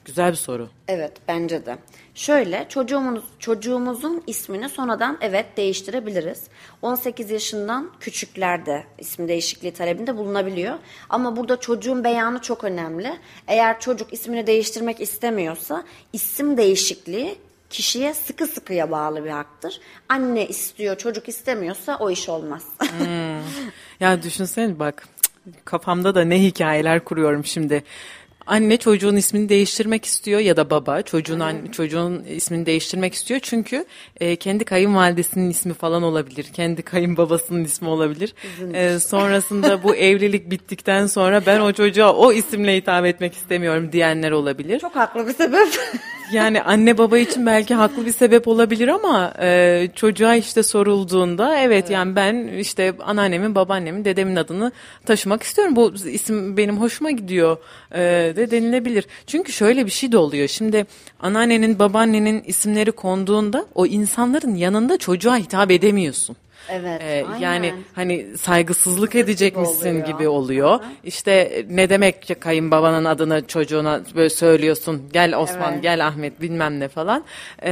Güzel 0.04 0.30
bir 0.30 0.36
soru. 0.36 0.68
Evet 0.88 1.12
bence 1.28 1.66
de. 1.66 1.78
Şöyle 2.14 2.66
çocuğumuz, 2.68 3.24
çocuğumuzun 3.38 4.22
ismini 4.26 4.68
sonradan 4.68 5.18
evet 5.20 5.56
değiştirebiliriz. 5.56 6.44
18 6.82 7.30
yaşından 7.30 7.90
küçükler 8.00 8.66
de 8.66 8.84
isim 8.98 9.28
değişikliği 9.28 9.72
talebinde 9.72 10.16
bulunabiliyor. 10.16 10.78
Ama 11.08 11.36
burada 11.36 11.60
çocuğun 11.60 12.04
beyanı 12.04 12.40
çok 12.40 12.64
önemli. 12.64 13.18
Eğer 13.48 13.80
çocuk 13.80 14.12
ismini 14.12 14.46
değiştirmek 14.46 15.00
istemiyorsa 15.00 15.84
isim 16.12 16.56
değişikliği 16.56 17.38
kişiye 17.70 18.14
sıkı 18.14 18.46
sıkıya 18.46 18.90
bağlı 18.90 19.24
bir 19.24 19.30
haktır. 19.30 19.80
Anne 20.08 20.46
istiyor, 20.46 20.98
çocuk 20.98 21.28
istemiyorsa 21.28 21.96
o 22.00 22.10
iş 22.10 22.28
olmaz. 22.28 22.64
Ya 24.00 24.22
düşünsene 24.22 24.78
bak 24.78 25.08
kafamda 25.64 26.14
da 26.14 26.24
ne 26.24 26.42
hikayeler 26.42 27.04
kuruyorum 27.04 27.44
şimdi. 27.44 27.84
Anne 28.50 28.76
çocuğun 28.76 29.16
ismini 29.16 29.48
değiştirmek 29.48 30.04
istiyor 30.04 30.40
ya 30.40 30.56
da 30.56 30.70
baba 30.70 31.02
çocuğun 31.02 31.40
anne, 31.40 31.72
çocuğun 31.72 32.24
ismini 32.24 32.66
değiştirmek 32.66 33.14
istiyor 33.14 33.40
çünkü 33.42 33.84
e, 34.20 34.36
kendi 34.36 34.64
kayınvalidesinin 34.64 35.50
ismi 35.50 35.74
falan 35.74 36.02
olabilir, 36.02 36.46
kendi 36.52 36.82
kayınbabasının 36.82 37.64
ismi 37.64 37.88
olabilir. 37.88 38.34
E, 38.74 38.98
sonrasında 38.98 39.82
bu 39.82 39.94
evlilik 40.06 40.50
bittikten 40.50 41.06
sonra 41.06 41.46
ben 41.46 41.60
o 41.60 41.72
çocuğa 41.72 42.12
o 42.12 42.32
isimle 42.32 42.76
hitap 42.76 43.06
etmek 43.06 43.34
istemiyorum 43.34 43.92
diyenler 43.92 44.30
olabilir. 44.30 44.80
çok 44.80 44.96
haklı 44.96 45.28
bir 45.28 45.34
sebep. 45.34 45.68
Yani 46.32 46.62
anne 46.62 46.98
baba 46.98 47.18
için 47.18 47.46
belki 47.46 47.74
haklı 47.74 48.06
bir 48.06 48.12
sebep 48.12 48.48
olabilir 48.48 48.88
ama 48.88 49.34
e, 49.40 49.88
çocuğa 49.94 50.34
işte 50.34 50.62
sorulduğunda 50.62 51.58
evet, 51.58 51.90
yani 51.90 52.16
ben 52.16 52.48
işte 52.48 52.94
anneannemin, 53.04 53.54
babaannemin, 53.54 54.04
dedemin 54.04 54.36
adını 54.36 54.72
taşımak 55.06 55.42
istiyorum. 55.42 55.76
Bu 55.76 55.92
isim 55.94 56.56
benim 56.56 56.80
hoşuma 56.80 57.10
gidiyor 57.10 57.56
e, 57.92 57.98
de 58.36 58.50
denilebilir. 58.50 59.06
Çünkü 59.26 59.52
şöyle 59.52 59.86
bir 59.86 59.90
şey 59.90 60.12
de 60.12 60.18
oluyor. 60.18 60.48
Şimdi 60.48 60.86
anneannenin, 61.20 61.78
babaannenin 61.78 62.42
isimleri 62.46 62.92
konduğunda 62.92 63.66
o 63.74 63.86
insanların 63.86 64.54
yanında 64.54 64.98
çocuğa 64.98 65.36
hitap 65.36 65.70
edemiyorsun. 65.70 66.36
Evet, 66.72 67.00
Ee, 67.04 67.24
aynen. 67.32 67.40
yani 67.40 67.74
hani 67.94 68.26
saygısızlık 68.38 69.14
edecekmişsin 69.14 69.90
oluyor. 69.90 70.06
gibi 70.06 70.28
oluyor. 70.28 70.80
İşte 71.04 71.64
ne 71.70 71.90
demek 71.90 72.22
ki 72.22 72.34
kayınbabanın 72.34 73.04
adını 73.04 73.46
çocuğuna 73.46 74.00
böyle 74.14 74.30
söylüyorsun. 74.30 75.02
Gel 75.12 75.34
Osman, 75.36 75.72
Evet. 75.72 75.82
gel 75.82 76.06
Ahmet 76.06 76.40
bilmem 76.40 76.80
ne 76.80 76.88
falan. 76.88 77.24
Ee, 77.62 77.70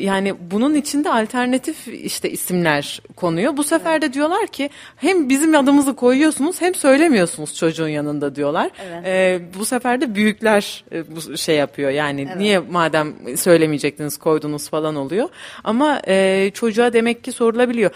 yani 0.00 0.34
bunun 0.50 0.74
içinde 0.74 1.10
alternatif 1.12 1.88
işte 1.88 2.30
isimler 2.30 3.00
konuyor. 3.16 3.56
Bu 3.56 3.64
sefer 3.64 4.02
de 4.02 4.12
diyorlar 4.12 4.46
ki 4.46 4.70
hem 4.96 5.28
bizim 5.28 5.54
adımızı 5.54 5.96
koyuyorsunuz 5.96 6.60
hem 6.60 6.74
söylemiyorsunuz 6.74 7.54
çocuğun 7.56 7.88
yanında 7.88 8.34
diyorlar. 8.36 8.70
Evet. 8.88 9.06
Ee, 9.06 9.40
bu 9.58 9.64
sefer 9.64 10.00
de 10.00 10.14
büyükler 10.14 10.84
e, 10.92 11.16
bu 11.16 11.36
şey 11.36 11.56
yapıyor. 11.56 11.90
Yani 11.90 12.28
niye 12.36 12.58
madem 12.58 13.14
söylemeyecektiniz 13.36 14.16
koydunuz 14.18 14.68
falan 14.68 14.96
oluyor. 14.96 15.28
Ama 15.64 16.02
e, 16.08 16.50
çocuğa 16.54 16.92
demek 16.92 17.24
ki 17.24 17.32
sorulabiliyor. 17.32 17.90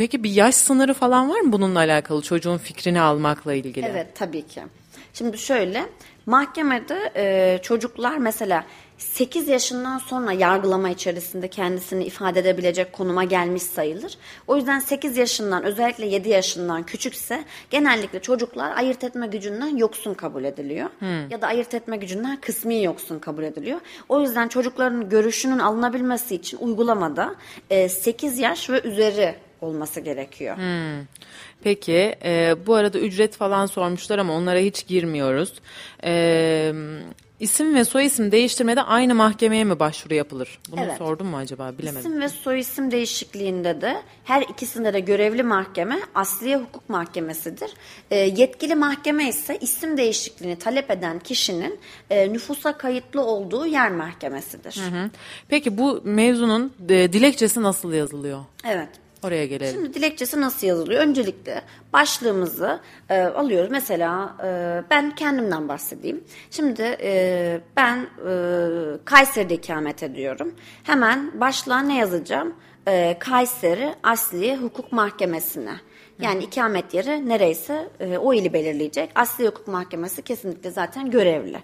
Peki 0.00 0.24
bir 0.24 0.30
yaş 0.30 0.54
sınırı 0.54 0.94
falan 0.94 1.30
var 1.30 1.40
mı 1.40 1.52
bununla 1.52 1.78
alakalı 1.78 2.22
çocuğun 2.22 2.58
fikrini 2.58 3.00
almakla 3.00 3.54
ilgili? 3.54 3.86
Evet 3.86 4.06
tabii 4.14 4.46
ki. 4.46 4.62
Şimdi 5.12 5.38
şöyle 5.38 5.86
mahkemede 6.26 7.12
e, 7.16 7.58
çocuklar 7.62 8.18
mesela 8.18 8.64
8 8.98 9.48
yaşından 9.48 9.98
sonra 9.98 10.32
yargılama 10.32 10.90
içerisinde 10.90 11.48
kendisini 11.48 12.04
ifade 12.04 12.40
edebilecek 12.40 12.92
konuma 12.92 13.24
gelmiş 13.24 13.62
sayılır. 13.62 14.18
O 14.46 14.56
yüzden 14.56 14.78
8 14.78 15.16
yaşından 15.16 15.64
özellikle 15.64 16.06
7 16.06 16.28
yaşından 16.28 16.82
küçükse 16.82 17.44
genellikle 17.70 18.22
çocuklar 18.22 18.76
ayırt 18.76 19.04
etme 19.04 19.26
gücünden 19.26 19.76
yoksun 19.76 20.14
kabul 20.14 20.44
ediliyor. 20.44 20.90
Ya 21.30 21.42
da 21.42 21.46
ayırt 21.46 21.74
etme 21.74 21.96
gücünden 21.96 22.36
kısmi 22.40 22.82
yoksun 22.82 23.18
kabul 23.18 23.42
ediliyor. 23.42 23.80
O 24.08 24.20
yüzden 24.20 24.48
çocukların 24.48 25.08
görüşünün 25.08 25.58
alınabilmesi 25.58 26.34
için 26.34 26.58
uygulamada 26.58 27.34
e, 27.70 27.88
8 27.88 28.38
yaş 28.38 28.70
ve 28.70 28.80
üzeri 28.82 29.49
olması 29.60 30.00
gerekiyor. 30.00 30.56
Peki 31.62 32.14
e, 32.24 32.54
bu 32.66 32.74
arada 32.74 32.98
ücret 32.98 33.36
falan 33.36 33.66
sormuşlar 33.66 34.18
ama 34.18 34.32
onlara 34.34 34.58
hiç 34.58 34.86
girmiyoruz. 34.86 35.52
E, 36.04 36.72
isim 37.40 37.74
ve 37.74 37.84
soy 37.84 38.06
isim 38.06 38.32
değiştirmede 38.32 38.82
aynı 38.82 39.14
mahkemeye 39.14 39.64
mi 39.64 39.78
başvuru 39.80 40.14
yapılır? 40.14 40.58
Bunu 40.70 40.80
Evet. 40.80 40.98
sordum 40.98 41.26
mu 41.26 41.36
acaba 41.36 41.72
bilemedim. 41.78 42.00
İsim 42.10 42.20
ve 42.20 42.28
soyisim 42.28 42.90
değişikliğinde 42.90 43.80
de 43.80 43.96
her 44.24 44.42
ikisinde 44.42 44.92
de 44.94 45.00
görevli 45.00 45.42
mahkeme 45.42 45.98
Asliye 46.14 46.56
Hukuk 46.56 46.88
Mahkemesi'dir. 46.88 47.70
E, 48.10 48.16
yetkili 48.16 48.74
mahkeme 48.74 49.28
ise 49.28 49.58
isim 49.60 49.96
değişikliğini 49.96 50.56
talep 50.58 50.90
eden 50.90 51.18
kişinin 51.18 51.78
e, 52.10 52.32
nüfusa 52.32 52.78
kayıtlı 52.78 53.22
olduğu 53.24 53.66
yer 53.66 53.90
mahkemesidir. 53.90 54.80
Hı. 54.80 55.10
Peki 55.48 55.78
bu 55.78 56.00
mevzunun 56.04 56.72
e, 56.88 57.12
dilekçesi 57.12 57.62
nasıl 57.62 57.92
yazılıyor? 57.92 58.40
Evet. 58.64 58.88
Oraya 59.22 59.46
gelelim. 59.46 59.74
Şimdi 59.74 59.94
dilekçesi 59.94 60.40
nasıl 60.40 60.66
yazılıyor? 60.66 61.02
Öncelikle 61.02 61.62
başlığımızı 61.92 62.80
e, 63.08 63.20
alıyoruz. 63.22 63.70
Mesela 63.70 64.36
e, 64.44 64.82
ben 64.90 65.14
kendimden 65.14 65.68
bahsedeyim. 65.68 66.24
Şimdi 66.50 66.82
e, 67.02 67.60
ben 67.76 67.96
e, 67.96 68.34
Kayseri'de 69.04 69.54
ikamet 69.54 70.02
ediyorum. 70.02 70.54
Hemen 70.82 71.40
başlığa 71.40 71.80
ne 71.80 71.98
yazacağım? 71.98 72.54
E, 72.86 73.16
Kayseri 73.18 73.94
Asliye 74.02 74.56
Hukuk 74.56 74.92
Mahkemesi'ne. 74.92 75.74
Yani 76.20 76.44
ikamet 76.44 76.94
yeri 76.94 77.28
nereyse 77.28 77.88
e, 78.00 78.18
o 78.18 78.34
ili 78.34 78.52
belirleyecek. 78.52 79.10
Asli 79.14 79.46
Hukuk 79.46 79.68
Mahkemesi 79.68 80.22
kesinlikle 80.22 80.70
zaten 80.70 81.10
görevli. 81.10 81.58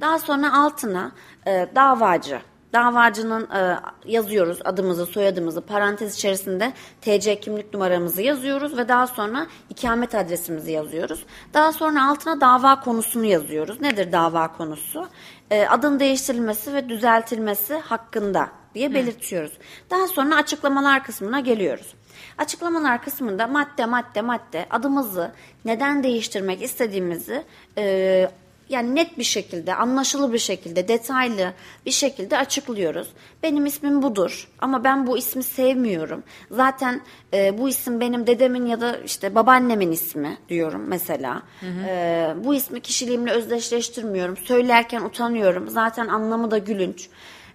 Daha 0.00 0.18
sonra 0.18 0.58
altına 0.58 1.12
e, 1.46 1.68
davacı 1.74 2.40
Davacının 2.72 3.50
e, 3.50 3.76
yazıyoruz 4.04 4.58
adımızı, 4.64 5.06
soyadımızı, 5.06 5.60
parantez 5.60 6.14
içerisinde 6.14 6.72
TC 7.00 7.40
kimlik 7.40 7.74
numaramızı 7.74 8.22
yazıyoruz 8.22 8.76
ve 8.76 8.88
daha 8.88 9.06
sonra 9.06 9.46
ikamet 9.70 10.14
adresimizi 10.14 10.72
yazıyoruz. 10.72 11.26
Daha 11.54 11.72
sonra 11.72 12.08
altına 12.08 12.40
dava 12.40 12.80
konusunu 12.80 13.24
yazıyoruz. 13.24 13.80
Nedir 13.80 14.12
dava 14.12 14.52
konusu? 14.52 15.08
E, 15.50 15.66
adın 15.66 16.00
değiştirilmesi 16.00 16.74
ve 16.74 16.88
düzeltilmesi 16.88 17.74
hakkında 17.74 18.48
diye 18.74 18.94
belirtiyoruz. 18.94 19.52
Daha 19.90 20.08
sonra 20.08 20.36
açıklamalar 20.36 21.04
kısmına 21.04 21.40
geliyoruz. 21.40 21.94
Açıklamalar 22.38 23.02
kısmında 23.02 23.46
madde 23.46 23.86
madde 23.86 24.22
madde 24.22 24.66
adımızı 24.70 25.32
neden 25.64 26.02
değiştirmek 26.02 26.62
istediğimizi 26.62 27.44
e, 27.78 28.30
yani 28.70 28.94
net 28.94 29.18
bir 29.18 29.24
şekilde, 29.24 29.74
anlaşılır 29.74 30.32
bir 30.32 30.38
şekilde, 30.38 30.88
detaylı 30.88 31.52
bir 31.86 31.90
şekilde 31.90 32.38
açıklıyoruz. 32.38 33.08
Benim 33.42 33.66
ismim 33.66 34.02
budur 34.02 34.48
ama 34.58 34.84
ben 34.84 35.06
bu 35.06 35.18
ismi 35.18 35.42
sevmiyorum. 35.42 36.22
Zaten 36.50 37.00
e, 37.32 37.58
bu 37.58 37.68
isim 37.68 38.00
benim 38.00 38.26
dedemin 38.26 38.66
ya 38.66 38.80
da 38.80 38.96
işte 38.96 39.34
babaannemin 39.34 39.92
ismi 39.92 40.38
diyorum 40.48 40.84
mesela. 40.86 41.42
E, 41.88 42.34
bu 42.44 42.54
ismi 42.54 42.80
kişiliğimle 42.80 43.30
özdeşleştirmiyorum. 43.30 44.36
Söylerken 44.36 45.00
utanıyorum. 45.00 45.68
Zaten 45.68 46.08
anlamı 46.08 46.50
da 46.50 46.58
gülünç. 46.58 47.08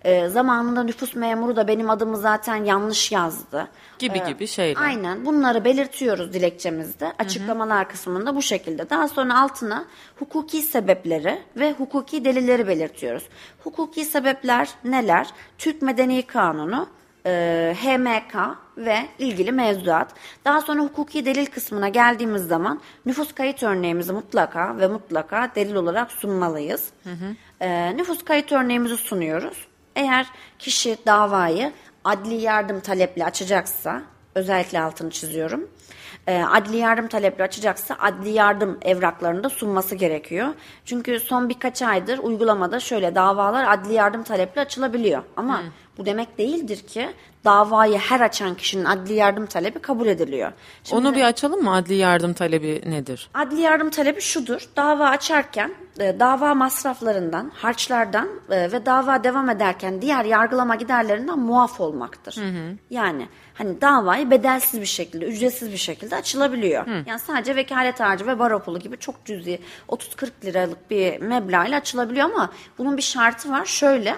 E, 0.05 0.29
zamanında 0.29 0.83
nüfus 0.83 1.15
memuru 1.15 1.55
da 1.55 1.67
benim 1.67 1.89
adımı 1.89 2.17
zaten 2.17 2.55
yanlış 2.55 3.11
yazdı. 3.11 3.67
Gibi 3.99 4.23
gibi 4.23 4.47
şeyler. 4.47 4.81
Aynen 4.81 5.25
bunları 5.25 5.65
belirtiyoruz 5.65 6.33
dilekçemizde. 6.33 7.13
Açıklamalar 7.19 7.89
kısmında 7.89 8.35
bu 8.35 8.41
şekilde. 8.41 8.89
Daha 8.89 9.07
sonra 9.07 9.41
altına 9.41 9.85
hukuki 10.19 10.61
sebepleri 10.61 11.41
ve 11.55 11.71
hukuki 11.71 12.25
delilleri 12.25 12.67
belirtiyoruz. 12.67 13.23
Hukuki 13.63 14.05
sebepler 14.05 14.69
neler? 14.83 15.27
Türk 15.57 15.81
Medeni 15.81 16.21
Kanunu, 16.21 16.87
e, 17.25 17.75
HMK 17.81 18.57
ve 18.77 18.97
ilgili 19.19 19.51
mevzuat. 19.51 20.13
Daha 20.45 20.61
sonra 20.61 20.81
hukuki 20.81 21.25
delil 21.25 21.45
kısmına 21.45 21.89
geldiğimiz 21.89 22.47
zaman 22.47 22.81
nüfus 23.05 23.33
kayıt 23.33 23.63
örneğimizi 23.63 24.13
mutlaka 24.13 24.77
ve 24.77 24.87
mutlaka 24.87 25.51
delil 25.55 25.75
olarak 25.75 26.11
sunmalıyız. 26.11 26.89
E, 27.61 27.97
nüfus 27.97 28.23
kayıt 28.25 28.51
örneğimizi 28.51 28.97
sunuyoruz. 28.97 29.67
Eğer 29.95 30.27
kişi 30.59 30.97
davayı 31.05 31.73
adli 32.03 32.33
yardım 32.33 32.79
taleple 32.79 33.25
açacaksa, 33.25 34.01
özellikle 34.35 34.79
altını 34.81 35.09
çiziyorum. 35.11 35.69
E, 36.27 36.43
adli 36.43 36.77
yardım 36.77 37.07
taleple 37.07 37.43
açacaksa 37.43 37.95
adli 37.99 38.29
yardım 38.29 38.77
evraklarını 38.81 39.43
da 39.43 39.49
sunması 39.49 39.95
gerekiyor. 39.95 40.47
Çünkü 40.85 41.19
son 41.19 41.49
birkaç 41.49 41.81
aydır 41.81 42.17
uygulamada 42.17 42.79
şöyle 42.79 43.15
davalar 43.15 43.73
adli 43.73 43.93
yardım 43.93 44.23
taleple 44.23 44.61
açılabiliyor. 44.61 45.23
Ama 45.37 45.61
bu 45.97 46.05
demek 46.05 46.37
değildir 46.37 46.77
ki 46.77 47.09
davayı 47.45 47.97
her 47.97 48.19
açan 48.19 48.55
kişinin 48.55 48.85
adli 48.85 49.13
yardım 49.13 49.45
talebi 49.45 49.79
kabul 49.79 50.07
ediliyor. 50.07 50.51
Şimdi 50.83 51.07
Onu 51.07 51.15
bir 51.15 51.21
açalım 51.21 51.63
mı? 51.63 51.75
Adli 51.75 51.93
yardım 51.93 52.33
talebi 52.33 52.81
nedir? 52.85 53.29
Adli 53.33 53.61
yardım 53.61 53.89
talebi 53.89 54.21
şudur. 54.21 54.69
Dava 54.75 55.05
açarken 55.09 55.71
e, 55.99 56.19
dava 56.19 56.53
masraflarından, 56.53 57.51
harçlardan 57.55 58.29
e, 58.49 58.71
ve 58.71 58.85
dava 58.85 59.23
devam 59.23 59.49
ederken 59.49 60.01
diğer 60.01 60.25
yargılama 60.25 60.75
giderlerinden 60.75 61.39
muaf 61.39 61.81
olmaktır. 61.81 62.35
Yani 62.89 63.27
hani 63.53 63.81
davayı 63.81 64.31
bedelsiz 64.31 64.81
bir 64.81 64.85
şekilde, 64.85 65.25
ücretsiz 65.25 65.71
bir 65.71 65.77
şekilde 65.85 66.15
açılabiliyor. 66.15 66.87
Yani 67.07 67.19
sadece 67.19 67.55
vekalet 67.55 67.99
harcı 67.99 68.27
ve 68.27 68.39
bar 68.39 68.63
pulu 68.63 68.79
gibi 68.79 68.97
çok 68.97 69.25
cüzi 69.25 69.59
30-40 69.89 70.29
liralık 70.45 70.91
bir 70.91 71.21
meblağ 71.21 71.59
açılabiliyor 71.59 72.29
ama 72.29 72.51
bunun 72.77 72.97
bir 72.97 73.01
şartı 73.01 73.51
var. 73.51 73.65
Şöyle 73.65 74.15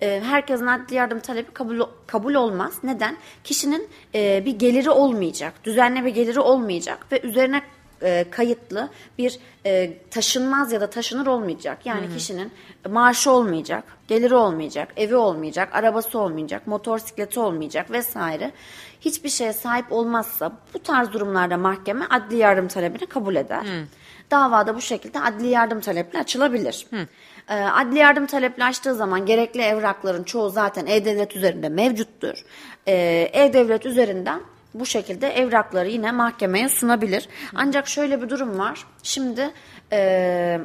e, 0.00 0.20
herkesin 0.24 0.66
adli 0.66 0.94
yardım 0.94 1.20
talebi 1.20 1.50
kabul 1.50 1.80
kabul 2.06 2.34
olmaz. 2.34 2.74
Neden? 2.82 3.16
Kişinin 3.44 3.88
e, 4.14 4.42
bir 4.46 4.58
geliri 4.58 4.90
olmayacak, 4.90 5.52
düzenli 5.64 6.04
bir 6.04 6.10
geliri 6.10 6.40
olmayacak 6.40 7.06
ve 7.12 7.20
üzerine 7.20 7.62
e, 8.02 8.26
kayıtlı 8.30 8.88
bir 9.18 9.38
e, 9.66 9.92
taşınmaz 10.10 10.72
ya 10.72 10.80
da 10.80 10.90
taşınır 10.90 11.26
olmayacak. 11.26 11.78
Yani 11.84 12.14
kişinin 12.14 12.52
maaşı 12.90 13.30
olmayacak, 13.30 13.84
geliri 14.08 14.34
olmayacak, 14.34 14.88
evi 14.96 15.16
olmayacak, 15.16 15.74
arabası 15.74 16.18
olmayacak, 16.18 16.66
motosikleti 16.66 17.40
olmayacak 17.40 17.90
vesaire. 17.90 18.52
Hiçbir 19.00 19.28
şeye 19.28 19.52
sahip 19.52 19.92
olmazsa 19.92 20.52
bu 20.74 20.78
tarz 20.78 21.12
durumlarda 21.12 21.56
mahkeme 21.56 22.06
adli 22.10 22.36
yardım 22.36 22.68
talebini 22.68 23.06
kabul 23.06 23.36
eder. 23.36 23.66
Davada 24.30 24.74
bu 24.76 24.80
şekilde 24.80 25.20
adli 25.20 25.46
yardım 25.46 25.80
taleple 25.80 26.18
açılabilir. 26.18 26.86
Ee, 27.48 27.54
adli 27.54 27.98
yardım 27.98 28.26
taleple 28.26 28.64
açtığı 28.64 28.94
zaman 28.94 29.26
gerekli 29.26 29.60
evrakların 29.62 30.24
çoğu 30.24 30.50
zaten 30.50 30.86
E-Devlet 30.86 31.36
üzerinde 31.36 31.68
mevcuttur. 31.68 32.44
Ee, 32.88 33.30
E-Devlet 33.32 33.86
üzerinden 33.86 34.40
bu 34.80 34.86
şekilde 34.86 35.28
evrakları 35.28 35.88
yine 35.88 36.12
mahkemeye 36.12 36.68
sunabilir. 36.68 37.28
Ancak 37.54 37.88
şöyle 37.88 38.22
bir 38.22 38.28
durum 38.28 38.58
var. 38.58 38.84
Şimdi 39.02 39.50
e, 39.92 40.60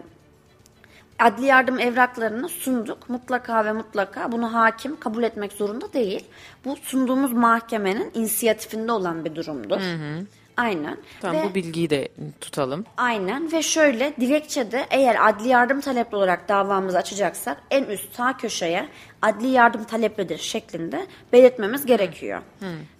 adli 1.19 1.45
yardım 1.45 1.79
evraklarını 1.79 2.49
sunduk. 2.49 3.09
Mutlaka 3.09 3.65
ve 3.65 3.71
mutlaka 3.71 4.31
bunu 4.31 4.53
hakim 4.53 4.99
kabul 4.99 5.23
etmek 5.23 5.53
zorunda 5.53 5.93
değil. 5.93 6.25
Bu 6.65 6.75
sunduğumuz 6.75 7.33
mahkemenin 7.33 8.11
inisiyatifinde 8.13 8.91
olan 8.91 9.25
bir 9.25 9.35
durumdur. 9.35 9.81
Aynen. 10.57 10.97
Tamam 11.21 11.41
Ve- 11.41 11.49
bu 11.49 11.55
bilgiyi 11.55 11.89
de 11.89 12.07
tutalım. 12.41 12.85
Aynen 12.97 13.51
ve 13.51 13.61
şöyle 13.63 14.13
dilekçede 14.19 14.85
eğer 14.89 15.29
adli 15.29 15.47
yardım 15.47 15.81
talepli 15.81 16.17
olarak 16.17 16.49
davamızı 16.49 16.97
açacaksak 16.97 17.57
en 17.71 17.83
üst 17.83 18.15
sağ 18.15 18.37
köşeye 18.37 18.89
adli 19.21 19.47
yardım 19.47 19.83
taleplidir 19.83 20.37
şeklinde 20.37 21.05
belirtmemiz 21.33 21.85
gerekiyor. 21.85 22.41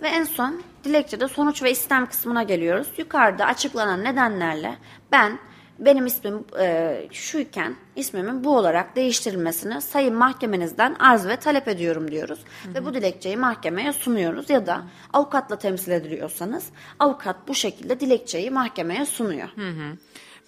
Ve 0.01 0.07
en 0.07 0.23
son 0.23 0.61
dilekçede 0.83 1.27
sonuç 1.27 1.63
ve 1.63 1.71
istem 1.71 2.05
kısmına 2.05 2.43
geliyoruz. 2.43 2.87
Yukarıda 2.97 3.45
açıklanan 3.45 4.03
nedenlerle 4.03 4.77
ben 5.11 5.39
benim 5.79 6.05
ismim 6.05 6.45
e, 6.59 6.97
şuyken 7.11 7.75
ismimin 7.95 8.43
bu 8.43 8.57
olarak 8.57 8.95
değiştirilmesini 8.95 9.81
sayın 9.81 10.15
mahkemenizden 10.15 10.95
arz 10.99 11.27
ve 11.27 11.35
talep 11.35 11.67
ediyorum 11.67 12.11
diyoruz. 12.11 12.39
Ve 12.75 12.85
bu 12.85 12.93
dilekçeyi 12.93 13.37
mahkemeye 13.37 13.93
sunuyoruz 13.93 14.49
ya 14.49 14.65
da 14.65 14.83
avukatla 15.13 15.55
temsil 15.55 15.91
ediliyorsanız 15.91 16.65
avukat 16.99 17.47
bu 17.47 17.55
şekilde 17.55 17.99
dilekçeyi 17.99 18.51
mahkemeye 18.51 19.05
sunuyor. 19.05 19.49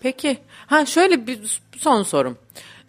Peki 0.01 0.37
ha 0.67 0.85
şöyle 0.85 1.27
bir 1.27 1.61
son 1.77 2.03
sorum. 2.03 2.37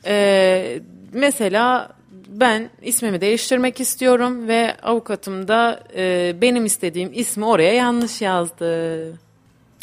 Ee, 0.06 0.80
mesela 1.12 1.96
ben 2.28 2.70
ismimi 2.82 3.20
değiştirmek 3.20 3.80
istiyorum 3.80 4.48
ve 4.48 4.76
avukatım 4.82 5.48
da 5.48 5.80
e, 5.96 6.34
benim 6.40 6.64
istediğim 6.64 7.10
ismi 7.12 7.44
oraya 7.44 7.74
yanlış 7.74 8.22
yazdı. 8.22 9.12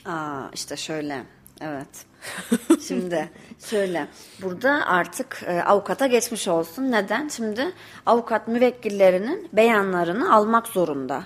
Aa 0.05 0.41
işte 0.53 0.77
şöyle. 0.77 1.23
Evet. 1.61 2.05
Şimdi 2.87 3.29
şöyle. 3.69 4.07
Burada 4.41 4.85
artık 4.85 5.43
e, 5.47 5.63
avukata 5.63 6.07
geçmiş 6.07 6.47
olsun. 6.47 6.91
Neden? 6.91 7.27
Şimdi 7.27 7.71
avukat 8.05 8.47
müvekkillerinin 8.47 9.49
beyanlarını 9.53 10.35
almak 10.35 10.67
zorunda. 10.67 11.23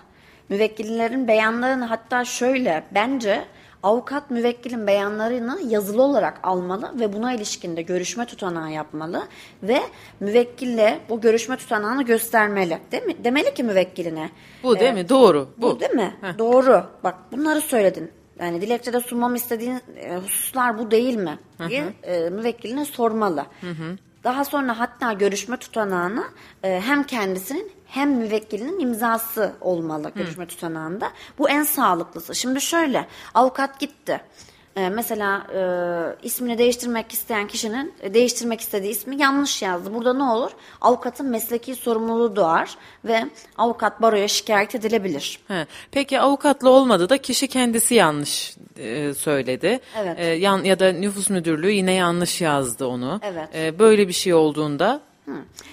Müvekkillerin 0.49 1.27
beyanlarını 1.27 1.85
hatta 1.85 2.25
şöyle 2.25 2.83
bence 2.91 3.45
avukat 3.85 4.31
müvekkilin 4.31 4.87
beyanlarını 4.87 5.59
yazılı 5.67 6.01
olarak 6.01 6.39
almalı 6.43 6.99
ve 6.99 7.13
buna 7.13 7.33
ilişkin 7.33 7.77
de 7.77 7.81
görüşme 7.81 8.25
tutanağı 8.25 8.71
yapmalı 8.71 9.27
ve 9.63 9.81
müvekkille 10.19 10.99
bu 11.09 11.21
görüşme 11.21 11.57
tutanağını 11.57 12.03
göstermeli. 12.03 12.79
Değil 12.91 13.03
mi? 13.03 13.23
Demeli 13.23 13.53
ki 13.53 13.63
müvekkiline. 13.63 14.29
Bu 14.63 14.79
değil 14.79 14.93
mi? 14.93 15.09
Doğru. 15.09 15.49
Bu. 15.57 15.71
Bu 15.71 15.79
değil 15.79 15.91
mi? 15.91 16.15
Doğru. 16.37 16.83
Bak 17.03 17.15
bunları 17.31 17.61
söyledin. 17.61 18.11
Yani 18.39 18.61
dilekçede 18.61 18.99
sunmamı 18.99 19.35
istediğin 19.35 19.81
e, 19.95 20.15
hususlar 20.15 20.77
bu 20.77 20.91
değil 20.91 21.15
mi? 21.15 21.39
diye 21.69 21.83
e, 22.03 22.29
müvekkiline 22.29 22.85
sormalı. 22.85 23.45
Daha 24.23 24.45
sonra 24.45 24.79
hatta 24.79 25.13
görüşme 25.13 25.57
tutanağına 25.57 26.23
e, 26.63 26.81
hem 26.85 27.03
kendisinin 27.03 27.71
hem 27.87 28.11
müvekkilinin 28.11 28.79
imzası 28.79 29.53
olmalı 29.61 30.11
görüşme 30.15 30.45
tutanağında. 30.45 31.11
Bu 31.37 31.49
en 31.49 31.63
sağlıklısı. 31.63 32.35
Şimdi 32.35 32.61
şöyle 32.61 33.07
avukat 33.33 33.79
gitti. 33.79 34.21
E, 34.75 34.89
mesela 34.89 35.47
e, 35.55 36.25
ismini 36.25 36.57
değiştirmek 36.57 37.11
isteyen 37.11 37.47
kişinin 37.47 37.93
e, 38.01 38.13
değiştirmek 38.13 38.61
istediği 38.61 38.91
ismi 38.91 39.21
yanlış 39.21 39.61
yazdı. 39.61 39.93
Burada 39.93 40.13
ne 40.13 40.23
olur? 40.23 40.51
Avukatın 40.81 41.29
mesleki 41.29 41.75
sorumluluğu 41.75 42.35
doğar 42.35 42.77
ve 43.05 43.23
avukat 43.57 44.01
baroya 44.01 44.27
şikayet 44.27 44.75
edilebilir. 44.75 45.39
He. 45.47 45.65
Peki 45.91 46.19
avukatla 46.19 46.69
olmadı 46.69 47.09
da 47.09 47.17
kişi 47.17 47.47
kendisi 47.47 47.95
yanlış 47.95 48.57
e, 48.77 49.13
söyledi. 49.13 49.79
Evet. 49.97 50.19
E, 50.19 50.25
yan, 50.25 50.63
ya 50.63 50.79
da 50.79 50.91
nüfus 50.91 51.29
müdürlüğü 51.29 51.71
yine 51.71 51.93
yanlış 51.93 52.41
yazdı 52.41 52.85
onu. 52.85 53.19
Evet. 53.23 53.49
E, 53.55 53.79
böyle 53.79 54.07
bir 54.07 54.13
şey 54.13 54.33
olduğunda 54.33 55.01
Hı. 55.25 55.31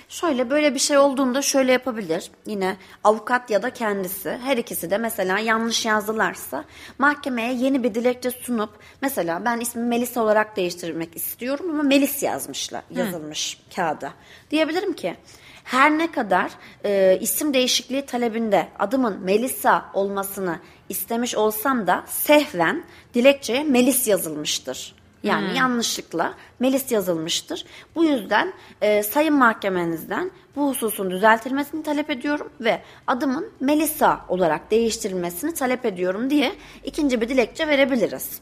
Şöyle 0.09 0.51
böyle 0.51 0.75
bir 0.75 0.79
şey 0.79 0.99
olduğunda 0.99 1.43
şöyle 1.43 1.73
yapabilir. 1.73 2.31
Yine 2.47 2.77
avukat 3.05 3.51
ya 3.51 3.63
da 3.63 3.71
kendisi 3.71 4.39
her 4.45 4.57
ikisi 4.57 4.91
de 4.91 4.99
mesela 4.99 5.39
yanlış 5.39 5.87
yazdılarsa 5.87 6.65
mahkemeye 6.99 7.53
yeni 7.53 7.83
bir 7.83 7.95
dilekçe 7.95 8.31
sunup 8.31 8.71
mesela 9.01 9.45
ben 9.45 9.61
ismimi 9.61 9.89
Melisa 9.89 10.23
olarak 10.23 10.57
değiştirmek 10.57 11.17
istiyorum 11.17 11.71
ama 11.71 11.83
Melis 11.83 12.23
yazmışlar 12.23 12.83
yazılmış 12.91 13.61
kağıda. 13.77 14.13
Diyebilirim 14.51 14.93
ki 14.93 15.17
her 15.65 15.99
ne 15.99 16.13
kadar 16.13 16.51
e, 16.85 17.19
isim 17.21 17.55
değişikliği 17.55 18.07
talebinde 18.07 18.69
adımın 18.79 19.21
Melisa 19.21 19.91
olmasını 19.95 20.59
istemiş 20.89 21.35
olsam 21.35 21.87
da 21.87 22.05
sehven 22.07 22.85
dilekçeye 23.15 23.65
Melis 23.65 24.09
yazılmıştır. 24.09 25.02
Yani 25.23 25.57
yanlışlıkla 25.57 26.35
Melis 26.61 26.93
yazılmıştır. 26.93 27.65
Bu 27.95 28.05
yüzden 28.05 28.53
e, 28.81 29.03
sayın 29.03 29.35
mahkemenizden 29.35 30.31
bu 30.57 30.69
hususun 30.69 31.11
düzeltilmesini 31.11 31.83
talep 31.83 32.11
ediyorum 32.11 32.51
ve 32.61 32.83
adımın 33.07 33.51
Melisa 33.61 34.25
olarak 34.29 34.71
değiştirilmesini 34.71 35.55
talep 35.55 35.85
ediyorum 35.85 36.31
diye 36.31 36.53
ikinci 36.85 37.21
bir 37.21 37.29
dilekçe 37.29 37.69
verebiliriz. 37.69 38.41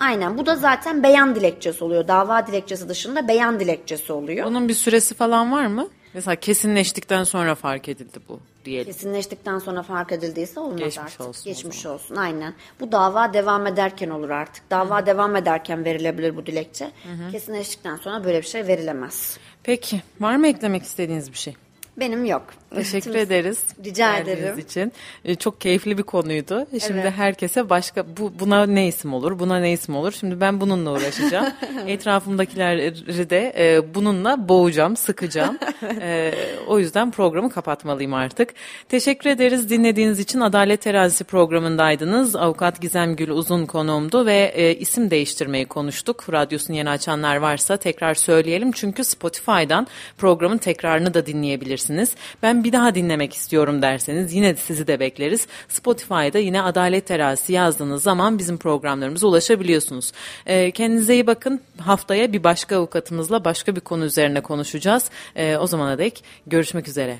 Aynen 0.00 0.38
bu 0.38 0.46
da 0.46 0.56
zaten 0.56 1.02
beyan 1.02 1.34
dilekçesi 1.34 1.84
oluyor. 1.84 2.08
Dava 2.08 2.46
dilekçesi 2.46 2.88
dışında 2.88 3.28
beyan 3.28 3.60
dilekçesi 3.60 4.12
oluyor. 4.12 4.46
onun 4.46 4.68
bir 4.68 4.74
süresi 4.74 5.14
falan 5.14 5.52
var 5.52 5.66
mı? 5.66 5.88
Mesela 6.14 6.36
kesinleştikten 6.36 7.24
sonra 7.24 7.54
fark 7.54 7.88
edildi 7.88 8.18
bu 8.28 8.40
diyelim. 8.64 8.92
Kesinleştikten 8.92 9.58
sonra 9.58 9.82
fark 9.82 10.12
edildiyse 10.12 10.60
olmaz 10.60 10.78
Geçmiş 10.78 10.98
artık. 10.98 11.20
olsun 11.20 11.44
Geçmiş 11.52 11.86
olsun 11.86 12.16
aynen. 12.16 12.54
Bu 12.80 12.92
dava 12.92 13.32
devam 13.32 13.66
ederken 13.66 14.10
olur 14.10 14.30
artık. 14.30 14.70
Dava 14.70 15.06
devam 15.06 15.36
ederken 15.36 15.84
verilebilir 15.84 16.36
bu 16.36 16.46
dilekçe. 16.46 16.90
Kesinleştikten 17.32 17.96
sonra 17.96 18.24
böyle 18.24 18.38
bir 18.38 18.46
şey 18.46 18.66
verilemez. 18.66 19.38
Peki 19.62 20.02
var 20.20 20.36
mı 20.36 20.48
eklemek 20.48 20.82
istediğiniz 20.82 21.32
bir 21.32 21.38
şey? 21.38 21.54
Benim 21.96 22.24
yok. 22.24 22.44
Teşekkür 22.74 23.14
ederiz. 23.14 23.58
Rica 23.84 24.16
ederim. 24.16 24.58
için. 24.58 24.92
Ee, 25.24 25.34
Çok 25.34 25.60
keyifli 25.60 25.98
bir 25.98 26.02
konuydu. 26.02 26.66
Şimdi 26.86 27.00
Evet. 27.00 27.12
herkese 27.16 27.70
başka 27.70 28.04
bu 28.16 28.32
buna 28.40 28.66
ne 28.66 28.88
isim 28.88 29.14
olur? 29.14 29.38
Buna 29.38 29.58
ne 29.58 29.72
isim 29.72 29.96
olur? 29.96 30.12
Şimdi 30.20 30.40
ben 30.40 30.60
bununla 30.60 30.92
uğraşacağım. 30.92 31.46
Etrafımdakileri 31.86 33.30
de 33.30 33.52
e, 33.58 33.94
bununla 33.94 34.48
boğacağım, 34.48 34.96
sıkacağım. 34.96 35.58
E, 36.00 36.34
o 36.66 36.78
yüzden 36.78 37.10
programı 37.10 37.50
kapatmalıyım 37.50 38.14
artık. 38.14 38.54
Teşekkür 38.88 39.30
ederiz 39.30 39.70
dinlediğiniz 39.70 40.20
için. 40.20 40.40
Adalet 40.40 40.80
Terazisi 40.82 41.24
programındaydınız. 41.24 42.36
Avukat 42.36 42.80
Gizem 42.80 43.16
Gül 43.16 43.28
Uzun 43.30 43.66
konuğumdu 43.66 44.26
ve 44.26 44.52
e, 44.54 44.74
isim 44.74 45.10
değiştirmeyi 45.10 45.66
konuştuk. 45.66 46.32
Radyosunu 46.32 46.76
yeni 46.76 46.90
açanlar 46.90 47.36
varsa 47.36 47.76
tekrar 47.76 48.14
söyleyelim. 48.14 48.72
Çünkü 48.72 49.04
Spotify'dan 49.04 49.86
programın 50.18 50.58
tekrarını 50.58 51.14
da 51.14 51.26
dinleyebilirsiniz. 51.26 52.14
Ben 52.42 52.61
bir 52.64 52.72
daha 52.72 52.94
dinlemek 52.94 53.34
istiyorum 53.34 53.82
derseniz 53.82 54.32
yine 54.32 54.56
sizi 54.56 54.86
de 54.86 55.00
bekleriz. 55.00 55.46
Spotify'da 55.68 56.38
yine 56.38 56.62
Adalet 56.62 57.06
Terazisi 57.06 57.52
yazdığınız 57.52 58.02
zaman 58.02 58.38
bizim 58.38 58.58
programlarımıza 58.58 59.26
ulaşabiliyorsunuz. 59.26 60.12
Ee, 60.46 60.70
kendinize 60.70 61.14
iyi 61.14 61.26
bakın. 61.26 61.60
Haftaya 61.78 62.32
bir 62.32 62.44
başka 62.44 62.76
avukatımızla 62.76 63.44
başka 63.44 63.76
bir 63.76 63.80
konu 63.80 64.04
üzerine 64.04 64.40
konuşacağız. 64.40 65.10
Ee, 65.36 65.56
o 65.56 65.66
zamana 65.66 65.98
dek 65.98 66.24
görüşmek 66.46 66.88
üzere. 66.88 67.18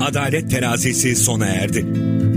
Adalet 0.00 0.50
terazisi 0.50 1.16
sona 1.16 1.46
erdi. 1.46 2.31